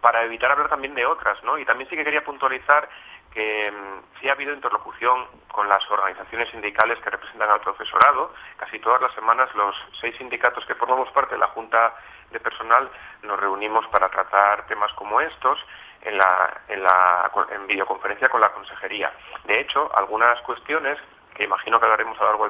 para 0.00 0.24
evitar 0.24 0.50
hablar 0.50 0.68
también 0.68 0.94
de 0.94 1.06
otras, 1.06 1.42
¿no? 1.44 1.56
Y 1.56 1.64
también 1.64 1.88
sí 1.88 1.96
que 1.96 2.04
quería 2.04 2.24
puntualizar 2.24 2.88
que 3.34 3.70
mm, 3.70 4.20
sí 4.20 4.28
ha 4.28 4.32
habido 4.32 4.54
interlocución 4.54 5.26
con 5.48 5.68
las 5.68 5.82
organizaciones 5.90 6.48
sindicales 6.50 6.98
que 7.00 7.10
representan 7.10 7.50
al 7.50 7.60
profesorado. 7.60 8.32
Casi 8.56 8.78
todas 8.78 9.02
las 9.02 9.12
semanas 9.14 9.52
los 9.54 9.74
seis 10.00 10.16
sindicatos 10.16 10.64
que 10.66 10.74
formamos 10.74 11.10
parte 11.10 11.34
de 11.34 11.40
la 11.40 11.48
Junta 11.48 11.94
de 12.30 12.40
Personal 12.40 12.88
nos 13.22 13.38
reunimos 13.38 13.86
para 13.88 14.08
tratar 14.08 14.66
temas 14.66 14.92
como 14.94 15.20
estos 15.20 15.58
en, 16.02 16.16
la, 16.16 16.60
en, 16.68 16.82
la, 16.82 17.30
en 17.50 17.66
videoconferencia 17.66 18.28
con 18.28 18.40
la 18.40 18.52
consejería. 18.52 19.12
De 19.44 19.60
hecho, 19.60 19.90
algunas 19.96 20.40
cuestiones 20.42 20.98
que 21.34 21.44
imagino 21.44 21.78
que 21.78 21.84
hablaremos 21.84 22.18
a 22.18 22.24
lo 22.24 22.28
largo 22.30 22.44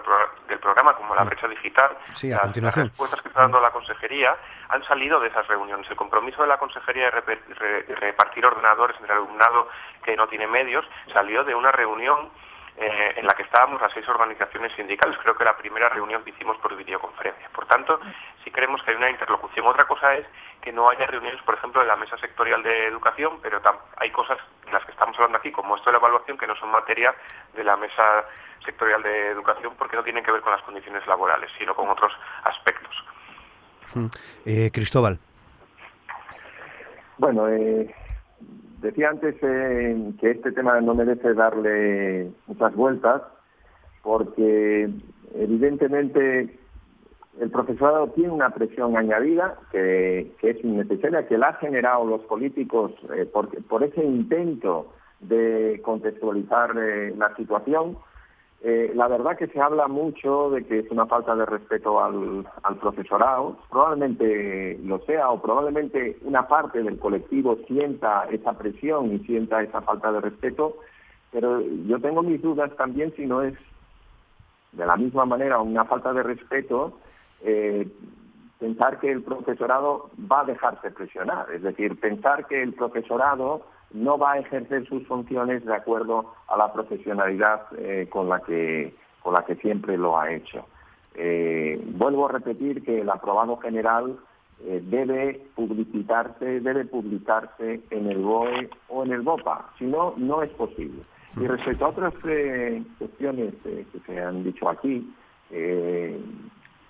del, 0.49 0.59
programa, 0.59 0.95
como 0.95 1.15
la 1.15 1.25
brecha 1.25 1.49
digital, 1.49 1.97
sí, 2.13 2.31
a 2.31 2.37
las, 2.37 2.45
continuación. 2.45 2.89
respuestas 2.89 3.23
que 3.23 3.29
está 3.29 3.41
dando 3.43 3.61
la 3.61 3.71
consejería, 3.71 4.37
han 4.69 4.85
salido 4.85 5.19
de 5.21 5.29
esas 5.29 5.47
reuniones. 5.49 5.91
El 5.91 5.97
compromiso 5.97 6.43
de 6.43 6.49
la 6.49 6.59
consejería 6.59 7.11
de 7.11 7.95
repartir 7.97 8.45
ordenadores 8.45 8.97
entre 9.01 9.15
el 9.15 9.23
alumnado 9.23 9.69
que 10.05 10.17
no 10.17 10.27
tiene 10.29 10.47
medios 10.47 10.85
salió 11.13 11.45
de 11.45 11.55
una 11.55 11.73
reunión 11.73 12.31
eh, 12.77 13.15
en 13.17 13.27
la 13.27 13.35
que 13.35 13.45
estábamos 13.45 13.81
las 13.81 13.93
seis 13.93 14.09
organizaciones 14.09 14.73
sindicales. 14.75 15.17
Creo 15.19 15.37
que 15.37 15.45
la 15.45 15.57
primera 15.57 15.89
reunión 15.89 16.25
que 16.25 16.31
hicimos 16.31 16.57
por 16.59 16.77
videoconferencia. 16.77 17.49
Por 17.51 17.67
tanto, 17.67 18.01
sí 18.43 18.51
creemos 18.51 18.83
que 18.83 18.91
hay 18.91 18.97
una 18.97 19.11
interlocución. 19.11 19.67
Otra 19.67 19.87
cosa 19.87 20.15
es 20.15 20.27
que 20.61 20.73
no 20.73 20.89
haya 20.91 21.07
reuniones, 21.07 21.41
por 21.43 21.55
ejemplo, 21.55 21.81
de 21.81 21.87
la 21.87 21.97
mesa 21.97 22.17
sectorial 22.19 22.63
de 22.63 22.87
educación, 22.87 23.39
pero 23.43 23.61
hay 23.97 24.11
cosas 24.11 24.39
de 24.65 24.73
las 24.73 24.85
que 24.85 24.93
estamos 24.93 25.15
hablando 25.17 25.39
aquí, 25.39 25.53
como 25.53 25.77
esto 25.77 25.91
de 25.91 25.93
la 25.93 25.99
evaluación, 25.99 26.37
que 26.37 26.47
no 26.47 26.57
son 26.57 26.71
materia 26.71 27.15
de 27.53 27.63
la 27.63 27.77
mesa 27.77 28.25
sectorial 28.65 29.03
de 29.03 29.29
educación 29.29 29.75
porque 29.79 29.97
no 29.97 30.03
tienen 30.03 30.25
que 30.25 30.33
ver 30.33 30.41
con 30.41 30.53
las 30.53 30.63
condiciones 30.63 31.07
laborales, 31.07 31.51
sino 31.59 31.75
con 31.75 31.89
otros 31.89 32.13
aspectos. 32.45 33.05
Eh, 34.45 34.71
Cristóbal. 34.73 35.19
Bueno, 37.19 37.49
eh, 37.49 37.95
decía 38.85 39.09
antes 39.09 39.35
eh, 39.43 40.13
que 40.21 40.31
este 40.31 40.53
tema 40.53 40.81
no 40.81 40.95
merece 40.95 41.33
darle 41.33 42.31
muchas 42.47 42.75
vueltas 42.75 43.23
porque 44.03 44.91
evidentemente 45.35 46.59
el 47.41 47.51
profesorado 47.51 48.09
tiene 48.09 48.31
una 48.31 48.51
presión 48.51 48.97
añadida 48.97 49.57
que, 49.73 50.33
es 50.43 50.65
innecesaria, 50.65 51.27
que 51.27 51.39
la 51.39 51.49
ha 51.49 51.55
generado 51.55 52.05
los 52.05 52.21
políticos 52.23 52.93
eh, 53.17 53.25
por, 53.25 53.49
por, 53.65 53.83
ese 53.83 54.05
intento 54.05 54.93
de 55.21 55.81
contextualizar 55.83 56.77
eh, 56.79 57.15
la 57.17 57.35
situación. 57.37 57.97
Eh, 58.67 58.93
la 58.95 59.09
verdad 59.09 59.37
que 59.37 59.47
se 59.49 59.61
habla 59.61 59.89
mucho 59.89 60.49
de 60.49 60.65
que 60.65 60.79
es 60.79 60.91
una 60.91 61.05
falta 61.05 61.37
de 61.37 61.45
respeto 61.45 62.03
al, 62.03 62.47
al, 62.63 62.77
profesorado, 62.77 63.59
probablemente 63.71 64.81
lo 64.83 65.01
sea 65.01 65.29
o 65.29 65.43
probablemente 65.43 66.17
una 66.23 66.49
parte 66.49 66.83
del 66.83 66.99
colectivo 66.99 67.59
sienta 67.67 68.27
esa 68.31 68.55
presión 68.55 69.13
y 69.13 69.19
sienta 69.27 69.63
esa 69.63 69.83
falta 69.83 70.11
de 70.13 70.23
respeto, 70.23 70.79
pero 71.31 71.61
yo 71.61 72.01
tengo 72.01 72.23
mis 72.23 72.41
dudas 72.41 72.75
también 72.79 73.13
si 73.17 73.27
no 73.27 73.43
es 73.43 73.53
de 74.73 74.87
la 74.87 74.97
misma 74.97 75.27
manera 75.27 75.61
una 75.61 75.85
falta 75.85 76.15
de 76.15 76.23
respeto 76.23 76.99
eh, 77.43 77.87
pensar 78.59 78.99
que 78.99 79.13
el 79.13 79.23
profesorado 79.23 80.09
va 80.19 80.41
a 80.41 80.45
dejarse 80.45 80.91
presionar, 80.91 81.51
es 81.53 81.61
decir, 81.61 82.01
pensar 82.01 82.47
que 82.47 82.63
el 82.63 82.73
profesorado 82.73 83.67
no 83.95 84.19
va 84.19 84.33
a 84.33 84.39
ejercer 84.39 84.87
sus 84.87 85.07
funciones 85.07 85.65
de 85.65 85.75
acuerdo 85.75 86.35
a 86.49 86.57
la 86.57 86.71
profesionalidad 86.73 87.63
eh, 87.79 88.07
con 88.11 88.29
la 88.29 88.41
que 88.41 88.95
con 89.23 89.33
la 89.33 89.43
que 89.47 89.55
siempre 89.57 89.97
lo 89.97 90.19
ha 90.19 90.31
hecho. 90.31 90.67
Eh, 91.15 91.83
vuelvo 91.97 92.29
a 92.29 92.33
repetir 92.33 92.85
que 92.85 93.01
el 93.01 93.09
aprobado 93.09 93.57
general 93.57 94.19
debe 94.61 95.41
publicitarse, 95.57 96.61
debe 96.61 96.85
publicarse 96.85 97.81
en 97.91 98.07
el 98.07 98.19
BOE 98.19 98.71
o 98.89 99.05
en 99.05 99.13
el 99.13 99.23
BOPA, 99.23 99.71
si 99.79 99.85
no, 99.85 100.15
no 100.17 100.43
es 100.43 100.51
posible. 100.51 101.03
Y 101.37 101.47
respecto 101.47 101.87
a 101.87 101.89
otras 101.89 102.15
cuestiones 102.99 103.55
que 103.63 104.01
se 104.07 104.21
han 104.21 104.45
dicho 104.45 104.69
aquí, 104.69 105.13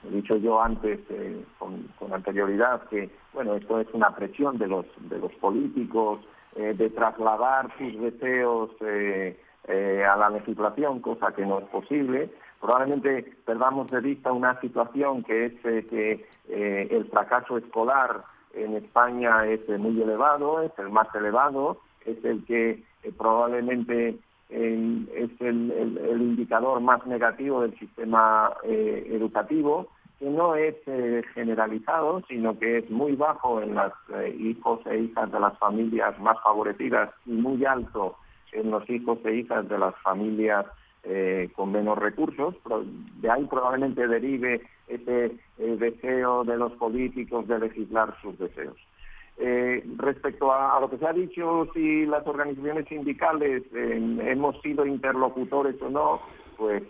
he 0.04 0.10
dicho 0.10 0.36
yo 0.36 0.62
antes 0.62 1.00
eh, 1.10 1.44
con, 1.58 1.86
anterioridad 2.12 2.82
que 2.88 3.10
bueno 3.32 3.54
esto 3.54 3.80
es 3.80 3.88
una 3.92 4.14
presión 4.14 4.58
de 4.58 4.66
los 4.66 4.86
de 5.08 5.18
los 5.18 5.32
políticos 5.34 6.20
eh, 6.56 6.74
de 6.74 6.90
trasladar 6.90 7.68
sus 7.78 8.00
deseos 8.00 8.70
eh, 8.80 9.36
a 10.04 10.16
la 10.16 10.30
legislación 10.30 11.00
cosa 11.00 11.32
que 11.32 11.46
no 11.46 11.58
es 11.58 11.64
posible. 11.66 12.30
Probablemente 12.60 13.32
perdamos 13.44 13.90
de 13.90 14.00
vista 14.00 14.32
una 14.32 14.60
situación 14.60 15.22
que 15.22 15.46
es 15.46 15.54
que 15.62 16.26
el 16.48 17.06
fracaso 17.10 17.58
escolar 17.58 18.24
en 18.54 18.74
España 18.76 19.46
es 19.46 19.66
muy 19.78 20.00
elevado 20.00 20.62
es 20.62 20.72
el 20.78 20.90
más 20.90 21.12
elevado 21.14 21.78
es 22.04 22.22
el 22.24 22.44
que 22.44 22.82
probablemente 23.16 24.16
es 24.50 25.40
el, 25.40 25.98
indicador 26.20 26.80
más 26.80 27.04
negativo 27.06 27.62
del 27.62 27.78
sistema 27.78 28.52
educativo 28.62 29.88
que 30.18 30.26
no 30.26 30.54
es 30.54 30.74
eh, 30.86 31.22
generalizado, 31.34 32.22
sino 32.28 32.58
que 32.58 32.78
es 32.78 32.90
muy 32.90 33.16
bajo 33.16 33.60
en 33.60 33.74
los 33.74 33.92
eh, 34.14 34.34
hijos 34.38 34.80
e 34.86 34.98
hijas 34.98 35.30
de 35.32 35.40
las 35.40 35.58
familias 35.58 36.18
más 36.20 36.40
favorecidas 36.42 37.10
y 37.26 37.32
muy 37.32 37.64
alto 37.64 38.16
en 38.52 38.70
los 38.70 38.88
hijos 38.88 39.18
e 39.24 39.34
hijas 39.34 39.68
de 39.68 39.78
las 39.78 39.94
familias 40.02 40.66
eh, 41.02 41.50
con 41.54 41.72
menos 41.72 41.98
recursos. 41.98 42.54
De 43.20 43.30
ahí 43.30 43.44
probablemente 43.46 44.06
derive 44.06 44.62
ese 44.86 45.36
deseo 45.58 46.44
de 46.44 46.56
los 46.56 46.72
políticos 46.74 47.48
de 47.48 47.58
legislar 47.58 48.14
sus 48.22 48.38
deseos. 48.38 48.76
respecto 49.96 50.52
a, 50.52 50.78
lo 50.80 50.88
que 50.88 50.98
se 50.98 51.06
ha 51.06 51.12
dicho, 51.12 51.66
si 51.74 52.06
las 52.06 52.24
organizaciones 52.26 52.86
sindicales 52.86 53.64
hemos 53.72 54.60
sido 54.62 54.86
interlocutores 54.86 55.80
o 55.82 55.90
no, 55.90 56.20
pues 56.56 56.84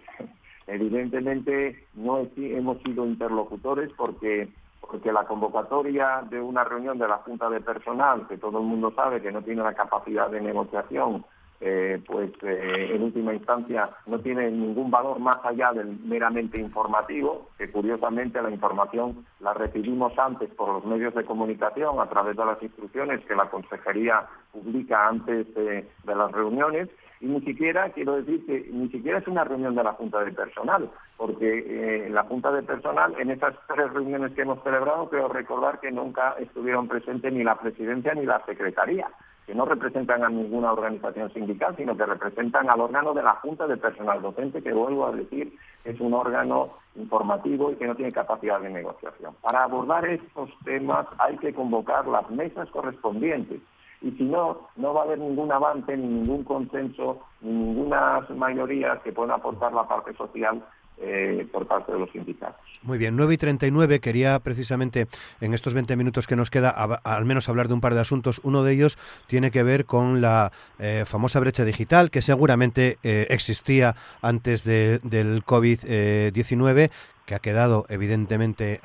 Evidentemente 0.67 1.87
no 1.95 2.27
hemos 2.37 2.83
sido 2.83 3.07
interlocutores 3.07 3.91
porque 3.97 4.49
porque 4.81 5.13
la 5.13 5.25
convocatoria 5.25 6.23
de 6.29 6.41
una 6.41 6.63
reunión 6.63 6.99
de 6.99 7.09
la 7.09 7.17
Junta 7.19 7.49
de 7.49 7.61
Personal, 7.61 8.27
que 8.29 8.37
todo 8.37 8.59
el 8.59 8.67
mundo 8.67 8.93
sabe 8.95 9.23
que 9.23 9.33
no 9.33 9.43
tiene 9.43 9.63
la 9.63 9.73
capacidad 9.73 10.29
de 10.29 10.41
negociación, 10.41 11.25
eh, 11.61 12.03
pues 12.07 12.31
eh, 12.43 12.91
en 12.93 13.03
última 13.03 13.33
instancia 13.33 13.89
no 14.07 14.19
tiene 14.19 14.51
ningún 14.51 14.91
valor 14.91 15.19
más 15.21 15.39
allá 15.45 15.73
del 15.73 15.99
meramente 16.01 16.61
informativo, 16.61 17.49
que 17.57 17.71
curiosamente 17.71 18.43
la 18.43 18.51
información 18.51 19.25
la 19.41 19.55
recibimos 19.55 20.13
antes 20.19 20.51
por 20.51 20.69
los 20.69 20.85
medios 20.85 21.15
de 21.15 21.25
comunicación 21.25 21.99
a 22.01 22.09
través 22.09 22.37
de 22.37 22.45
las 22.45 22.63
instrucciones 22.63 23.25
que 23.25 23.35
la 23.35 23.49
Consejería 23.49 24.27
publica 24.53 25.09
antes 25.09 25.55
de 25.55 25.87
las 26.05 26.33
reuniones 26.33 26.91
y 27.25 27.27
ni 27.27 27.41
siquiera, 27.41 27.89
quiero 27.89 28.17
decir 28.17 28.45
que 28.45 28.69
ni 28.71 28.89
siquiera 28.91 29.19
es 29.19 29.27
una 29.27 29.45
reunión 29.45 29.75
de 29.75 29.83
la 29.83 29.95
Junta 29.95 30.23
de 30.23 30.31
Personal, 30.33 30.91
porque 31.17 31.65
eh, 31.67 32.11
la 32.11 32.25
Junta 32.25 32.53
de 32.53 32.63
Personal, 32.63 33.15
en 33.19 33.31
esas 33.31 33.55
tres 33.67 33.91
reuniones 33.95 34.33
que 34.33 34.43
hemos 34.43 34.63
celebrado, 34.63 35.09
creo 35.09 35.29
recordar 35.29 35.81
que 35.81 35.91
nunca 35.91 36.37
estuvieron 36.39 36.87
presentes 36.87 37.33
ni 37.33 37.43
la 37.43 37.59
Presidencia 37.59 38.13
ni 38.13 38.27
la 38.27 38.45
Secretaría, 38.45 39.09
que 39.47 39.55
no 39.55 39.65
representan 39.65 40.23
a 40.23 40.29
ninguna 40.29 40.73
organización 40.73 41.33
sindical, 41.33 41.75
sino 41.79 41.97
que 41.97 42.05
representan 42.05 42.69
al 42.69 42.83
órgano 42.83 43.15
de 43.15 43.23
la 43.23 43.37
Junta 43.37 43.67
de 43.67 43.79
Personal 43.79 44.21
Docente, 44.21 44.63
que 44.63 44.75
vuelvo 44.75 45.07
a 45.07 45.13
decir, 45.13 45.57
es 45.87 45.99
un 46.01 46.13
órgano 46.13 46.75
informativo 46.95 47.73
y 47.73 47.77
que 47.77 47.87
no 47.87 47.95
tiene 47.95 48.13
capacidad 48.13 48.61
de 48.61 48.69
negociación. 48.69 49.35
Para 49.41 49.65
abordar 49.65 50.07
estos 50.07 50.51
temas 50.63 51.07
hay 51.19 51.39
que 51.39 51.55
convocar 51.55 52.07
las 52.07 52.29
mesas 52.31 52.69
correspondientes 52.69 53.63
y 54.05 54.11
si 54.13 54.25
no, 54.25 54.59
no 54.77 54.93
va 54.93 55.01
a 55.01 55.05
haber 55.05 55.19
ningún 55.19 55.51
avance, 55.51 55.97
ni 55.97 56.07
ningún 56.07 56.45
consenso, 56.45 57.21
ni 57.41 57.51
ninguna 57.51 58.21
mayoría 58.37 59.01
que 59.03 59.13
pueda 59.13 59.35
aportar 59.35 59.73
la 59.73 59.89
parte 59.89 60.13
social 60.15 60.63
eh, 60.99 61.47
por 61.51 61.67
parte 61.67 61.93
de 61.93 61.99
los 61.99 62.11
sindicatos. 62.13 62.65
Muy 62.83 62.99
bien, 62.99 63.17
9 63.17 63.35
y 63.35 63.37
39 63.37 64.01
quería 64.01 64.39
precisamente 64.39 65.09
en 65.41 65.53
estos 65.53 65.75
20 65.75 65.97
minutos 65.97 66.27
que 66.27 66.37
nos 66.37 66.51
queda 66.51 66.71
al 66.71 67.25
menos 67.25 67.49
hablar 67.49 67.69
de 67.69 67.75
un 67.75 67.81
par 67.81 67.95
de 67.95 68.01
asuntos. 68.01 68.41
Uno 68.45 68.63
de 68.63 68.73
ellos 68.73 68.97
tiene 69.27 69.51
que 69.51 69.63
ver 69.63 69.87
con 69.87 70.21
la 70.21 70.53
eh, 70.79 71.03
famosa 71.07 71.41
brecha 71.41 71.65
digital 71.65 72.11
que 72.11 72.23
seguramente 72.23 72.99
eh, 73.03 73.27
existía 73.31 73.97
antes 74.23 74.65
del 74.65 75.45
COVID-19, 75.45 76.91
que 77.27 77.35
ha 77.35 77.39
quedado 77.39 77.87
evidentemente 77.89 78.81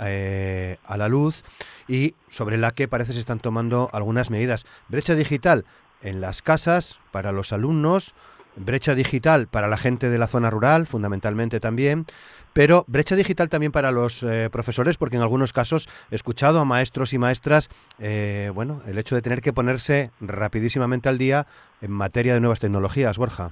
a 0.83 0.97
la 0.97 1.09
luz 1.09 1.43
y 1.87 2.15
sobre 2.29 2.57
la 2.57 2.71
que 2.71 2.87
parece 2.87 3.13
se 3.13 3.19
están 3.19 3.39
tomando 3.39 3.89
algunas 3.93 4.31
medidas. 4.31 4.65
Brecha 4.87 5.13
digital 5.13 5.65
en 6.01 6.21
las 6.21 6.41
casas 6.41 6.99
para 7.11 7.31
los 7.31 7.53
alumnos, 7.53 8.15
brecha 8.55 8.95
digital 8.95 9.47
para 9.47 9.67
la 9.67 9.77
gente 9.77 10.09
de 10.09 10.17
la 10.17 10.27
zona 10.27 10.49
rural, 10.49 10.87
fundamentalmente 10.87 11.59
también, 11.59 12.05
pero 12.53 12.83
brecha 12.87 13.15
digital 13.15 13.49
también 13.49 13.71
para 13.71 13.91
los 13.91 14.23
eh, 14.23 14.49
profesores, 14.51 14.97
porque 14.97 15.15
en 15.15 15.21
algunos 15.21 15.53
casos 15.53 15.87
he 16.11 16.15
escuchado 16.15 16.59
a 16.59 16.65
maestros 16.65 17.13
y 17.13 17.17
maestras, 17.17 17.69
eh, 17.99 18.51
bueno, 18.53 18.81
el 18.87 18.97
hecho 18.97 19.15
de 19.15 19.21
tener 19.21 19.41
que 19.41 19.53
ponerse 19.53 20.11
rapidísimamente 20.19 21.09
al 21.09 21.17
día 21.17 21.45
en 21.81 21.91
materia 21.91 22.33
de 22.33 22.39
nuevas 22.39 22.59
tecnologías, 22.59 23.17
Borja. 23.17 23.51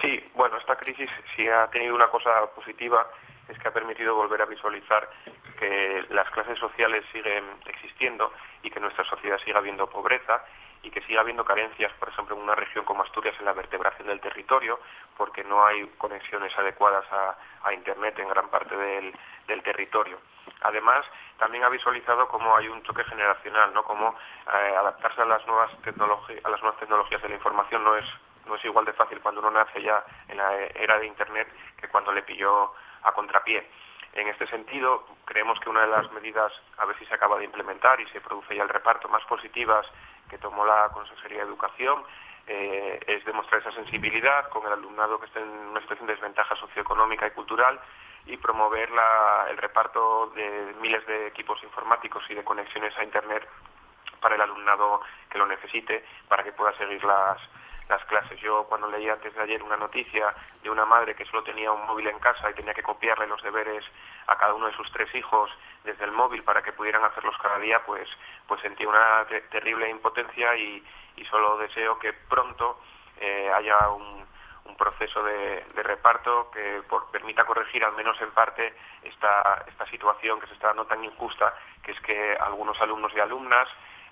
Sí, 0.00 0.20
bueno, 0.34 0.56
esta 0.58 0.76
crisis 0.76 1.08
sí 1.36 1.46
ha 1.48 1.68
tenido 1.70 1.94
una 1.94 2.08
cosa 2.08 2.30
positiva, 2.54 3.06
es 3.52 3.58
que 3.58 3.68
ha 3.68 3.72
permitido 3.72 4.14
volver 4.14 4.42
a 4.42 4.46
visualizar 4.46 5.08
que 5.58 6.04
las 6.10 6.28
clases 6.30 6.58
sociales 6.58 7.04
siguen 7.12 7.44
existiendo 7.66 8.32
y 8.62 8.70
que 8.70 8.80
nuestra 8.80 9.04
sociedad 9.04 9.38
siga 9.44 9.58
habiendo 9.58 9.88
pobreza 9.88 10.44
y 10.82 10.90
que 10.90 11.00
siga 11.02 11.20
habiendo 11.20 11.44
carencias, 11.44 11.92
por 11.94 12.08
ejemplo, 12.08 12.34
en 12.34 12.42
una 12.42 12.56
región 12.56 12.84
como 12.84 13.04
Asturias, 13.04 13.36
en 13.38 13.44
la 13.44 13.52
vertebración 13.52 14.08
del 14.08 14.20
territorio, 14.20 14.80
porque 15.16 15.44
no 15.44 15.64
hay 15.64 15.86
conexiones 15.98 16.56
adecuadas 16.58 17.04
a, 17.12 17.36
Internet 17.72 18.18
en 18.18 18.28
gran 18.28 18.48
parte 18.48 18.76
del, 18.76 19.14
territorio. 19.62 20.18
Además, 20.62 21.06
también 21.38 21.64
ha 21.64 21.68
visualizado 21.68 22.28
cómo 22.28 22.54
hay 22.56 22.68
un 22.68 22.82
choque 22.82 23.04
generacional, 23.04 23.72
¿no? 23.72 23.82
Cómo 23.84 24.14
eh, 24.46 24.76
adaptarse 24.76 25.22
a 25.22 25.24
las 25.24 25.46
nuevas 25.46 25.70
a 25.70 26.50
las 26.50 26.60
nuevas 26.60 26.78
tecnologías 26.80 27.22
de 27.22 27.28
la 27.28 27.34
información 27.34 27.82
no 27.84 27.96
es 27.96 28.04
no 28.46 28.56
es 28.56 28.64
igual 28.64 28.84
de 28.84 28.92
fácil 28.92 29.20
cuando 29.20 29.40
uno 29.40 29.50
nace 29.50 29.80
ya 29.80 30.04
en 30.28 30.36
la 30.36 30.54
era 30.74 30.98
de 30.98 31.06
Internet 31.06 31.48
que 31.80 31.88
cuando 31.88 32.12
le 32.12 32.22
pilló 32.22 32.72
a 33.02 33.12
contrapié. 33.12 33.66
En 34.14 34.28
este 34.28 34.46
sentido, 34.46 35.06
creemos 35.24 35.58
que 35.60 35.70
una 35.70 35.82
de 35.82 35.86
las 35.86 36.10
medidas, 36.12 36.52
a 36.76 36.84
ver 36.84 36.98
si 36.98 37.06
se 37.06 37.14
acaba 37.14 37.38
de 37.38 37.44
implementar 37.44 38.00
y 38.00 38.06
se 38.08 38.20
produce 38.20 38.54
ya 38.54 38.62
el 38.62 38.68
reparto, 38.68 39.08
más 39.08 39.24
positivas 39.24 39.86
que 40.28 40.38
tomó 40.38 40.66
la 40.66 40.90
Consejería 40.92 41.38
de 41.38 41.44
Educación, 41.44 42.04
eh, 42.46 43.00
es 43.06 43.24
demostrar 43.24 43.60
esa 43.60 43.72
sensibilidad 43.72 44.48
con 44.48 44.66
el 44.66 44.72
alumnado 44.72 45.18
que 45.18 45.26
está 45.26 45.40
en 45.40 45.48
una 45.48 45.80
situación 45.80 46.08
de 46.08 46.14
desventaja 46.14 46.56
socioeconómica 46.56 47.26
y 47.26 47.30
cultural 47.30 47.80
y 48.26 48.36
promover 48.36 48.90
el 49.48 49.56
reparto 49.56 50.32
de 50.34 50.74
miles 50.80 51.04
de 51.06 51.28
equipos 51.28 51.62
informáticos 51.62 52.22
y 52.28 52.34
de 52.34 52.44
conexiones 52.44 52.96
a 52.98 53.04
Internet 53.04 53.48
para 54.20 54.34
el 54.34 54.40
alumnado 54.40 55.00
que 55.30 55.38
lo 55.38 55.46
necesite, 55.46 56.04
para 56.28 56.44
que 56.44 56.52
pueda 56.52 56.76
seguir 56.76 57.02
las, 57.04 57.38
las 57.92 58.04
clases. 58.06 58.40
Yo 58.40 58.64
cuando 58.64 58.88
leí 58.88 59.08
antes 59.08 59.34
de 59.34 59.42
ayer 59.42 59.62
una 59.62 59.76
noticia 59.76 60.34
de 60.62 60.70
una 60.70 60.86
madre 60.86 61.14
que 61.14 61.26
solo 61.26 61.42
tenía 61.42 61.70
un 61.70 61.86
móvil 61.86 62.06
en 62.08 62.18
casa 62.18 62.50
y 62.50 62.54
tenía 62.54 62.72
que 62.72 62.82
copiarle 62.82 63.26
los 63.26 63.42
deberes 63.42 63.84
a 64.26 64.36
cada 64.36 64.54
uno 64.54 64.66
de 64.66 64.76
sus 64.76 64.90
tres 64.92 65.14
hijos 65.14 65.50
desde 65.84 66.04
el 66.04 66.12
móvil 66.12 66.42
para 66.42 66.62
que 66.62 66.72
pudieran 66.72 67.04
hacerlos 67.04 67.36
cada 67.36 67.58
día, 67.58 67.84
pues, 67.84 68.08
pues 68.46 68.62
sentí 68.62 68.86
una 68.86 69.26
terrible 69.50 69.90
impotencia 69.90 70.56
y, 70.56 70.82
solo 71.30 71.56
deseo 71.56 71.98
que 71.98 72.12
pronto 72.12 72.80
eh, 73.18 73.50
haya 73.54 73.78
un, 73.90 74.20
proceso 74.76 75.22
de, 75.22 75.64
reparto 75.76 76.50
que 76.50 76.82
permita 77.12 77.44
corregir 77.44 77.84
al 77.84 77.92
menos 77.92 78.20
en 78.20 78.32
parte 78.32 78.74
esta, 79.04 79.64
esta 79.68 79.86
situación 79.86 80.40
que 80.40 80.48
se 80.48 80.54
está 80.54 80.68
dando 80.68 80.86
tan 80.86 81.04
injusta, 81.04 81.54
que 81.84 81.92
es 81.92 82.00
que 82.00 82.36
algunos 82.40 82.80
alumnos 82.80 83.12
y 83.14 83.20
alumnas 83.20 83.68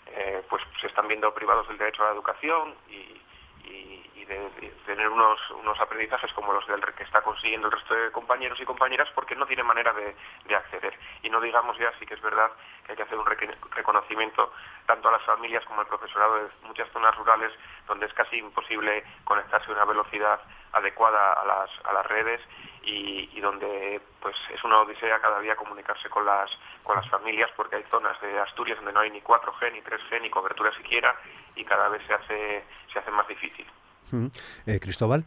eh, 0.06 0.44
pues 0.48 0.62
se 0.80 0.86
están 0.86 1.08
viendo 1.08 1.34
privados 1.34 1.66
del 1.66 1.78
derecho 1.78 2.04
a 2.04 2.06
la 2.06 2.12
educación 2.12 2.76
y, 2.88 3.19
de, 3.64 4.72
tener 4.86 5.08
unos, 5.08 5.38
unos 5.50 5.78
aprendizajes 5.80 6.32
como 6.32 6.52
los 6.52 6.66
del 6.66 6.80
que 6.94 7.02
está 7.02 7.22
consiguiendo 7.22 7.66
el 7.68 7.72
resto 7.72 7.94
de 7.94 8.12
compañeros 8.12 8.60
y 8.60 8.64
compañeras 8.64 9.08
porque 9.14 9.34
no 9.34 9.46
tiene 9.46 9.62
manera 9.62 9.92
de, 9.92 10.14
acceder. 10.54 10.98
Y 11.22 11.30
no 11.30 11.40
digamos 11.40 11.78
ya, 11.78 11.92
sí 11.98 12.06
que 12.06 12.14
es 12.14 12.20
verdad 12.20 12.50
que 12.84 12.92
hay 12.92 12.96
que 12.96 13.02
hacer 13.04 13.18
un 13.18 13.26
reconocimiento 13.26 14.52
tanto 14.86 15.08
a 15.08 15.12
las 15.12 15.22
familias 15.22 15.64
como 15.64 15.80
al 15.80 15.86
profesorado 15.86 16.36
de 16.36 16.50
muchas 16.62 16.90
zonas 16.92 17.16
rurales 17.16 17.52
donde 17.86 18.06
es 18.06 18.12
casi 18.14 18.36
imposible 18.36 19.04
conectarse 19.24 19.70
a 19.70 19.74
una 19.74 19.84
velocidad 19.84 20.40
adecuada 20.72 21.34
a 21.34 21.44
las, 21.44 21.70
a 21.84 21.92
las 21.92 22.06
redes 22.06 22.40
y, 22.82 23.40
donde 23.40 24.00
pues 24.20 24.36
es 24.54 24.62
una 24.64 24.80
odisea 24.80 25.18
cada 25.18 25.40
día 25.40 25.56
comunicarse 25.56 26.10
con 26.10 26.26
las 26.26 26.50
con 26.84 26.96
las 26.96 27.08
familias 27.08 27.50
porque 27.56 27.76
hay 27.76 27.84
zonas 27.90 28.20
de 28.20 28.38
Asturias 28.38 28.76
donde 28.76 28.92
no 28.92 29.00
hay 29.00 29.10
ni 29.10 29.20
4G 29.22 29.72
ni 29.72 29.80
3G 29.80 30.20
ni 30.20 30.30
cobertura 30.30 30.70
siquiera 30.76 31.14
y 31.56 31.64
cada 31.64 31.88
vez 31.88 32.02
se 32.06 32.14
hace 32.14 32.64
se 32.92 32.98
hace 32.98 33.10
más 33.10 33.26
difícil. 33.28 33.66
Eh, 34.66 34.78
Cristóbal. 34.80 35.24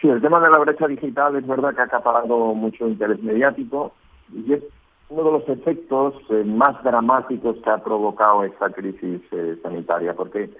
Sí, 0.00 0.08
el 0.08 0.20
tema 0.20 0.40
de 0.40 0.50
la 0.50 0.58
brecha 0.58 0.86
digital 0.86 1.36
es 1.36 1.46
verdad 1.46 1.74
que 1.74 1.80
ha 1.80 1.84
acaparado 1.84 2.54
mucho 2.54 2.88
interés 2.88 3.22
mediático 3.22 3.94
y 4.32 4.52
es 4.52 4.62
uno 5.08 5.24
de 5.24 5.32
los 5.32 5.48
efectos 5.48 6.14
eh, 6.30 6.42
más 6.44 6.82
dramáticos 6.82 7.56
que 7.62 7.70
ha 7.70 7.78
provocado 7.78 8.44
esta 8.44 8.70
crisis 8.70 9.20
eh, 9.30 9.56
sanitaria, 9.62 10.14
porque 10.14 10.50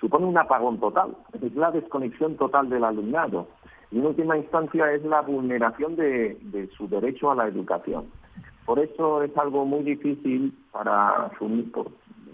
supone 0.00 0.26
un 0.26 0.38
apagón 0.38 0.78
total, 0.78 1.16
es 1.34 1.54
la 1.54 1.70
desconexión 1.72 2.36
total 2.36 2.70
del 2.70 2.84
alumnado 2.84 3.48
y 3.90 3.98
en 3.98 4.06
última 4.06 4.36
instancia 4.36 4.92
es 4.92 5.04
la 5.04 5.20
vulneración 5.22 5.96
de, 5.96 6.68
su 6.76 6.88
derecho 6.88 7.30
a 7.30 7.34
la 7.34 7.48
educación. 7.48 8.06
Por 8.64 8.78
eso 8.78 9.22
es 9.22 9.36
algo 9.36 9.64
muy 9.64 9.82
difícil 9.82 10.56
para 10.70 11.26
asumir, 11.26 11.72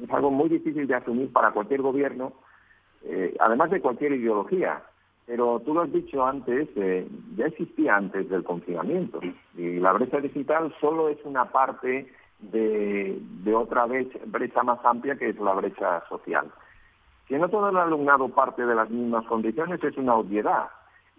es 0.02 0.10
algo 0.10 0.30
muy 0.30 0.48
difícil 0.48 0.86
de 0.86 0.94
asumir 0.94 1.32
para 1.32 1.52
cualquier 1.52 1.80
gobierno 1.80 2.32
eh, 3.08 3.36
además 3.40 3.70
de 3.70 3.80
cualquier 3.80 4.12
ideología. 4.12 4.82
Pero 5.26 5.60
tú 5.64 5.74
lo 5.74 5.82
has 5.82 5.92
dicho 5.92 6.24
antes, 6.24 6.68
eh, 6.76 7.08
ya 7.36 7.46
existía 7.46 7.96
antes 7.96 8.28
del 8.28 8.44
confinamiento 8.44 9.20
y 9.56 9.80
la 9.80 9.92
brecha 9.92 10.20
digital 10.20 10.72
solo 10.80 11.08
es 11.08 11.18
una 11.24 11.46
parte 11.46 12.12
de, 12.40 13.20
otra 13.54 13.86
brecha, 13.86 14.62
más 14.62 14.78
amplia 14.84 15.16
que 15.16 15.30
es 15.30 15.38
la 15.38 15.52
brecha 15.54 16.04
social. 16.08 16.46
Que 17.26 17.38
no 17.38 17.48
todo 17.48 17.70
el 17.70 17.76
alumnado 17.76 18.28
parte 18.28 18.64
de 18.64 18.74
las 18.74 18.88
mismas 18.88 19.24
condiciones 19.26 19.82
es 19.82 19.96
una 19.96 20.14
obviedad 20.14 20.68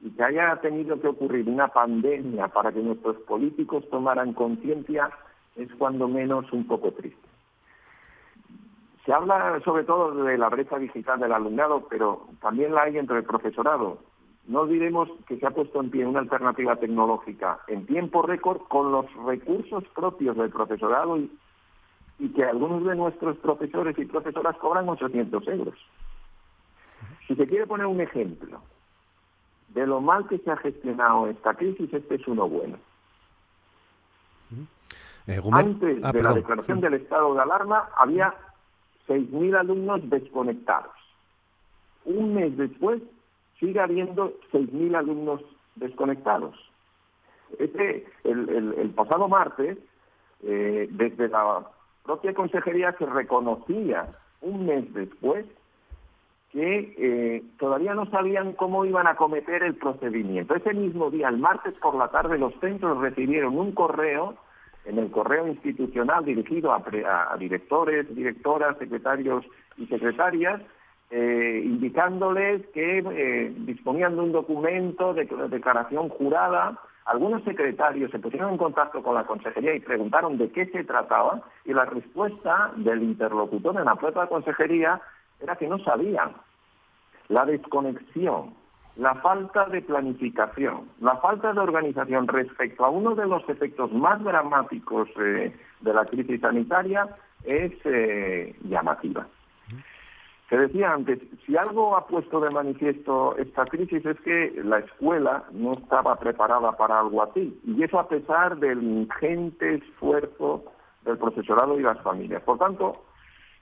y 0.01 0.11
que 0.11 0.23
haya 0.23 0.55
tenido 0.61 0.99
que 0.99 1.07
ocurrir 1.07 1.49
una 1.49 1.69
pandemia 1.69 2.47
para 2.49 2.71
que 2.71 2.79
nuestros 2.79 3.17
políticos 3.21 3.83
tomaran 3.89 4.33
conciencia 4.33 5.09
es 5.55 5.73
cuando 5.75 6.07
menos 6.07 6.51
un 6.53 6.67
poco 6.67 6.91
triste. 6.91 7.27
Se 9.05 9.13
habla 9.13 9.59
sobre 9.63 9.85
todo 9.85 10.23
de 10.23 10.37
la 10.37 10.49
brecha 10.49 10.77
digital 10.77 11.19
del 11.19 11.31
alumnado, 11.31 11.87
pero 11.89 12.27
también 12.41 12.73
la 12.73 12.83
hay 12.83 12.97
entre 12.97 13.19
el 13.19 13.23
profesorado. 13.23 13.99
No 14.47 14.61
olvidemos 14.61 15.09
que 15.27 15.37
se 15.37 15.45
ha 15.45 15.51
puesto 15.51 15.81
en 15.81 15.89
pie 15.89 16.05
una 16.05 16.19
alternativa 16.19 16.75
tecnológica 16.75 17.59
en 17.67 17.85
tiempo 17.85 18.21
récord 18.21 18.61
con 18.67 18.91
los 18.91 19.05
recursos 19.25 19.83
propios 19.95 20.37
del 20.37 20.49
profesorado 20.49 21.17
y, 21.17 21.29
que 22.35 22.43
algunos 22.43 22.83
de 22.83 22.95
nuestros 22.95 23.37
profesores 23.37 23.97
y 23.97 24.05
profesoras 24.05 24.57
cobran 24.57 24.89
800 24.89 25.47
euros. 25.47 25.75
Si 27.27 27.35
se 27.35 27.45
quiere 27.45 27.67
poner 27.67 27.85
un 27.85 28.01
ejemplo 28.01 28.61
de 29.69 29.85
lo 29.85 30.01
mal 30.01 30.27
que 30.27 30.37
se 30.39 30.51
ha 30.51 30.57
gestionado 30.57 31.27
esta 31.27 31.53
crisis, 31.53 31.93
este 31.93 32.15
es 32.15 32.27
uno 32.27 32.47
bueno. 32.47 32.77
Eh, 35.27 35.41
Antes 35.51 35.99
ah, 36.03 36.11
de 36.11 36.23
la 36.23 36.33
declaración 36.33 36.79
del 36.79 36.95
estado 36.95 37.33
de 37.33 37.41
alarma 37.41 37.89
había 37.97 38.33
6.000 39.07 39.57
alumnos 39.57 40.09
desconectados. 40.09 40.93
Un 42.05 42.33
mes 42.35 42.55
después 42.57 43.01
sigue 43.59 43.79
habiendo 43.79 44.33
6.000 44.53 44.95
alumnos 44.95 45.41
desconectados. 45.75 46.55
Este, 47.59 48.05
el, 48.23 48.91
pasado 48.95 49.27
martes, 49.27 49.77
eh, 50.43 50.87
desde 50.91 51.27
la 51.29 51.65
propia 52.03 52.33
consejería 52.33 52.93
se 52.97 53.05
reconocía 53.05 54.07
un 54.41 54.65
mes 54.65 54.93
después 54.93 55.45
que 56.57 56.95
eh, 56.97 57.43
todavía 57.59 57.93
no 57.93 58.07
sabían 58.07 58.53
cómo 58.53 58.83
iban 58.83 59.05
a 59.05 59.15
cometer 59.15 59.61
el 59.61 59.75
procedimiento. 59.75 60.55
Ese 60.55 60.73
mismo 60.73 61.11
día, 61.11 61.29
el 61.29 61.37
martes 61.37 61.75
por 61.75 61.93
la 61.93 62.07
tarde, 62.07 62.39
los 62.39 62.51
centros 62.59 62.99
recibieron 62.99 63.59
un 63.59 63.73
correo 63.73 64.33
en 64.85 64.97
el 64.97 65.11
correo 65.11 65.47
institucional 65.47 66.25
dirigido 66.25 66.73
a, 66.73 66.81
directores, 67.37 68.07
directoras, 68.15 68.75
secretarios 68.79 69.45
y 69.77 69.85
secretarias, 69.85 70.59
eh, 71.11 71.61
indicándoles 71.63 72.65
que 72.73 73.03
eh, 73.05 73.53
disponían 73.59 74.15
de 74.15 74.21
un 74.21 74.31
documento 74.31 75.13
de, 75.13 75.25
declaración 75.49 76.09
jurada. 76.09 76.81
Algunos 77.05 77.43
secretarios 77.43 78.09
se 78.09 78.17
pusieron 78.17 78.53
en 78.53 78.57
contacto 78.57 79.03
con 79.03 79.13
la 79.13 79.25
consejería 79.25 79.75
y 79.75 79.79
preguntaron 79.81 80.39
de 80.39 80.49
qué 80.49 80.65
se 80.65 80.83
trataba 80.85 81.39
y 81.65 81.73
la 81.75 81.85
respuesta 81.85 82.71
del 82.77 83.03
interlocutor 83.03 83.77
en 83.77 83.85
la 83.85 83.95
propia 83.95 84.25
consejería 84.25 84.99
era 85.39 85.55
que 85.55 85.67
no 85.67 85.77
sabían. 85.83 86.31
La 87.29 87.45
desconexión 87.45 88.53
la 88.97 89.13
falta 89.15 89.65
de 89.65 89.81
planificación, 89.81 90.89
la 90.99 91.17
falta 91.17 91.53
de 91.53 91.59
organización 91.59 92.27
respecto 92.27 92.83
a 92.83 92.89
uno 92.89 93.13
de 93.13 93.27
los 93.27 93.47
efectos 93.47 93.91
más 93.91 94.23
dramáticos 94.23 95.07
eh, 95.19 95.55
de 95.81 95.93
la 95.93 96.05
crisis 96.05 96.41
sanitaria 96.41 97.07
es 97.43 97.73
eh, 97.85 98.55
llamativa. 98.63 99.27
Se 100.49 100.57
decía 100.57 100.93
antes, 100.93 101.19
si 101.45 101.57
algo 101.57 101.95
ha 101.95 102.07
puesto 102.07 102.39
de 102.39 102.49
manifiesto 102.49 103.35
esta 103.37 103.65
crisis 103.65 104.05
es 104.05 104.19
que 104.21 104.61
la 104.63 104.79
escuela 104.79 105.43
no 105.51 105.73
estaba 105.73 106.15
preparada 106.15 106.71
para 106.77 106.99
algo 106.99 107.21
así, 107.21 107.59
y 107.65 107.83
eso 107.83 107.99
a 107.99 108.07
pesar 108.07 108.57
del 108.57 108.81
ingente 108.81 109.75
esfuerzo 109.75 110.63
del 111.03 111.17
profesorado 111.17 111.77
y 111.77 111.83
las 111.83 112.01
familias. 112.01 112.41
Por 112.43 112.57
tanto, 112.57 113.03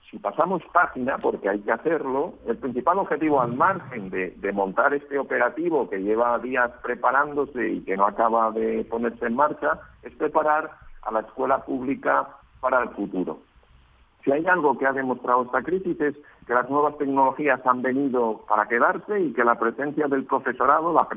si 0.10 0.20
pasamos 0.20 0.62
página, 0.72 1.18
porque 1.18 1.50
hay 1.50 1.60
que 1.62 1.72
hacerlo, 1.72 2.36
el 2.48 2.58
principal 2.58 3.00
objetivo 3.00 3.42
al 3.42 3.54
margen 3.56 4.10
de, 4.10 4.52
montar 4.54 4.94
este 4.94 5.18
operativo 5.18 5.90
que 5.90 5.98
lleva 5.98 6.40
días 6.40 6.72
preparándose 6.84 7.68
y 7.70 7.82
que 7.82 7.98
no 7.98 8.06
acaba 8.06 8.52
de 8.52 8.86
ponerse 8.86 9.26
en 9.26 9.36
marcha, 9.36 9.80
es 10.04 10.14
preparar 10.14 10.72
a 11.02 11.12
la 11.12 11.22
escuela 11.22 11.66
pública 11.66 12.28
para 12.62 12.84
el 12.84 12.90
futuro. 12.90 13.40
Si 14.24 14.32
hay 14.32 14.46
algo 14.48 14.78
que 14.78 14.88
ha 14.88 14.94
demostrado 14.94 15.44
esta 15.44 15.62
crisis 15.62 16.00
es 16.00 16.16
que 16.48 16.54
las 16.54 16.70
nuevas 16.70 16.98
tecnologías 16.98 17.66
han 17.66 17.82
venido 17.82 18.44
para 18.48 18.68
quedarse 18.68 19.20
y 19.20 19.34
que 19.34 19.44
la 19.44 19.56
presencia 19.60 20.08
del 20.08 20.26
profesorado, 20.26 20.94
la 20.94 21.08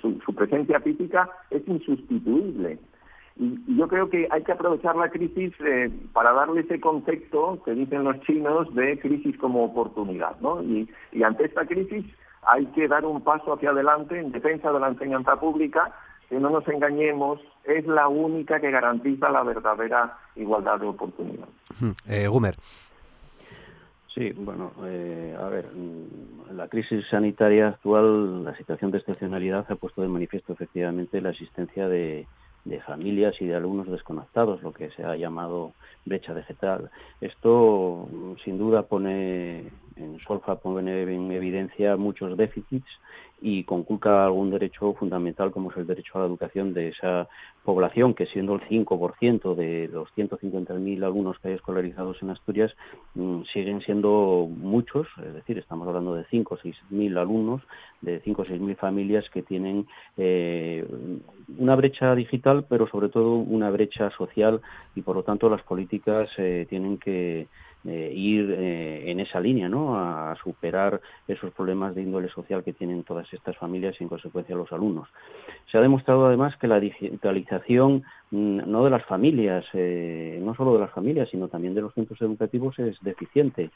su 0.00 0.34
presencia 0.34 0.80
física 0.80 1.30
es 1.50 1.66
insustituible. 1.68 2.78
Y, 3.40 3.78
yo 3.78 3.88
creo 3.88 4.10
que 4.10 4.28
hay 4.30 4.42
que 4.42 4.52
aprovechar 4.52 4.94
la 4.96 5.08
crisis 5.08 5.52
eh, 5.60 5.90
para 6.12 6.32
darle 6.32 6.60
ese 6.60 6.78
concepto 6.78 7.62
que 7.64 7.72
dicen 7.72 8.04
los 8.04 8.20
chinos 8.20 8.72
de 8.74 8.98
crisis 8.98 9.36
como 9.38 9.64
oportunidad, 9.64 10.38
¿no? 10.40 10.62
Y, 10.62 10.88
ante 11.24 11.46
esta 11.46 11.66
crisis 11.66 12.04
hay 12.42 12.66
que 12.66 12.86
dar 12.86 13.04
un 13.06 13.22
paso 13.22 13.54
hacia 13.54 13.70
adelante 13.70 14.18
en 14.18 14.30
defensa 14.30 14.70
de 14.70 14.80
la 14.80 14.88
enseñanza 14.88 15.40
pública, 15.40 15.90
que 16.28 16.38
no 16.38 16.50
nos 16.50 16.68
engañemos, 16.68 17.40
es 17.64 17.86
la 17.86 18.08
única 18.08 18.60
que 18.60 18.70
garantiza 18.70 19.30
la 19.30 19.42
verdadera 19.42 20.18
igualdad 20.36 20.78
de 20.78 20.86
oportunidad. 20.86 21.48
Eh, 22.08 22.28
Gumer. 22.28 22.56
Sí, 24.14 24.32
bueno, 24.32 24.72
eh, 24.84 25.36
a 25.38 25.48
ver, 25.48 25.66
mm, 25.74 26.56
la 26.56 26.68
crisis 26.68 27.06
sanitaria 27.08 27.68
actual, 27.68 28.44
la 28.44 28.56
situación 28.56 28.90
de 28.90 28.98
excepcionalidad 28.98 29.66
ha 29.70 29.76
puesto 29.76 30.02
de 30.02 30.08
manifiesto 30.08 30.52
efectivamente 30.52 31.20
la 31.20 31.30
existencia 31.30 31.88
de, 31.88 32.26
de 32.64 32.80
familias 32.80 33.34
y 33.40 33.46
de 33.46 33.56
alumnos 33.56 33.88
desconectados, 33.88 34.62
lo 34.62 34.72
que 34.72 34.90
se 34.90 35.04
ha 35.04 35.16
llamado 35.16 35.72
brecha 36.04 36.34
digital. 36.34 36.90
Esto 37.20 38.08
sin 38.44 38.58
duda 38.58 38.82
pone 38.82 39.70
en 39.96 40.18
Solfa 40.26 40.56
pone 40.56 41.02
en 41.02 41.32
evidencia 41.32 41.96
muchos 41.96 42.36
déficits 42.36 42.88
y 43.40 43.64
conculca 43.64 44.24
algún 44.24 44.50
derecho 44.50 44.92
fundamental 44.94 45.50
como 45.50 45.70
es 45.70 45.76
el 45.76 45.86
derecho 45.86 46.12
a 46.14 46.20
la 46.20 46.26
educación 46.26 46.74
de 46.74 46.88
esa 46.88 47.28
población 47.64 48.14
que 48.14 48.26
siendo 48.26 48.54
el 48.54 48.60
5% 48.62 49.54
de 49.54 49.88
los 49.88 50.08
150.000 50.16 51.04
alumnos 51.04 51.38
que 51.38 51.48
hay 51.48 51.54
escolarizados 51.54 52.22
en 52.22 52.30
Asturias 52.30 52.72
mm, 53.14 53.42
siguen 53.52 53.80
siendo 53.82 54.48
muchos, 54.50 55.06
es 55.24 55.34
decir, 55.34 55.58
estamos 55.58 55.86
hablando 55.88 56.14
de 56.14 56.24
5 56.24 56.54
o 56.54 56.58
6.000 56.58 57.18
alumnos 57.18 57.62
de 58.00 58.20
5 58.20 58.42
o 58.42 58.44
6.000 58.44 58.76
familias 58.76 59.24
que 59.30 59.42
tienen 59.42 59.86
eh, 60.16 60.86
una 61.58 61.76
brecha 61.76 62.14
digital 62.14 62.66
pero 62.68 62.88
sobre 62.88 63.08
todo 63.08 63.34
una 63.34 63.70
brecha 63.70 64.10
social 64.10 64.60
y 64.94 65.02
por 65.02 65.16
lo 65.16 65.22
tanto 65.22 65.48
las 65.48 65.62
políticas 65.62 66.28
eh, 66.38 66.66
tienen 66.68 66.98
que 66.98 67.46
eh, 67.86 68.12
ir 68.14 68.54
eh, 68.58 69.10
en 69.10 69.20
esa 69.20 69.40
línea, 69.40 69.68
¿no? 69.68 69.96
A, 69.96 70.36
superar 70.42 71.00
esos 71.26 71.52
problemas 71.52 71.94
de 71.94 72.02
índole 72.02 72.28
social 72.28 72.62
que 72.62 72.72
tienen 72.72 73.04
todas 73.04 73.30
estas 73.32 73.56
familias 73.56 73.96
y 73.98 74.04
en 74.04 74.08
consecuencia 74.08 74.54
los 74.54 74.72
alumnos. 74.72 75.08
Se 75.70 75.78
ha 75.78 75.80
demostrado 75.80 76.26
además 76.26 76.56
que 76.56 76.68
la 76.68 76.80
digitalización 76.80 78.04
no 78.30 78.84
de 78.84 78.90
las 78.90 79.04
familias, 79.06 79.64
eh, 79.72 80.40
no 80.42 80.54
solo 80.54 80.74
de 80.74 80.80
las 80.80 80.92
familias, 80.92 81.28
sino 81.30 81.48
también 81.48 81.74
de 81.74 81.82
los 81.82 81.94
centros 81.94 82.20
educativos 82.22 82.78
es 82.78 82.96
deficiente. 83.02 83.70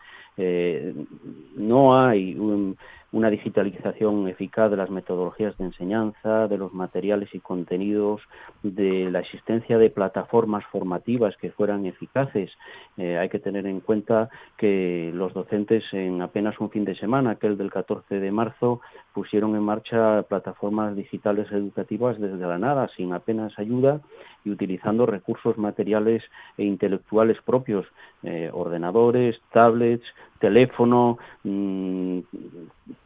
no 1.56 1.98
hay 1.98 2.34
un, 2.34 2.76
una 3.14 3.30
digitalización 3.30 4.26
eficaz 4.26 4.68
de 4.72 4.76
las 4.76 4.90
metodologías 4.90 5.56
de 5.56 5.66
enseñanza, 5.66 6.48
de 6.48 6.58
los 6.58 6.74
materiales 6.74 7.32
y 7.32 7.38
contenidos, 7.38 8.20
de 8.64 9.08
la 9.08 9.20
existencia 9.20 9.78
de 9.78 9.88
plataformas 9.88 10.64
formativas 10.72 11.36
que 11.36 11.52
fueran 11.52 11.86
eficaces. 11.86 12.50
Eh, 12.96 13.16
hay 13.16 13.28
que 13.28 13.38
tener 13.38 13.66
en 13.66 13.78
cuenta 13.78 14.28
que 14.56 15.12
los 15.14 15.32
docentes 15.32 15.84
en 15.92 16.22
apenas 16.22 16.58
un 16.58 16.70
fin 16.70 16.84
de 16.84 16.96
semana, 16.96 17.30
aquel 17.30 17.56
del 17.56 17.70
14 17.70 18.18
de 18.18 18.32
marzo, 18.32 18.80
pusieron 19.14 19.54
en 19.54 19.62
marcha 19.62 20.22
plataformas 20.28 20.94
digitales 20.96 21.50
educativas 21.52 22.20
desde 22.20 22.46
la 22.46 22.58
nada, 22.58 22.88
sin 22.96 23.14
apenas 23.14 23.56
ayuda 23.58 24.00
y 24.44 24.50
utilizando 24.50 25.06
recursos 25.06 25.56
materiales 25.56 26.22
e 26.58 26.64
intelectuales 26.64 27.38
propios, 27.46 27.86
eh, 28.24 28.50
ordenadores, 28.52 29.40
tablets, 29.52 30.04
teléfono, 30.40 31.16
mm, 31.44 32.18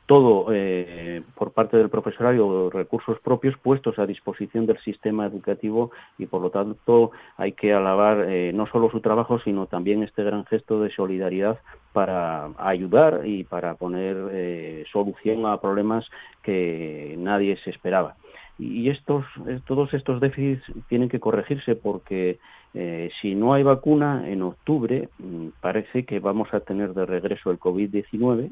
todo 0.09 0.47
eh, 0.55 1.23
por 1.35 1.53
parte 1.53 1.77
del 1.77 1.91
profesorado, 1.91 2.71
recursos 2.71 3.21
propios 3.21 3.59
puestos 3.59 3.99
a 3.99 4.07
disposición 4.07 4.65
del 4.65 4.79
sistema 4.79 5.27
educativo 5.27 5.91
y 6.17 6.25
por 6.25 6.41
lo 6.41 6.49
tanto 6.49 7.11
hay 7.37 7.53
que 7.53 7.75
alabar 7.75 8.25
eh, 8.27 8.53
no 8.55 8.67
solo 8.69 8.91
su 8.91 9.01
trabajo 9.01 9.39
sino 9.41 9.67
también 9.67 10.03
este 10.03 10.25
gran 10.25 10.47
gesto 10.47 10.81
de 10.81 10.91
solidaridad 10.91 11.59
para 11.93 12.49
ayudar 12.57 13.21
y 13.27 13.45
para 13.45 13.75
poner 13.75 14.87
solución 14.91 15.45
a 15.45 15.61
problemas 15.61 16.07
que 16.43 17.15
nadie 17.19 17.59
se 17.63 17.69
esperaba. 17.69 18.17
Y 18.59 18.91
estos 18.91 19.25
eh, 19.47 19.61
todos 19.67 19.95
estos 19.95 20.21
déficits 20.21 20.65
tienen 20.89 21.09
que 21.09 21.21
corregirse 21.21 21.77
porque 21.77 22.39
eh, 22.75 23.09
si 23.23 23.35
no 23.35 23.55
hay 23.55 23.63
vacuna 23.63 24.29
en 24.29 24.43
octubre 24.43 25.09
mm, 25.19 25.49
parece 25.61 26.05
que 26.05 26.19
vamos 26.19 26.53
a 26.53 26.61
tener 26.61 26.93
de 26.93 27.07
regreso 27.07 27.53
el 27.53 27.61
COVID-19 27.61 28.51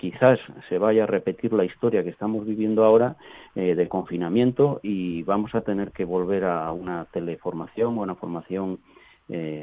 quizás 0.00 0.40
se 0.68 0.78
vaya 0.78 1.04
a 1.04 1.06
repetir 1.06 1.52
la 1.52 1.64
historia 1.64 2.02
que 2.02 2.08
estamos 2.08 2.46
viviendo 2.46 2.84
ahora 2.84 3.16
eh, 3.54 3.74
de 3.74 3.88
confinamiento 3.88 4.80
y 4.82 5.22
vamos 5.24 5.54
a 5.54 5.60
tener 5.60 5.92
que 5.92 6.04
volver 6.04 6.44
a 6.44 6.72
una 6.72 7.04
teleformación 7.12 7.98
o 7.98 8.02
una 8.02 8.14
formación 8.14 8.78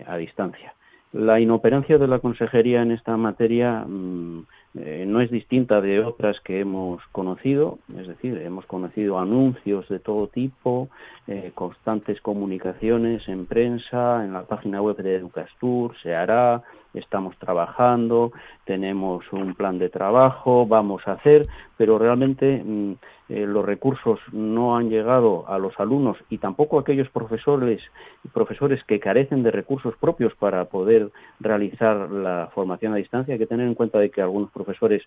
a 0.06 0.16
distancia. 0.16 0.74
La 1.12 1.42
inoperancia 1.42 1.98
de 1.98 2.08
la 2.08 2.20
consejería 2.20 2.82
en 2.82 2.92
esta 2.92 3.18
materia 3.18 3.84
mm, 3.86 4.46
eh, 4.76 5.06
no 5.08 5.22
es 5.22 5.32
distinta 5.32 5.82
de 5.82 6.02
otras 6.02 6.40
que 6.42 6.60
hemos 6.60 7.02
conocido, 7.12 7.80
es 7.98 8.08
decir, 8.08 8.38
hemos 8.38 8.66
conocido 8.66 9.18
anuncios 9.18 9.88
de 9.90 10.00
todo 10.00 10.28
tipo, 10.28 10.90
eh, 11.28 11.52
constantes 11.56 12.22
comunicaciones 12.22 13.28
en 13.28 13.46
prensa, 13.46 14.24
en 14.24 14.34
la 14.34 14.44
página 14.44 14.82
web 14.82 14.98
de 14.98 15.16
Educastur, 15.16 15.96
se 16.04 16.14
hará, 16.16 16.64
estamos 16.94 17.38
trabajando, 17.38 18.32
tenemos 18.66 19.24
un 19.32 19.54
plan 19.56 19.80
de 19.80 19.90
trabajo, 19.90 20.66
vamos 20.66 21.08
a 21.08 21.14
hacer, 21.14 21.48
pero 21.78 21.98
realmente 21.98 22.62
mm, 22.64 22.94
eh, 23.30 23.46
los 23.46 23.66
recursos 23.66 24.20
no 24.32 24.78
han 24.78 24.90
llegado 24.90 25.48
a 25.50 25.58
los 25.60 25.78
alumnos 25.80 26.18
y 26.30 26.38
tampoco 26.38 26.78
a 26.78 26.82
aquellos 26.82 27.10
profesores 27.10 27.82
profesores 28.34 28.84
que 28.86 29.00
carecen 29.00 29.44
de 29.44 29.52
recursos 29.52 29.96
propios 29.96 30.34
para 30.36 30.66
poder 30.66 31.12
realizar 31.40 32.10
la 32.10 32.50
formación 32.54 32.94
a 32.94 32.98
distancia. 32.98 33.34
Hay 33.34 33.40
que 33.40 33.48
tener 33.48 33.68
en 33.68 33.76
cuenta 33.76 34.00
de 34.00 34.10
que 34.10 34.22
algunos 34.22 34.52
profesores 34.58 35.04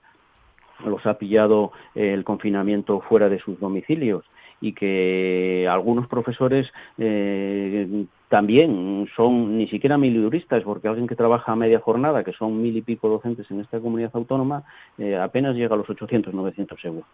los 0.84 1.04
ha 1.04 1.18
pillado 1.18 1.72
el 1.94 2.24
confinamiento 2.24 3.00
fuera 3.00 3.28
de 3.28 3.38
sus 3.38 3.60
domicilios 3.60 4.24
y 4.60 4.72
que 4.72 5.66
algunos 5.70 6.06
profesores 6.06 6.66
eh, 6.98 8.04
también 8.28 9.08
son 9.16 9.56
ni 9.56 9.66
siquiera 9.68 9.96
miliuristas, 9.96 10.62
porque 10.62 10.88
alguien 10.88 11.06
que 11.06 11.16
trabaja 11.16 11.52
a 11.52 11.56
media 11.56 11.80
jornada, 11.80 12.22
que 12.24 12.32
son 12.32 12.60
mil 12.60 12.76
y 12.76 12.82
pico 12.82 13.08
docentes 13.08 13.50
en 13.50 13.60
esta 13.60 13.80
comunidad 13.80 14.10
autónoma, 14.14 14.64
eh, 14.98 15.16
apenas 15.16 15.56
llega 15.56 15.74
a 15.74 15.78
los 15.78 15.88
800, 15.88 16.34
900 16.34 16.84
euros. 16.84 17.04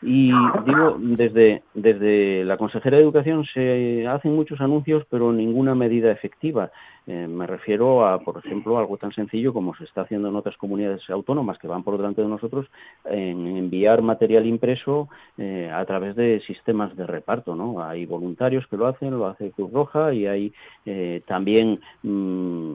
Y 0.00 0.30
digo, 0.64 0.96
desde, 0.98 1.62
desde 1.74 2.44
la 2.44 2.56
Consejera 2.56 2.96
de 2.96 3.02
Educación 3.02 3.44
se 3.52 4.06
hacen 4.06 4.32
muchos 4.32 4.60
anuncios, 4.60 5.04
pero 5.10 5.32
ninguna 5.32 5.74
medida 5.74 6.12
efectiva. 6.12 6.70
Eh, 7.08 7.26
me 7.26 7.46
refiero 7.46 8.06
a, 8.06 8.20
por 8.20 8.36
ejemplo, 8.36 8.76
algo 8.76 8.98
tan 8.98 9.12
sencillo 9.12 9.54
como 9.54 9.74
se 9.76 9.84
está 9.84 10.02
haciendo 10.02 10.28
en 10.28 10.36
otras 10.36 10.58
comunidades 10.58 11.08
autónomas 11.08 11.56
que 11.56 11.66
van 11.66 11.82
por 11.82 11.96
delante 11.96 12.20
de 12.20 12.28
nosotros, 12.28 12.66
en 13.06 13.46
enviar 13.46 14.02
material 14.02 14.44
impreso 14.44 15.08
eh, 15.38 15.70
a 15.72 15.82
través 15.86 16.16
de 16.16 16.42
sistemas 16.46 16.94
de 16.96 17.06
reparto. 17.06 17.56
¿no? 17.56 17.82
Hay 17.82 18.04
voluntarios 18.04 18.66
que 18.66 18.76
lo 18.76 18.86
hacen, 18.86 19.12
lo 19.12 19.26
hace 19.26 19.52
Cruz 19.52 19.72
Roja 19.72 20.12
y 20.12 20.26
hay 20.26 20.52
eh, 20.84 21.22
también 21.26 21.80
mm, 22.02 22.74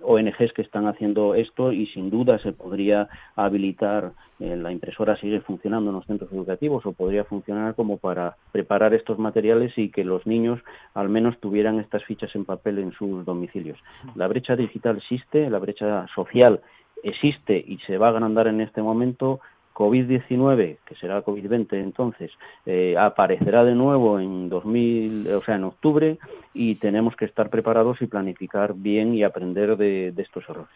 ONGs 0.00 0.54
que 0.54 0.62
están 0.62 0.86
haciendo 0.86 1.34
esto 1.34 1.70
y 1.70 1.86
sin 1.88 2.08
duda 2.08 2.38
se 2.38 2.52
podría 2.52 3.06
habilitar 3.36 4.12
la 4.40 4.72
impresora 4.72 5.16
sigue 5.16 5.40
funcionando 5.42 5.90
en 5.90 5.96
los 5.96 6.06
centros 6.06 6.30
educativos 6.32 6.84
o 6.84 6.92
podría 6.92 7.24
funcionar 7.24 7.76
como 7.76 7.98
para 7.98 8.36
preparar 8.50 8.92
estos 8.92 9.16
materiales 9.16 9.72
y 9.78 9.90
que 9.90 10.02
los 10.02 10.26
niños 10.26 10.60
al 10.92 11.08
menos 11.08 11.38
tuvieran 11.38 11.78
estas 11.78 12.04
fichas 12.04 12.34
en 12.34 12.44
papel 12.44 12.80
en 12.80 12.92
sus 12.92 13.24
domicilios. 13.24 13.73
La 14.14 14.26
brecha 14.26 14.56
digital 14.56 14.98
existe, 14.98 15.48
la 15.50 15.58
brecha 15.58 16.06
social 16.14 16.60
existe 17.02 17.56
y 17.56 17.78
se 17.86 17.98
va 17.98 18.08
a 18.08 18.10
agrandar 18.10 18.48
en 18.48 18.60
este 18.60 18.82
momento. 18.82 19.40
COVID-19, 19.74 20.78
que 20.86 20.94
será 20.94 21.24
COVID-20 21.24 21.72
entonces, 21.72 22.30
eh, 22.64 22.94
aparecerá 22.96 23.64
de 23.64 23.74
nuevo 23.74 24.20
en 24.20 24.48
2000, 24.48 25.28
o 25.34 25.42
sea, 25.42 25.56
en 25.56 25.64
octubre 25.64 26.18
y 26.54 26.76
tenemos 26.76 27.16
que 27.16 27.24
estar 27.24 27.50
preparados 27.50 28.00
y 28.00 28.06
planificar 28.06 28.74
bien 28.74 29.14
y 29.14 29.24
aprender 29.24 29.76
de, 29.76 30.14
estos 30.16 30.48
errores. 30.48 30.70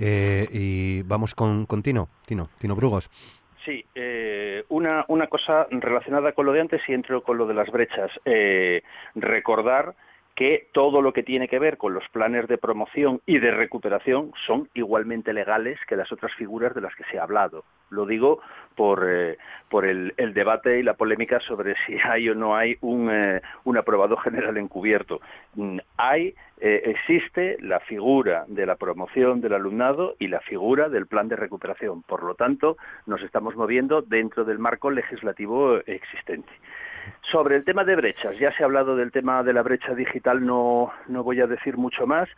Eh, 0.00 0.48
y 0.50 1.02
vamos 1.02 1.34
con, 1.34 1.64
con 1.66 1.82
Tino, 1.82 2.08
Tino, 2.26 2.48
Tino 2.58 2.74
Brugos. 2.74 3.08
Sí, 3.64 3.84
eh, 3.94 4.64
una, 4.68 5.04
una 5.08 5.28
cosa 5.28 5.68
relacionada 5.70 6.32
con 6.32 6.44
lo 6.44 6.52
de 6.52 6.60
antes 6.60 6.82
y 6.88 6.92
entro 6.92 7.22
con 7.22 7.38
lo 7.38 7.46
de 7.46 7.54
las 7.54 7.70
brechas. 7.70 8.10
recordar 9.14 9.94
que 10.34 10.68
todo 10.72 11.00
lo 11.00 11.12
que 11.12 11.22
tiene 11.22 11.48
que 11.48 11.58
ver 11.58 11.76
con 11.76 11.94
los 11.94 12.08
planes 12.08 12.48
de 12.48 12.58
promoción 12.58 13.20
y 13.24 13.38
de 13.38 13.52
recuperación 13.52 14.32
son 14.46 14.68
igualmente 14.74 15.32
legales 15.32 15.78
que 15.86 15.96
las 15.96 16.10
otras 16.10 16.32
figuras 16.34 16.74
de 16.74 16.80
las 16.80 16.94
que 16.96 17.04
se 17.04 17.18
ha 17.18 17.22
hablado. 17.22 17.64
Lo 17.90 18.04
digo 18.06 18.40
por, 18.74 19.04
eh, 19.08 19.38
por 19.68 19.84
el, 19.84 20.12
debate 20.34 20.80
y 20.80 20.82
la 20.82 20.94
polémica 20.94 21.38
sobre 21.40 21.74
si 21.86 21.96
hay 22.02 22.28
o 22.28 22.34
no 22.34 22.56
hay 22.56 22.76
un, 22.80 23.08
eh, 23.10 23.40
un 23.62 23.76
aprobado 23.76 24.16
general 24.16 24.56
encubierto. 24.56 25.20
Mm, 25.54 25.78
hay, 25.96 26.34
eh, 26.60 26.82
existe 26.86 27.56
la 27.60 27.78
figura 27.80 28.44
de 28.48 28.66
la 28.66 28.74
promoción 28.74 29.40
del 29.40 29.54
alumnado 29.54 30.16
y 30.18 30.26
la 30.26 30.40
figura 30.40 30.88
del 30.88 31.06
plan 31.06 31.28
de 31.28 31.36
recuperación. 31.36 32.02
Por 32.02 32.24
lo 32.24 32.34
tanto, 32.34 32.76
nos 33.06 33.22
estamos 33.22 33.54
moviendo 33.54 34.02
dentro 34.02 34.44
del 34.44 34.58
marco 34.58 34.90
legislativo 34.90 35.76
existente. 35.86 36.50
Sobre 37.30 37.56
el 37.56 37.64
tema 37.64 37.84
de 37.84 37.96
brechas, 37.96 38.38
ya 38.38 38.52
se 38.52 38.62
ha 38.62 38.66
hablado 38.66 38.96
del 38.96 39.10
tema 39.10 39.42
de 39.42 39.52
la 39.52 39.62
brecha 39.62 39.94
digital, 39.94 40.44
no, 40.44 40.92
no 41.08 41.24
voy 41.24 41.40
a 41.40 41.46
decir 41.46 41.76
mucho 41.76 42.06
más. 42.06 42.28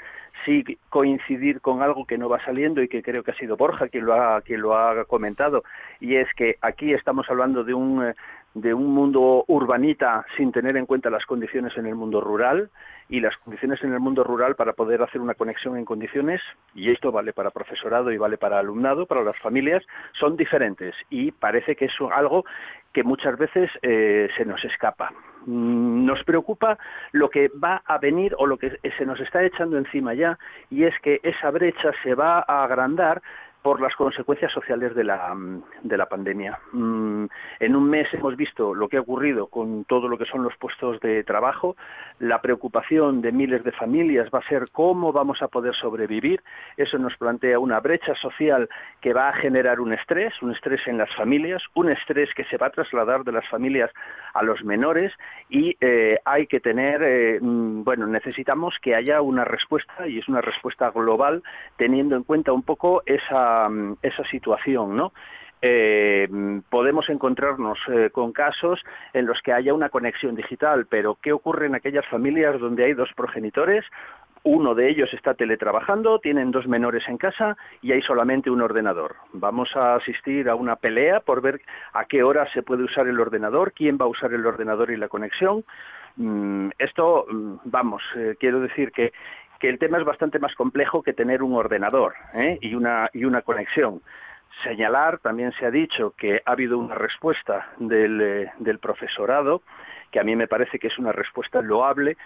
Sí 0.45 0.65
coincidir 0.89 1.61
con 1.61 1.83
algo 1.83 2.07
que 2.07 2.19
no 2.19 2.29
va 2.29 2.45
saliendo 2.45 2.83
y 2.83 2.89
que 2.89 3.03
creo 3.03 3.23
que 3.23 3.33
ha 3.33 3.37
sido 3.37 3.57
Borja 3.57 3.89
quien 3.89 4.07
lo 4.07 4.15
ha, 4.15 4.41
quien 4.43 4.61
lo 4.61 4.77
ha 4.77 5.05
comentado, 5.05 5.65
y 6.01 6.17
es 6.17 6.29
que 6.35 6.57
aquí 6.63 6.93
estamos 6.93 7.29
hablando 7.29 7.65
de 7.65 7.75
un, 7.75 8.05
eh, 8.05 8.15
de 8.57 8.73
un 8.73 8.87
mundo 8.95 9.45
urbanita 9.49 10.25
sin 10.39 10.51
tener 10.51 10.79
en 10.79 10.87
cuenta 10.87 11.11
las 11.11 11.27
condiciones 11.27 11.77
en 11.77 11.85
el 11.85 11.95
mundo 11.95 12.23
rural 12.23 12.71
y 13.07 13.21
las 13.21 13.37
condiciones 13.37 13.85
en 13.85 13.93
el 13.93 14.01
mundo 14.01 14.25
rural 14.25 14.57
para 14.57 14.73
poder 14.73 15.03
hacer 15.03 15.21
una 15.21 15.35
conexión 15.35 15.77
en 15.77 15.85
condiciones, 15.85 16.41
y 16.75 16.91
esto 16.91 17.13
vale 17.13 17.35
para 17.35 17.51
profesorado 17.51 18.11
y 18.11 18.17
vale 18.17 18.39
para 18.39 18.59
alumnado, 18.59 19.05
para 19.05 19.23
las 19.23 19.39
familias, 19.41 19.85
son 20.19 20.39
diferentes 20.39 20.95
y 21.11 21.33
parece 21.33 21.77
que 21.77 21.85
es 21.85 21.93
algo 22.11 22.47
que 22.95 23.05
muchas 23.05 23.37
veces 23.37 23.71
eh, 23.83 24.31
se 24.39 24.47
nos 24.47 24.65
escapa. 24.65 25.13
Mm, 25.45 26.07
nos 26.07 26.25
preocupa 26.25 26.79
lo 27.13 27.29
que 27.29 27.51
va 27.63 27.83
a 27.85 27.99
venir 27.99 28.35
o 28.39 28.47
lo 28.47 28.57
que 28.57 28.79
se 28.97 29.05
nos 29.05 29.21
está 29.21 29.45
echando 29.45 29.77
encima 29.77 30.15
ya, 30.15 30.39
y 30.71 30.85
es 30.85 30.95
que 31.03 31.21
esa 31.23 31.51
brecha 31.51 31.93
se 32.03 32.15
va 32.15 32.43
a 32.49 32.65
agrandar 32.65 33.21
por 33.67 33.81
las 33.81 33.97
consecuencias 33.97 34.53
sociales 34.53 34.95
de 34.95 35.03
la, 35.03 35.37
de 35.83 35.97
la 35.97 36.07
pandemia. 36.07 36.57
Mm, 36.71 37.25
en 37.59 37.75
un 37.75 37.91
mes 37.91 38.07
hemos 38.15 38.37
visto 38.37 38.73
lo 38.73 38.89
que 38.89 38.97
ha 38.97 39.01
ocurrido 39.01 39.49
con 39.49 39.85
todo 39.87 40.07
lo 40.07 40.17
que 40.17 40.25
son 40.25 40.45
los 40.45 40.57
puestos 40.57 41.01
de 41.01 41.25
trabajo. 41.25 41.75
La 42.21 42.41
preocupación 42.41 43.23
de 43.23 43.33
miles 43.33 43.65
de 43.65 43.73
familias 43.73 44.29
va 44.33 44.39
a 44.39 44.49
ser 44.49 44.67
cómo 44.71 45.13
vamos 45.13 45.43
a 45.43 45.49
poder 45.49 45.75
sobrevivir. 45.75 46.45
Eso 46.77 46.97
nos 46.99 47.17
plantea 47.17 47.59
una 47.59 47.81
brecha 47.81 48.15
social 48.15 48.69
que 49.01 49.13
va 49.13 49.31
a 49.31 49.33
generar 49.33 49.81
un 49.81 49.93
estrés, 49.93 50.33
un 50.43 50.53
estrés 50.53 50.87
en 50.87 50.99
las 50.99 51.13
familias, 51.17 51.61
un 51.75 51.91
estrés 51.91 52.33
que 52.37 52.45
se 52.45 52.59
va 52.59 52.69
a 52.69 52.71
trasladar 52.71 53.25
de 53.25 53.33
las 53.33 53.49
familias 53.49 53.91
a 54.33 54.45
los 54.45 54.63
menores 54.63 55.13
y 55.51 55.77
eh, 55.81 56.21
hay 56.25 56.47
que 56.47 56.61
tener, 56.61 57.03
eh, 57.03 57.41
mm, 57.41 57.83
bueno, 57.83 58.07
necesitamos 58.07 58.77
que 58.81 58.95
haya 58.95 59.23
una 59.23 59.45
respuesta 59.45 60.07
y 60.07 60.21
es 60.21 60.29
una 60.29 60.41
respuesta 60.41 60.91
global 60.91 61.43
teniendo 61.77 62.15
en 62.15 62.23
cuenta 62.23 62.53
un 62.53 62.63
poco 62.63 63.03
esa 63.07 63.56
esa, 64.03 64.25
situación, 64.31 64.97
¿no? 64.97 65.13
Eh, 65.63 66.29
podemos 66.69 67.09
encontrarnos 67.09 67.79
eh, 67.89 68.11
con 68.13 68.33
casos 68.33 68.81
en 69.15 69.27
los 69.27 69.41
que 69.43 69.53
haya 69.53 69.73
una 69.73 69.89
conexión 69.89 70.35
digital, 70.35 70.87
pero 70.89 71.17
¿qué 71.23 71.33
ocurre 71.33 71.67
en 71.67 71.75
aquellas 71.75 72.07
familias 72.07 72.61
donde 72.61 72.85
hay 72.85 72.93
dos 72.93 73.11
progenitores? 73.17 73.85
Uno 74.49 74.77
de 74.77 74.89
ellos 74.89 75.13
está 75.13 75.35
teletrabajando, 75.35 76.21
tienen 76.21 76.53
dos 76.53 76.69
menores 76.69 77.03
en 77.09 77.17
casa 77.17 77.57
y 77.83 77.91
hay 77.91 78.01
solamente 78.03 78.49
un 78.49 78.63
ordenador. 78.63 79.17
Vamos 79.33 79.75
a 79.75 79.97
asistir 79.97 80.49
a 80.49 80.55
una 80.55 80.77
pelea 80.77 81.19
por 81.19 81.41
ver 81.41 81.61
a 81.95 82.05
qué 82.05 82.23
hora 82.23 82.49
se 82.53 82.63
puede 82.63 82.85
usar 82.85 83.09
el 83.09 83.19
ordenador, 83.19 83.73
quién 83.73 83.99
va 84.01 84.05
a 84.05 84.09
usar 84.09 84.33
el 84.35 84.47
ordenador 84.47 84.93
y 84.93 84.97
la 84.97 85.09
conexión. 85.09 85.65
Mm, 86.17 86.69
esto, 86.79 87.27
mm, 87.29 87.55
vamos, 87.65 88.03
eh, 88.17 88.37
quiero 88.39 88.61
decir 88.61 88.93
que 88.93 89.13
que 89.59 89.69
el 89.69 89.79
tema 89.79 89.99
es 89.99 90.05
bastante 90.05 90.39
más 90.39 90.55
complejo 90.55 91.03
que 91.03 91.13
tener 91.13 91.43
un 91.43 91.55
ordenador 91.55 92.15
¿eh? 92.35 92.59
y, 92.61 92.75
una, 92.75 93.11
y 93.13 93.25
una 93.25 93.43
conexión. 93.43 94.03
Señalar, 94.65 95.19
también 95.19 95.53
se 95.53 95.67
ha 95.67 95.71
dicho 95.71 96.15
que 96.17 96.43
ha 96.45 96.53
habido 96.53 96.79
una 96.79 96.95
respuesta 96.95 97.69
del, 97.79 98.21
eh, 98.21 98.53
del 98.59 98.79
profesorado, 98.79 99.63
que 100.11 100.21
a 100.21 100.25
mí 100.25 100.35
me 100.35 100.49
parece 100.49 100.79
que 100.79 100.87
es 100.87 100.99
una 100.99 101.13
respuesta 101.13 101.61
loable, 101.61 102.17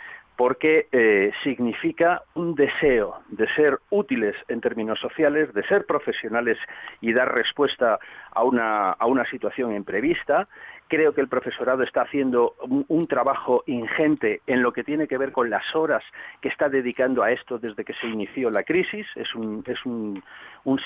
porque 0.40 0.88
eh, 0.90 1.32
significa 1.44 2.22
un 2.32 2.54
deseo 2.54 3.20
de 3.28 3.46
ser 3.56 3.78
útiles 3.90 4.34
en 4.48 4.62
términos 4.62 4.98
sociales, 4.98 5.52
de 5.52 5.62
ser 5.64 5.84
profesionales 5.84 6.56
y 7.02 7.12
dar 7.12 7.34
respuesta 7.34 7.98
a 8.32 8.42
una, 8.42 8.96
situación 9.30 9.74
imprevista, 9.74 10.48
Creo 10.88 11.14
que 11.14 11.20
el 11.20 11.28
profesorado 11.28 11.84
está 11.84 12.02
haciendo 12.02 12.56
un, 12.88 13.04
trabajo 13.04 13.62
ingente 13.66 14.40
en 14.48 14.60
lo 14.60 14.72
que 14.72 14.82
tiene 14.82 15.06
que 15.06 15.18
ver 15.18 15.30
con 15.30 15.48
las 15.48 15.72
horas 15.76 16.02
que 16.40 16.48
está 16.48 16.68
dedicando 16.68 17.22
a 17.22 17.30
esto 17.30 17.60
desde 17.60 17.84
que 17.84 17.94
se 17.94 18.08
inició 18.08 18.50
la 18.50 18.64
crisis. 18.64 19.06
Es 19.14 19.32
un, 19.36 19.62
es 19.68 19.86
un, 19.86 20.20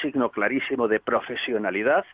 signo 0.03 0.29
clarísimo 0.29 0.89
de 0.89 1.01
profesionalidad. 1.01 2.05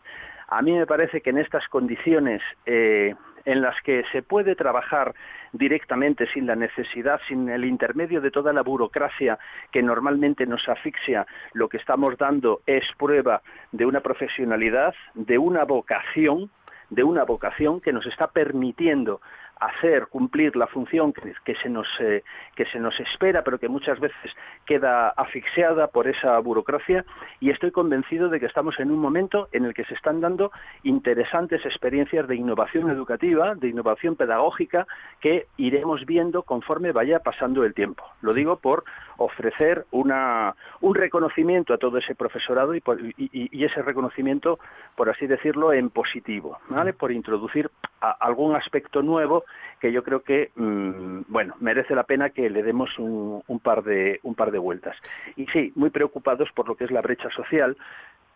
A 0.51 0.61
mí 0.61 0.73
me 0.73 0.85
parece 0.85 1.21
que 1.21 1.29
en 1.29 1.37
estas 1.37 1.65
condiciones 1.69 2.41
eh, 2.65 3.15
en 3.45 3.61
las 3.61 3.81
que 3.83 4.03
se 4.11 4.21
puede 4.21 4.53
trabajar 4.53 5.15
directamente 5.53 6.27
sin 6.33 6.45
la 6.45 6.57
necesidad, 6.57 7.21
sin 7.29 7.47
el 7.47 7.63
intermedio 7.63 8.19
de 8.19 8.31
toda 8.31 8.51
la 8.51 8.61
burocracia 8.61 9.39
que 9.71 9.81
normalmente 9.81 10.45
nos 10.45 10.67
asfixia, 10.67 11.25
lo 11.53 11.69
que 11.69 11.77
estamos 11.77 12.17
dando 12.17 12.61
es 12.65 12.83
prueba 12.97 13.41
de 13.71 13.85
una 13.85 14.01
profesionalidad, 14.01 14.93
de 15.15 15.37
una 15.37 15.63
vocación 15.63 16.51
de 16.91 17.05
una 17.05 17.23
vocación 17.23 17.79
que 17.79 17.93
nos 17.93 18.05
está 18.05 18.27
permitiendo 18.27 19.21
hacer 19.61 20.07
cumplir 20.07 20.55
la 20.55 20.67
función 20.67 21.13
que, 21.13 21.55
se 21.55 21.69
nos 21.69 21.87
eh, 21.99 22.23
que 22.55 22.65
se 22.65 22.79
nos 22.79 22.99
espera 22.99 23.43
pero 23.43 23.59
que 23.59 23.69
muchas 23.69 23.99
veces 23.99 24.31
queda 24.65 25.09
asfixiada 25.09 25.87
por 25.87 26.07
esa 26.07 26.37
burocracia 26.39 27.05
y 27.39 27.51
estoy 27.51 27.71
convencido 27.71 28.29
de 28.29 28.39
que 28.39 28.47
estamos 28.47 28.79
en 28.79 28.91
un 28.91 28.99
momento 28.99 29.47
en 29.51 29.65
el 29.65 29.73
que 29.73 29.85
se 29.85 29.93
están 29.93 30.19
dando 30.19 30.51
interesantes 30.83 31.63
experiencias 31.65 32.27
de 32.27 32.35
innovación 32.35 32.89
educativa 32.89 33.53
de 33.55 33.69
innovación 33.69 34.15
pedagógica 34.15 34.87
que 35.19 35.45
iremos 35.57 36.05
viendo 36.05 36.43
conforme 36.43 36.91
vaya 36.91 37.19
pasando 37.19 37.63
el 37.63 37.73
tiempo. 37.73 38.03
Lo 38.21 38.33
digo 38.33 38.57
por 38.57 38.83
ofrecer 39.23 39.85
una, 39.91 40.55
un 40.81 40.95
reconocimiento 40.95 41.73
a 41.73 41.77
todo 41.77 41.97
ese 41.97 42.15
profesorado 42.15 42.75
y, 42.75 42.83
y, 43.17 43.65
ese 43.65 43.81
reconocimiento 43.81 44.59
por 44.95 45.09
así 45.09 45.27
decirlo 45.27 45.73
en 45.73 45.89
positivo 45.89 46.59
¿vale? 46.69 46.93
por 46.93 47.11
introducir 47.11 47.69
algún 47.99 48.55
aspecto 48.55 49.01
nuevo 49.01 49.43
que 49.79 49.91
yo 49.91 50.03
creo 50.03 50.21
que 50.21 50.51
mm, 50.55 51.21
bueno 51.27 51.55
merece 51.59 51.95
la 51.95 52.03
pena 52.03 52.31
que 52.31 52.49
le 52.49 52.63
demos 52.63 52.97
un, 52.97 53.43
un, 53.47 53.59
par 53.59 53.83
de 53.83 54.19
un 54.23 54.35
par 54.35 54.51
de 54.51 54.57
vueltas 54.57 54.97
y 55.35 55.45
sí 55.47 55.71
muy 55.75 55.89
preocupados 55.89 56.49
por 56.53 56.67
lo 56.67 56.75
que 56.75 56.85
es 56.85 56.91
la 56.91 57.01
brecha 57.01 57.29
social 57.29 57.77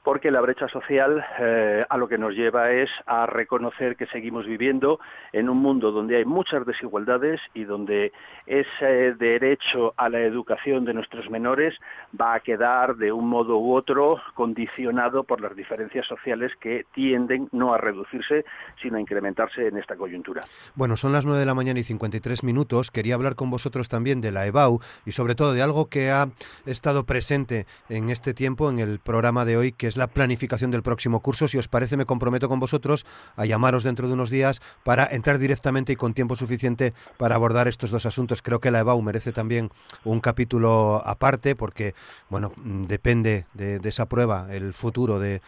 porque 0.06 0.30
la 0.30 0.40
brecha 0.40 0.68
social 0.70 1.26
eh, 1.40 1.84
a 1.90 1.98
lo 1.98 2.08
que 2.08 2.20
nos 2.20 2.36
lleva 2.36 2.72
es 2.72 2.90
a 3.08 3.26
reconocer 3.26 3.98
que 3.98 4.06
seguimos 4.06 4.46
viviendo 4.46 5.00
en 5.34 5.50
un 5.50 5.58
mundo 5.58 5.92
donde 5.92 6.18
hay 6.18 6.26
muchas 6.26 6.64
desigualdades 6.64 7.42
y 7.56 7.64
donde 7.64 8.14
ese 8.46 9.16
derecho 9.16 9.96
a 9.98 10.08
la 10.10 10.20
educación 10.20 10.86
de 10.86 10.94
nuestros 10.94 11.28
menores 11.32 11.74
va 12.20 12.36
a 12.36 12.40
quedar 12.40 12.98
de 12.98 13.12
un 13.12 13.28
modo 13.28 13.58
u 13.58 13.74
otro 13.74 14.22
condicionado 14.36 15.24
por 15.24 15.42
las 15.42 15.56
diferencias 15.56 16.06
sociales 16.06 16.52
que 16.60 16.86
tienden 16.94 17.50
no 17.52 17.74
a 17.74 17.80
reducirse, 17.80 18.46
sino 18.84 18.98
a 18.98 19.02
incrementarse 19.02 19.68
en 19.68 19.78
esta 19.78 19.96
coyuntura. 19.96 20.44
Bueno, 20.76 20.98
son 20.98 21.14
las 21.14 21.26
nueve 21.26 21.40
de 21.40 21.48
la 21.48 21.56
mañana 21.56 21.80
y 21.80 21.84
53 21.84 22.44
minutos. 22.44 22.92
Quería 22.92 23.16
hablar 23.16 23.34
con 23.34 23.50
vosotros 23.50 23.90
también 23.90 24.22
de 24.22 24.32
la 24.32 24.46
EBAU 24.46 24.82
y 25.04 25.14
sobre 25.14 25.34
todo 25.34 25.54
de 25.54 25.64
algo 25.64 25.90
que 25.90 26.12
ha 26.12 26.28
estado 26.68 27.08
presente 27.08 27.66
en 27.90 28.12
este 28.12 28.36
tiempo 28.36 28.70
en 28.70 28.78
el 28.78 29.00
programa 29.00 29.46
de 29.46 29.58
hoy, 29.58 29.72
que 29.72 29.88
es 29.88 29.95
la 29.98 30.08
planificación 30.08 30.72
del 30.72 30.84
próximo 30.84 31.20
curso. 31.20 31.48
Si 31.48 31.58
os 31.58 31.68
parece, 31.68 31.98
me 31.98 32.06
comprometo 32.06 32.50
con 32.50 32.60
vosotros 32.60 33.06
a 33.36 33.46
llamaros 33.46 33.84
dentro 33.84 34.08
de 34.08 34.14
unos 34.14 34.30
días 34.30 34.62
para 34.84 35.06
entrar 35.06 35.38
directamente 35.38 35.94
y 35.94 35.96
con 35.96 36.14
tiempo 36.14 36.36
suficiente 36.36 36.94
para 37.18 37.36
abordar 37.36 37.68
estos 37.68 37.92
dos 37.92 38.06
asuntos. 38.06 38.42
Creo 38.42 38.60
que 38.60 38.72
la 38.72 38.80
EBAU 38.80 39.02
merece 39.02 39.32
también 39.32 39.72
un 40.04 40.20
capítulo 40.20 41.02
aparte 41.06 41.56
porque, 41.56 41.94
bueno, 42.30 42.52
depende 42.56 43.46
de, 43.54 43.80
esa 43.84 44.08
prueba 44.08 44.48
el 44.52 44.74
futuro 44.74 45.20
de, 45.20 45.42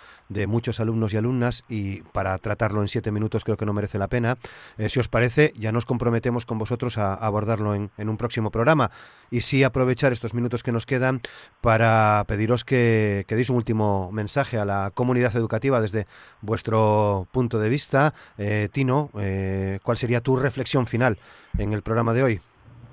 muchos 0.47 0.79
alumnos 0.79 1.13
y 1.13 1.17
alumnas 1.17 1.63
y 1.69 2.01
para 2.11 2.37
tratarlo 2.37 2.81
en 2.81 2.87
siete 2.87 3.11
minutos 3.11 3.43
creo 3.43 3.57
que 3.57 3.65
no 3.65 3.73
merece 3.73 3.97
la 3.97 4.07
pena. 4.07 4.37
Eh, 4.77 4.89
si 4.89 4.99
os 4.99 5.07
parece, 5.07 5.53
ya 5.57 5.71
nos 5.71 5.85
comprometemos 5.85 6.45
con 6.45 6.57
vosotros 6.57 6.97
a, 6.97 7.13
abordarlo 7.13 7.75
en, 7.75 7.89
en, 7.97 8.09
un 8.09 8.17
próximo 8.17 8.51
programa 8.51 8.91
y 9.31 9.41
sí 9.41 9.63
aprovechar 9.63 10.11
estos 10.11 10.33
minutos 10.33 10.63
que 10.63 10.71
nos 10.71 10.85
quedan 10.85 11.21
para 11.61 12.23
pediros 12.27 12.63
que, 12.63 13.25
que 13.27 13.35
deis 13.35 13.49
un 13.49 13.57
último 13.57 14.11
mensaje 14.11 14.57
a 14.57 14.65
la 14.65 14.91
comunidad 14.93 15.35
educativa 15.35 15.81
desde 15.81 16.07
vuestro 16.41 17.27
punto 17.31 17.59
de 17.59 17.69
vista. 17.69 18.13
Eh, 18.37 18.69
Tino, 18.71 19.09
eh, 19.19 19.79
¿cuál 19.83 19.97
sería 19.97 20.21
tu 20.21 20.35
reflexión 20.35 20.87
final 20.87 21.17
en 21.57 21.73
el 21.73 21.81
programa 21.81 22.13
de 22.13 22.23
hoy? 22.23 22.41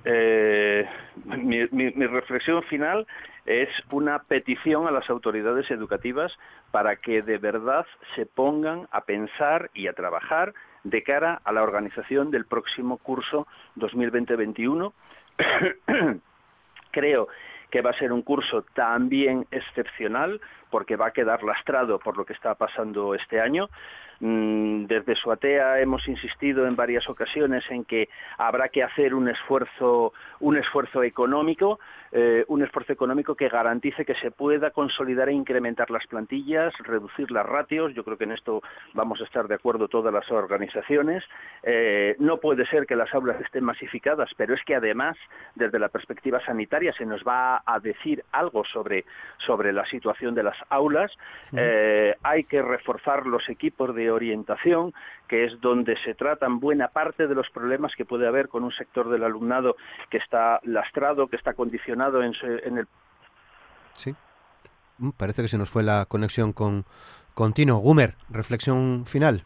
Eh, 0.05 0.64
mi, 1.25 2.07
reflexión 2.07 2.63
final 2.65 3.07
es 3.47 3.69
una 3.91 4.21
petición 4.21 4.87
a 4.87 4.91
las 4.91 5.09
autoridades 5.11 5.71
educativas 5.71 6.33
para 6.71 6.97
que 6.97 7.23
de 7.23 7.39
verdad 7.39 7.87
se 8.15 8.27
pongan 8.27 8.89
a 8.91 9.03
pensar 9.03 9.71
y 9.75 9.87
a 9.87 9.93
trabajar 9.93 10.55
de 10.83 11.03
cara 11.03 11.41
a 11.45 11.53
la 11.53 11.63
organización 11.63 12.31
del 12.31 12.47
próximo 12.47 12.99
curso 12.99 13.47
2020-21. 13.77 14.93
Creo 16.91 17.29
que 17.71 17.83
va 17.83 17.91
a 17.91 17.99
ser 17.99 18.13
un 18.13 18.23
curso 18.23 18.65
también 18.75 19.47
excepcional 19.51 20.41
porque 20.75 20.97
va 20.97 21.07
a 21.07 21.13
quedar 21.13 21.45
lastrado 21.45 22.01
por 22.01 22.17
lo 22.17 22.25
que 22.25 22.33
está 22.33 22.57
pasando 22.57 23.15
este 23.15 23.41
año. 23.41 23.69
Mm, 24.19 24.87
desde 24.87 25.15
Suatea 25.15 25.79
hemos 25.79 26.09
insistido 26.09 26.67
en 26.67 26.75
varias 26.75 27.09
ocasiones 27.09 27.63
en 27.71 27.85
que 27.85 28.09
habrá 28.39 28.69
que 28.71 28.83
hacer 28.83 29.15
un 29.15 29.29
esfuerzo, 29.29 30.13
un 30.41 30.57
esfuerzo 30.57 31.05
económico 31.05 31.79
eh, 32.17 32.45
un 32.47 32.63
esfuerzo 32.63 32.93
económico 32.93 33.35
que 33.35 33.49
garantice 33.49 34.05
que 34.05 34.15
se 34.15 34.31
pueda 34.31 34.71
consolidar 34.71 35.29
e 35.29 35.33
incrementar 35.33 35.91
las 35.91 36.07
plantillas, 36.07 36.73
reducir 36.79 37.29
las 37.33 37.45
ratios. 37.45 37.93
Yo 37.93 38.05
creo 38.05 38.17
que 38.17 38.23
en 38.23 38.31
esto 38.31 38.63
vamos 38.93 39.21
a 39.21 39.25
estar 39.25 39.49
de 39.49 39.57
acuerdo 39.57 39.89
todas 39.89 40.15
las 40.15 40.31
organizaciones. 40.31 41.25
Eh, 41.65 42.15
no 42.21 42.37
puede 42.37 42.67
ser 42.67 42.87
que 42.87 42.95
las 42.95 43.13
aulas 43.13 43.41
estén 43.41 43.65
masificadas, 43.65 44.31
pero 44.37 44.55
es 44.55 44.63
que 44.65 44.77
además, 44.77 45.17
desde 45.57 45.81
la 45.81 45.89
perspectiva 45.89 46.39
sanitaria, 46.47 46.93
se 46.93 47.05
nos 47.05 47.25
va 47.25 47.65
a 47.67 47.81
decir 47.81 48.23
algo 48.31 48.65
sobre, 48.65 49.05
sobre 49.45 49.73
la 49.73 49.85
situación 49.87 50.37
de 50.37 50.45
las 50.45 50.57
aulas. 50.69 51.13
Eh, 51.53 52.15
hay 52.23 52.45
que 52.45 52.63
reforzar 52.63 53.27
los 53.27 53.49
equipos 53.49 53.95
de 53.95 54.11
orientación, 54.11 54.93
que 55.29 55.45
es 55.45 55.61
donde 55.61 55.97
se 56.05 56.15
tratan 56.15 56.61
buena 56.61 56.89
parte 56.89 57.27
de 57.27 57.35
los 57.35 57.49
problemas 57.51 57.93
que 57.97 58.05
puede 58.05 58.27
haber 58.27 58.49
con 58.49 58.65
un 58.65 58.73
sector 58.73 59.09
del 59.09 59.25
alumnado 59.25 59.77
que 60.11 60.19
está 60.19 60.61
lastrado, 60.65 61.29
que 61.29 61.37
está 61.37 61.55
condicionado 61.55 62.23
en, 62.23 62.35
el... 62.79 62.87
Sí, 63.95 64.15
mm, 64.99 65.11
parece 65.11 65.43
que 65.43 65.49
se 65.49 65.59
nos 65.59 65.71
fue 65.71 65.83
la 65.83 66.07
conexión 66.07 66.53
con, 66.53 66.85
Tino. 67.55 67.77
Gumer, 67.77 68.15
reflexión 68.31 69.05
final. 69.07 69.43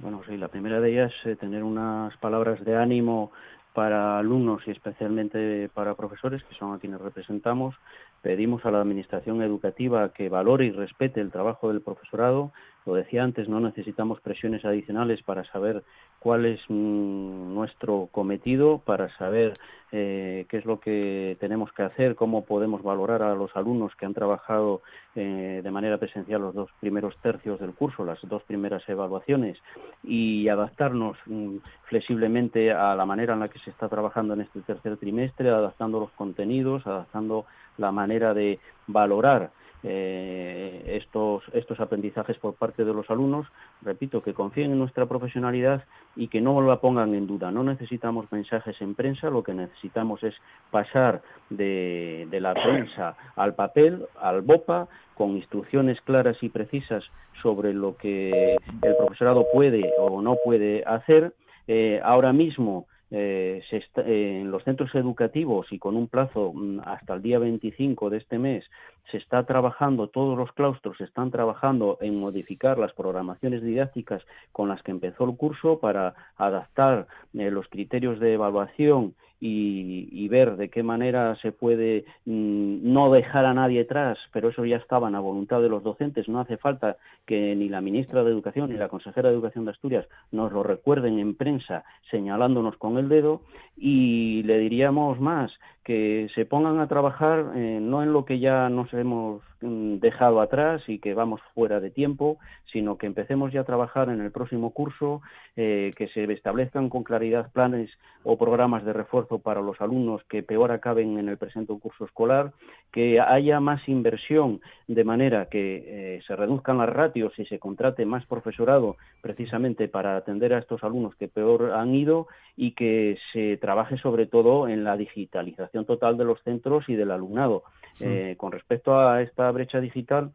Bueno, 0.00 0.22
sí, 0.26 0.36
la 0.36 0.48
primera 0.48 0.80
de 0.80 0.92
ellas 0.92 1.12
es 1.20 1.26
eh, 1.26 1.36
tener 1.36 1.64
unas 1.64 2.16
palabras 2.18 2.64
de 2.64 2.76
ánimo 2.76 3.32
para 3.78 4.18
alumnos 4.18 4.62
y 4.66 4.72
especialmente 4.72 5.68
para 5.72 5.94
profesores, 5.94 6.42
que 6.42 6.54
son 6.56 6.74
a 6.74 6.78
quienes 6.78 7.00
representamos. 7.00 7.76
Pedimos 8.22 8.64
a 8.64 8.70
la 8.70 8.80
Administración 8.80 9.42
educativa 9.42 10.12
que 10.12 10.28
valore 10.28 10.66
y 10.66 10.70
respete 10.72 11.20
el 11.20 11.30
trabajo 11.30 11.68
del 11.68 11.80
profesorado. 11.80 12.52
Lo 12.84 12.94
decía 12.94 13.22
antes, 13.22 13.48
no 13.48 13.60
necesitamos 13.60 14.20
presiones 14.20 14.64
adicionales 14.64 15.22
para 15.22 15.44
saber 15.44 15.84
cuál 16.18 16.46
es 16.46 16.60
mm, 16.68 17.54
nuestro 17.54 18.08
cometido, 18.10 18.78
para 18.78 19.14
saber 19.16 19.54
eh, 19.92 20.46
qué 20.48 20.58
es 20.58 20.64
lo 20.64 20.80
que 20.80 21.36
tenemos 21.40 21.72
que 21.72 21.82
hacer, 21.82 22.14
cómo 22.14 22.44
podemos 22.44 22.82
valorar 22.82 23.22
a 23.22 23.34
los 23.34 23.54
alumnos 23.56 23.94
que 23.94 24.04
han 24.04 24.14
trabajado 24.14 24.82
eh, 25.14 25.60
de 25.62 25.70
manera 25.70 25.98
presencial 25.98 26.42
los 26.42 26.54
dos 26.54 26.70
primeros 26.80 27.16
tercios 27.18 27.60
del 27.60 27.72
curso, 27.72 28.04
las 28.04 28.18
dos 28.22 28.42
primeras 28.42 28.86
evaluaciones 28.88 29.58
y 30.02 30.48
adaptarnos 30.48 31.16
mm, 31.26 31.56
flexiblemente 31.84 32.72
a 32.72 32.94
la 32.94 33.06
manera 33.06 33.34
en 33.34 33.40
la 33.40 33.48
que 33.48 33.60
se 33.60 33.70
está 33.70 33.88
trabajando 33.88 34.34
en 34.34 34.42
este 34.42 34.60
tercer 34.60 34.96
trimestre, 34.96 35.50
adaptando 35.50 36.00
los 36.00 36.10
contenidos, 36.12 36.86
adaptando 36.86 37.46
la 37.78 37.92
manera 37.92 38.34
de 38.34 38.58
valorar 38.86 39.50
eh, 39.84 40.82
estos, 41.00 41.44
estos 41.52 41.78
aprendizajes 41.78 42.36
por 42.38 42.54
parte 42.54 42.84
de 42.84 42.92
los 42.92 43.08
alumnos, 43.10 43.46
repito, 43.82 44.22
que 44.22 44.34
confíen 44.34 44.72
en 44.72 44.78
nuestra 44.78 45.06
profesionalidad 45.06 45.84
y 46.16 46.26
que 46.28 46.40
no 46.40 46.60
la 46.60 46.80
pongan 46.80 47.14
en 47.14 47.28
duda. 47.28 47.52
No 47.52 47.62
necesitamos 47.62 48.30
mensajes 48.32 48.80
en 48.80 48.96
prensa, 48.96 49.30
lo 49.30 49.44
que 49.44 49.54
necesitamos 49.54 50.22
es 50.24 50.34
pasar 50.72 51.22
de, 51.48 52.26
de 52.28 52.40
la 52.40 52.54
prensa 52.54 53.16
al 53.36 53.54
papel, 53.54 54.04
al 54.20 54.42
BOPA, 54.42 54.88
con 55.14 55.36
instrucciones 55.36 56.00
claras 56.00 56.36
y 56.42 56.48
precisas 56.48 57.04
sobre 57.42 57.72
lo 57.72 57.96
que 57.96 58.56
el 58.82 58.96
profesorado 58.96 59.46
puede 59.52 59.92
o 59.98 60.20
no 60.22 60.36
puede 60.44 60.82
hacer. 60.84 61.32
Eh, 61.68 62.00
ahora 62.02 62.32
mismo 62.32 62.86
eh, 63.10 63.62
se 63.70 63.78
eh, 63.78 64.40
en 64.40 64.50
los 64.50 64.64
centros 64.64 64.94
educativos 64.94 65.66
y 65.72 65.78
con 65.78 65.96
un 65.96 66.08
plazo 66.08 66.52
mm, 66.54 66.80
hasta 66.84 67.14
el 67.14 67.22
día 67.22 67.38
25 67.38 68.10
de 68.10 68.18
este 68.18 68.38
mes 68.38 68.64
se 69.10 69.16
está 69.16 69.44
trabajando, 69.44 70.08
todos 70.08 70.36
los 70.36 70.52
claustros 70.52 71.00
están 71.00 71.30
trabajando 71.30 71.96
en 72.02 72.20
modificar 72.20 72.78
las 72.78 72.92
programaciones 72.92 73.62
didácticas 73.62 74.22
con 74.52 74.68
las 74.68 74.82
que 74.82 74.90
empezó 74.90 75.24
el 75.24 75.36
curso 75.36 75.78
para 75.78 76.14
adaptar 76.36 77.06
eh, 77.32 77.50
los 77.50 77.66
criterios 77.68 78.20
de 78.20 78.34
evaluación 78.34 79.14
y, 79.40 80.28
ver 80.28 80.56
de 80.56 80.68
qué 80.68 80.82
manera 80.82 81.36
se 81.36 81.52
puede 81.52 82.04
mm, 82.26 82.92
no 82.92 83.10
dejar 83.10 83.46
a 83.46 83.54
nadie 83.54 83.82
atrás, 83.82 84.18
pero 84.32 84.50
eso 84.50 84.64
ya 84.64 84.76
estaba 84.76 85.08
a 85.08 85.20
voluntad 85.20 85.62
de 85.62 85.68
los 85.68 85.82
docentes. 85.82 86.28
No 86.28 86.40
hace 86.40 86.56
falta 86.58 86.96
que 87.24 87.54
ni 87.56 87.68
la 87.68 87.80
ministra 87.80 88.24
de 88.24 88.30
Educación 88.30 88.70
ni 88.70 88.76
la 88.76 88.88
consejera 88.88 89.28
de 89.28 89.34
Educación 89.34 89.64
de 89.64 89.70
Asturias 89.70 90.06
nos 90.32 90.52
lo 90.52 90.62
recuerden 90.62 91.18
en 91.18 91.34
prensa 91.34 91.84
señalándonos 92.10 92.76
con 92.76 92.98
el 92.98 93.08
dedo 93.08 93.42
y 93.76 94.42
le 94.42 94.58
diríamos 94.58 95.18
más 95.20 95.52
que 95.88 96.28
se 96.34 96.44
pongan 96.44 96.80
a 96.80 96.86
trabajar 96.86 97.52
eh, 97.56 97.78
no 97.80 98.02
en 98.02 98.12
lo 98.12 98.26
que 98.26 98.38
ya 98.38 98.68
nos 98.68 98.92
hemos 98.92 99.40
mm, 99.62 100.00
dejado 100.00 100.42
atrás 100.42 100.82
y 100.86 100.98
que 100.98 101.14
vamos 101.14 101.40
fuera 101.54 101.80
de 101.80 101.88
tiempo, 101.88 102.36
sino 102.70 102.98
que 102.98 103.06
empecemos 103.06 103.54
ya 103.54 103.62
a 103.62 103.64
trabajar 103.64 104.10
en 104.10 104.20
el 104.20 104.30
próximo 104.30 104.74
curso, 104.74 105.22
eh, 105.56 105.90
que 105.96 106.08
se 106.08 106.30
establezcan 106.30 106.90
con 106.90 107.04
claridad 107.04 107.50
planes 107.52 107.90
o 108.22 108.36
programas 108.36 108.84
de 108.84 108.92
refuerzo 108.92 109.38
para 109.38 109.62
los 109.62 109.80
alumnos 109.80 110.22
que 110.24 110.42
peor 110.42 110.72
acaben 110.72 111.18
en 111.18 111.30
el 111.30 111.38
presente 111.38 111.72
curso 111.78 112.04
escolar, 112.04 112.52
que 112.92 113.18
haya 113.18 113.58
más 113.58 113.88
inversión 113.88 114.60
de 114.88 115.04
manera 115.04 115.46
que 115.46 116.16
eh, 116.16 116.20
se 116.26 116.36
reduzcan 116.36 116.76
las 116.76 116.90
ratios 116.90 117.32
y 117.38 117.46
se 117.46 117.58
contrate 117.58 118.04
más 118.04 118.26
profesorado 118.26 118.96
precisamente 119.22 119.88
para 119.88 120.18
atender 120.18 120.52
a 120.52 120.58
estos 120.58 120.84
alumnos 120.84 121.14
que 121.16 121.28
peor 121.28 121.72
han 121.72 121.94
ido 121.94 122.26
y 122.56 122.72
que 122.72 123.16
se 123.32 123.56
trabaje 123.56 123.96
sobre 123.98 124.26
todo 124.26 124.68
en 124.68 124.84
la 124.84 124.96
digitalización 124.96 125.77
total 125.84 126.16
de 126.16 126.24
los 126.24 126.42
centros 126.42 126.88
y 126.88 126.94
del 126.94 127.10
alumnado. 127.10 127.64
Eh, 128.00 128.34
con 128.36 128.52
respecto 128.52 128.98
a 128.98 129.22
esta 129.22 129.50
brecha 129.50 129.80
digital, 129.80 130.32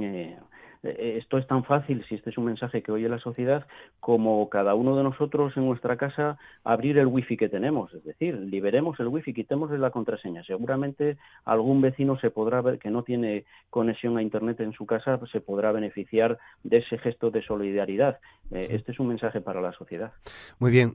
eh, 0.00 0.38
eh, 0.82 1.16
esto 1.18 1.36
es 1.36 1.46
tan 1.46 1.64
fácil, 1.64 2.04
si 2.08 2.14
este 2.14 2.30
es 2.30 2.38
un 2.38 2.46
mensaje 2.46 2.82
que 2.82 2.92
oye 2.92 3.08
la 3.08 3.18
sociedad, 3.18 3.66
como 4.00 4.48
cada 4.48 4.74
uno 4.74 4.96
de 4.96 5.02
nosotros 5.02 5.54
en 5.56 5.66
nuestra 5.66 5.96
casa 5.96 6.38
abrir 6.64 6.96
el 6.98 7.06
wifi 7.06 7.36
que 7.36 7.48
tenemos. 7.48 7.92
Es 7.92 8.04
decir, 8.04 8.34
liberemos 8.34 8.98
el 9.00 9.08
wifi, 9.08 9.34
quitémosle 9.34 9.78
la 9.78 9.90
contraseña. 9.90 10.42
Seguramente 10.44 11.18
algún 11.44 11.80
vecino 11.82 12.18
se 12.18 12.30
podrá 12.30 12.62
ver 12.62 12.78
que 12.78 12.90
no 12.90 13.02
tiene 13.02 13.44
conexión 13.68 14.16
a 14.16 14.22
internet 14.22 14.60
en 14.60 14.72
su 14.72 14.86
casa, 14.86 15.20
se 15.30 15.40
podrá 15.40 15.72
beneficiar 15.72 16.38
de 16.62 16.78
ese 16.78 16.98
gesto 16.98 17.30
de 17.30 17.42
solidaridad. 17.42 18.18
este 18.50 18.92
es 18.92 19.00
un 19.00 19.08
mensaje 19.08 19.40
para 19.40 19.60
la 19.60 19.72
sociedad. 19.72 20.12
Muy 20.58 20.70
bien. 20.70 20.94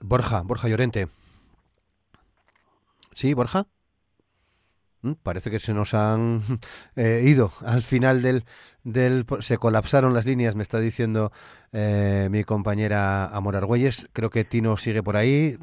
Borja, 0.00 0.42
Borja 0.42 0.68
Llorente. 0.68 1.08
¿Sí, 3.16 3.32
Borja? 3.32 3.66
Mm, 5.00 5.12
parece 5.22 5.50
que 5.50 5.58
se 5.58 5.72
nos 5.72 5.94
han 5.94 6.42
eh, 6.96 7.22
ido 7.24 7.50
al 7.64 7.80
final 7.80 8.20
del, 8.20 8.44
del... 8.84 9.24
Se 9.40 9.56
colapsaron 9.56 10.12
las 10.12 10.26
líneas, 10.26 10.54
me 10.54 10.62
está 10.62 10.80
diciendo 10.80 11.32
eh, 11.72 12.28
mi 12.30 12.44
compañera 12.44 13.24
Amor 13.24 13.56
Argüelles. 13.56 14.10
Creo 14.12 14.28
que 14.28 14.44
Tino 14.44 14.76
sigue 14.76 15.02
por 15.02 15.16
ahí. 15.16 15.56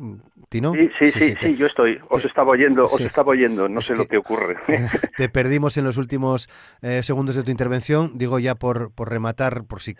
¿Tino? 0.49 0.73
Sí, 0.73 0.89
sí, 0.97 1.11
sí, 1.11 1.35
sí, 1.39 1.55
yo 1.55 1.67
estoy. 1.67 1.99
Os 2.09 2.25
estaba 2.25 2.49
oyendo, 2.49 2.85
os 2.85 2.99
estaba 2.99 3.29
oyendo. 3.29 3.69
No 3.69 3.83
sé 3.83 3.95
lo 3.95 4.07
que 4.07 4.17
ocurre. 4.17 4.57
te 5.17 5.29
perdimos 5.29 5.77
en 5.77 5.85
los 5.85 5.97
últimos 5.97 6.49
eh, 6.81 7.03
segundos 7.03 7.35
de 7.35 7.43
tu 7.43 7.51
intervención. 7.51 8.17
Digo 8.17 8.39
ya 8.39 8.55
por, 8.55 8.91
por 8.95 9.11
rematar, 9.11 9.65
por 9.65 9.79
si 9.79 9.95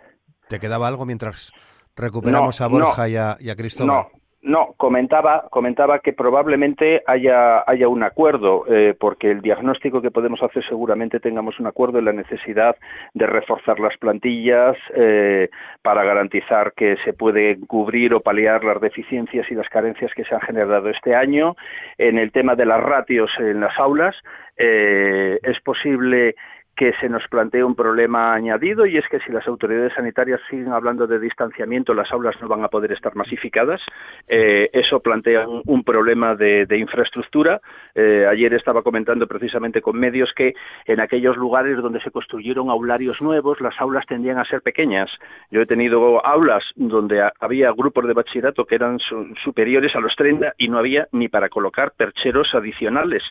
te 0.49 0.59
quedaba 0.59 0.87
algo 0.87 1.05
mientras 1.05 1.51
recuperamos 1.95 2.61
a 2.61 2.67
Borja 2.67 3.09
y, 3.09 3.15
a, 3.15 3.37
y, 3.39 3.51
a, 3.51 3.55
Cristóbal. 3.55 4.07
No. 4.11 4.22
No, 4.43 4.73
comentaba, 4.75 5.45
comentaba 5.49 5.99
que 5.99 6.11
probablemente 6.11 7.01
haya, 7.07 7.63
haya 7.65 7.87
un 7.87 8.03
acuerdo, 8.03 8.65
eh, 8.67 8.93
porque 8.99 9.31
el 9.31 9.41
diagnóstico 9.41 10.01
que 10.01 10.11
podemos 10.11 10.43
hacer 10.43 10.65
seguramente 10.67 11.21
tengamos 11.21 11.61
un 11.61 11.67
acuerdo 11.67 11.99
en 11.99 12.05
la 12.05 12.11
necesidad 12.11 12.75
de 13.13 13.25
reforzar 13.25 13.79
las 13.79 13.97
plantillas 13.97 14.75
eh, 14.95 15.49
para 15.81 16.03
garantizar 16.03 16.73
que 16.73 16.97
se 17.05 17.13
puede 17.13 17.57
cubrir 17.67 18.13
o 18.13 18.19
paliar 18.19 18.65
las 18.65 18.81
deficiencias 18.81 19.49
y 19.49 19.55
las 19.55 19.69
carencias 19.69 20.11
que 20.13 20.25
se 20.25 20.35
han 20.35 20.41
generado 20.41 20.89
este 20.89 21.15
año. 21.15 21.55
En 21.97 22.17
el 22.17 22.33
tema 22.33 22.55
de 22.55 22.65
las 22.65 22.83
ratios 22.83 23.31
en 23.39 23.61
las 23.61 23.79
aulas, 23.79 24.13
eh, 24.57 25.39
es 25.41 25.59
posible 25.61 26.35
que 26.75 26.91
se 26.99 27.07
nos 27.07 27.27
plantea 27.27 27.65
un 27.65 27.75
problema 27.75 28.33
añadido 28.33 28.85
y 28.85 28.97
es 28.97 29.07
que 29.07 29.19
si 29.19 29.31
las 29.31 29.47
autoridades 29.47 29.93
sanitarias 29.93 30.41
siguen 30.49 30.73
hablando 30.73 31.05
de 31.05 31.19
distanciamiento, 31.19 31.93
las 31.93 32.11
aulas 32.11 32.35
no 32.41 32.47
van 32.47 32.63
a 32.63 32.67
poder 32.67 32.91
estar 32.91 33.15
masificadas. 33.15 33.79
Eh, 34.27 34.69
eso 34.73 34.99
plantea 34.99 35.47
un, 35.47 35.83
problema 35.83 36.35
de, 36.35 36.65
infraestructura. 36.77 37.61
Eh, 37.93 38.25
ayer 38.29 38.53
estaba 38.53 38.81
comentando 38.81 39.27
precisamente 39.27 39.81
con 39.81 39.99
medios 39.99 40.31
que 40.35 40.53
en 40.85 40.99
aquellos 40.99 41.37
lugares 41.37 41.77
donde 41.77 42.01
se 42.01 42.09
construyeron 42.09 42.69
aularios 42.69 43.21
nuevos, 43.21 43.61
las 43.61 43.79
aulas 43.79 44.05
tendían 44.07 44.39
a 44.39 44.45
ser 44.45 44.61
pequeñas. 44.61 45.11
Yo 45.51 45.61
he 45.61 45.65
tenido 45.65 46.25
aulas 46.25 46.63
donde 46.75 47.29
había 47.39 47.71
grupos 47.71 48.07
de 48.07 48.13
bachillerato 48.13 48.65
que 48.65 48.75
eran 48.75 48.97
superiores 49.43 49.95
a 49.95 49.99
los 49.99 50.15
30 50.15 50.53
y 50.57 50.69
no 50.69 50.79
había 50.79 51.07
ni 51.11 51.27
para 51.27 51.49
colocar 51.49 51.91
percheros 51.95 52.55
adicionales. 52.55 53.23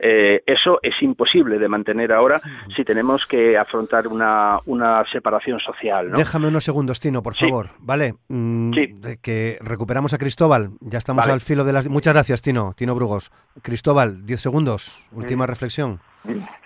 Eh, 0.00 0.42
eso 0.46 0.80
es 0.82 1.00
imposible 1.02 1.58
de 1.58 1.68
mantener 1.68 2.12
ahora 2.12 2.40
si 2.74 2.84
tenemos 2.88 3.26
que 3.28 3.58
afrontar 3.58 4.08
una, 4.08 4.60
una 4.64 5.04
separación 5.12 5.60
social. 5.60 6.10
Déjame 6.10 6.48
unos 6.48 6.64
segundos, 6.64 7.00
Tino, 7.00 7.22
por 7.22 7.34
favor. 7.34 7.68
¿Vale? 7.80 8.14
Mm, 8.28 8.72
que 9.20 9.58
recuperamos 9.60 10.14
a 10.14 10.18
Cristóbal. 10.18 10.70
Ya 10.80 10.96
estamos 10.96 11.26
al 11.26 11.42
filo 11.42 11.64
de 11.64 11.74
las... 11.74 11.90
Muchas 11.90 12.14
gracias, 12.14 12.40
Tino. 12.40 12.72
Tino 12.74 12.94
Brugos. 12.94 13.30
Cristóbal, 13.60 14.24
diez 14.24 14.40
segundos. 14.40 15.04
Última 15.12 15.46
reflexión. 15.46 16.00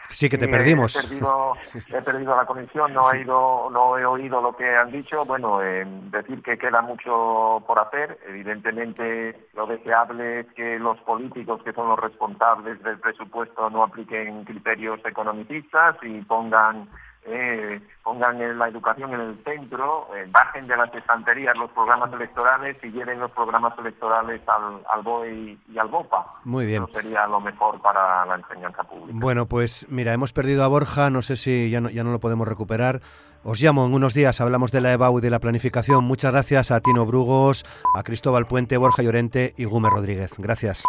Sí, 0.09 0.29
que 0.29 0.37
te 0.37 0.49
perdimos. 0.49 0.95
He 0.95 2.03
perdido, 2.03 2.37
la 2.37 2.45
conexión, 2.45 2.93
no, 2.93 3.13
he 3.13 3.21
ido, 3.23 3.71
no 3.71 3.97
he 3.97 4.05
oído 4.05 4.43
lo 4.43 4.57
que 4.57 4.77
han 4.77 4.91
dicho. 4.91 5.25
Bueno, 5.25 5.63
eh, 5.63 5.87
decir 6.11 6.43
que 6.43 6.59
queda 6.59 6.83
mucho 6.83 7.63
por 7.67 7.79
hacer. 7.79 8.19
Evidentemente, 8.29 9.49
lo 9.55 9.67
deseable 9.67 10.41
es 10.41 10.47
que 10.55 10.79
los 10.79 10.99
políticos, 11.01 11.63
que 11.65 11.73
son 11.73 11.89
los 11.89 11.99
responsables 11.99 12.83
del 12.83 12.99
presupuesto, 12.99 13.71
no 13.71 13.85
apliquen 13.85 14.45
criterios 14.45 15.01
economicistas 15.05 15.97
y 16.03 16.21
pongan 16.23 16.89
eh, 17.25 17.81
pongan 18.03 18.59
la 18.59 18.68
educación 18.68 19.14
en 19.14 19.20
el 19.20 19.45
centro, 19.45 20.09
eh, 20.14 20.27
bajen 20.31 20.66
de 20.66 20.77
las 20.77 20.93
estanterías 20.95 21.57
los 21.57 21.70
programas 21.70 22.12
electorales 22.12 22.77
y 22.83 22.91
lleven 22.91 23.20
los 23.20 23.31
programas 23.31 23.79
electorales 23.79 24.41
al, 24.49 24.81
al 24.93 25.03
BOE 25.03 25.59
y, 25.68 25.79
al 25.79 25.89
BOPA. 25.89 26.27
Muy 26.45 26.66
bien. 26.66 26.83
Eso 26.83 27.01
sería 27.01 27.27
lo 27.27 27.41
mejor 27.41 27.81
para 27.81 28.27
la 28.27 28.35
enseñanza 28.35 28.83
pública. 28.83 29.18
Bueno, 29.20 29.47
pues 29.47 29.87
mira, 29.89 30.12
hemos 30.12 30.33
perdido 30.33 30.64
a 30.64 30.68
Borja, 30.68 31.11
no 31.11 31.23
sé 31.23 31.37
si 31.37 31.70
ya 31.70 31.81
no, 31.81 31.91
ya 31.91 32.03
no 32.03 32.11
lo 32.11 32.18
podemos 32.18 32.49
recuperar. 32.49 33.01
Os 33.45 33.61
llamo 33.61 33.85
en 33.87 33.95
unos 33.95 34.14
días, 34.14 34.41
hablamos 34.41 34.70
de 34.70 34.81
la 34.81 34.93
EBAU 34.93 35.18
y 35.18 35.20
de 35.20 35.31
la 35.31 35.41
planificación. 35.41 36.05
Muchas 36.05 36.31
gracias 36.33 36.70
a 36.70 36.81
Tino 36.81 37.05
Brugos, 37.07 37.64
a 37.97 38.03
Cristóbal 38.05 38.47
Puente, 38.47 38.77
Borja 38.77 39.03
Llorente 39.03 39.53
y 39.57 39.64
Gume 39.64 39.91
Rodríguez. 39.91 40.35
Gracias. 40.39 40.81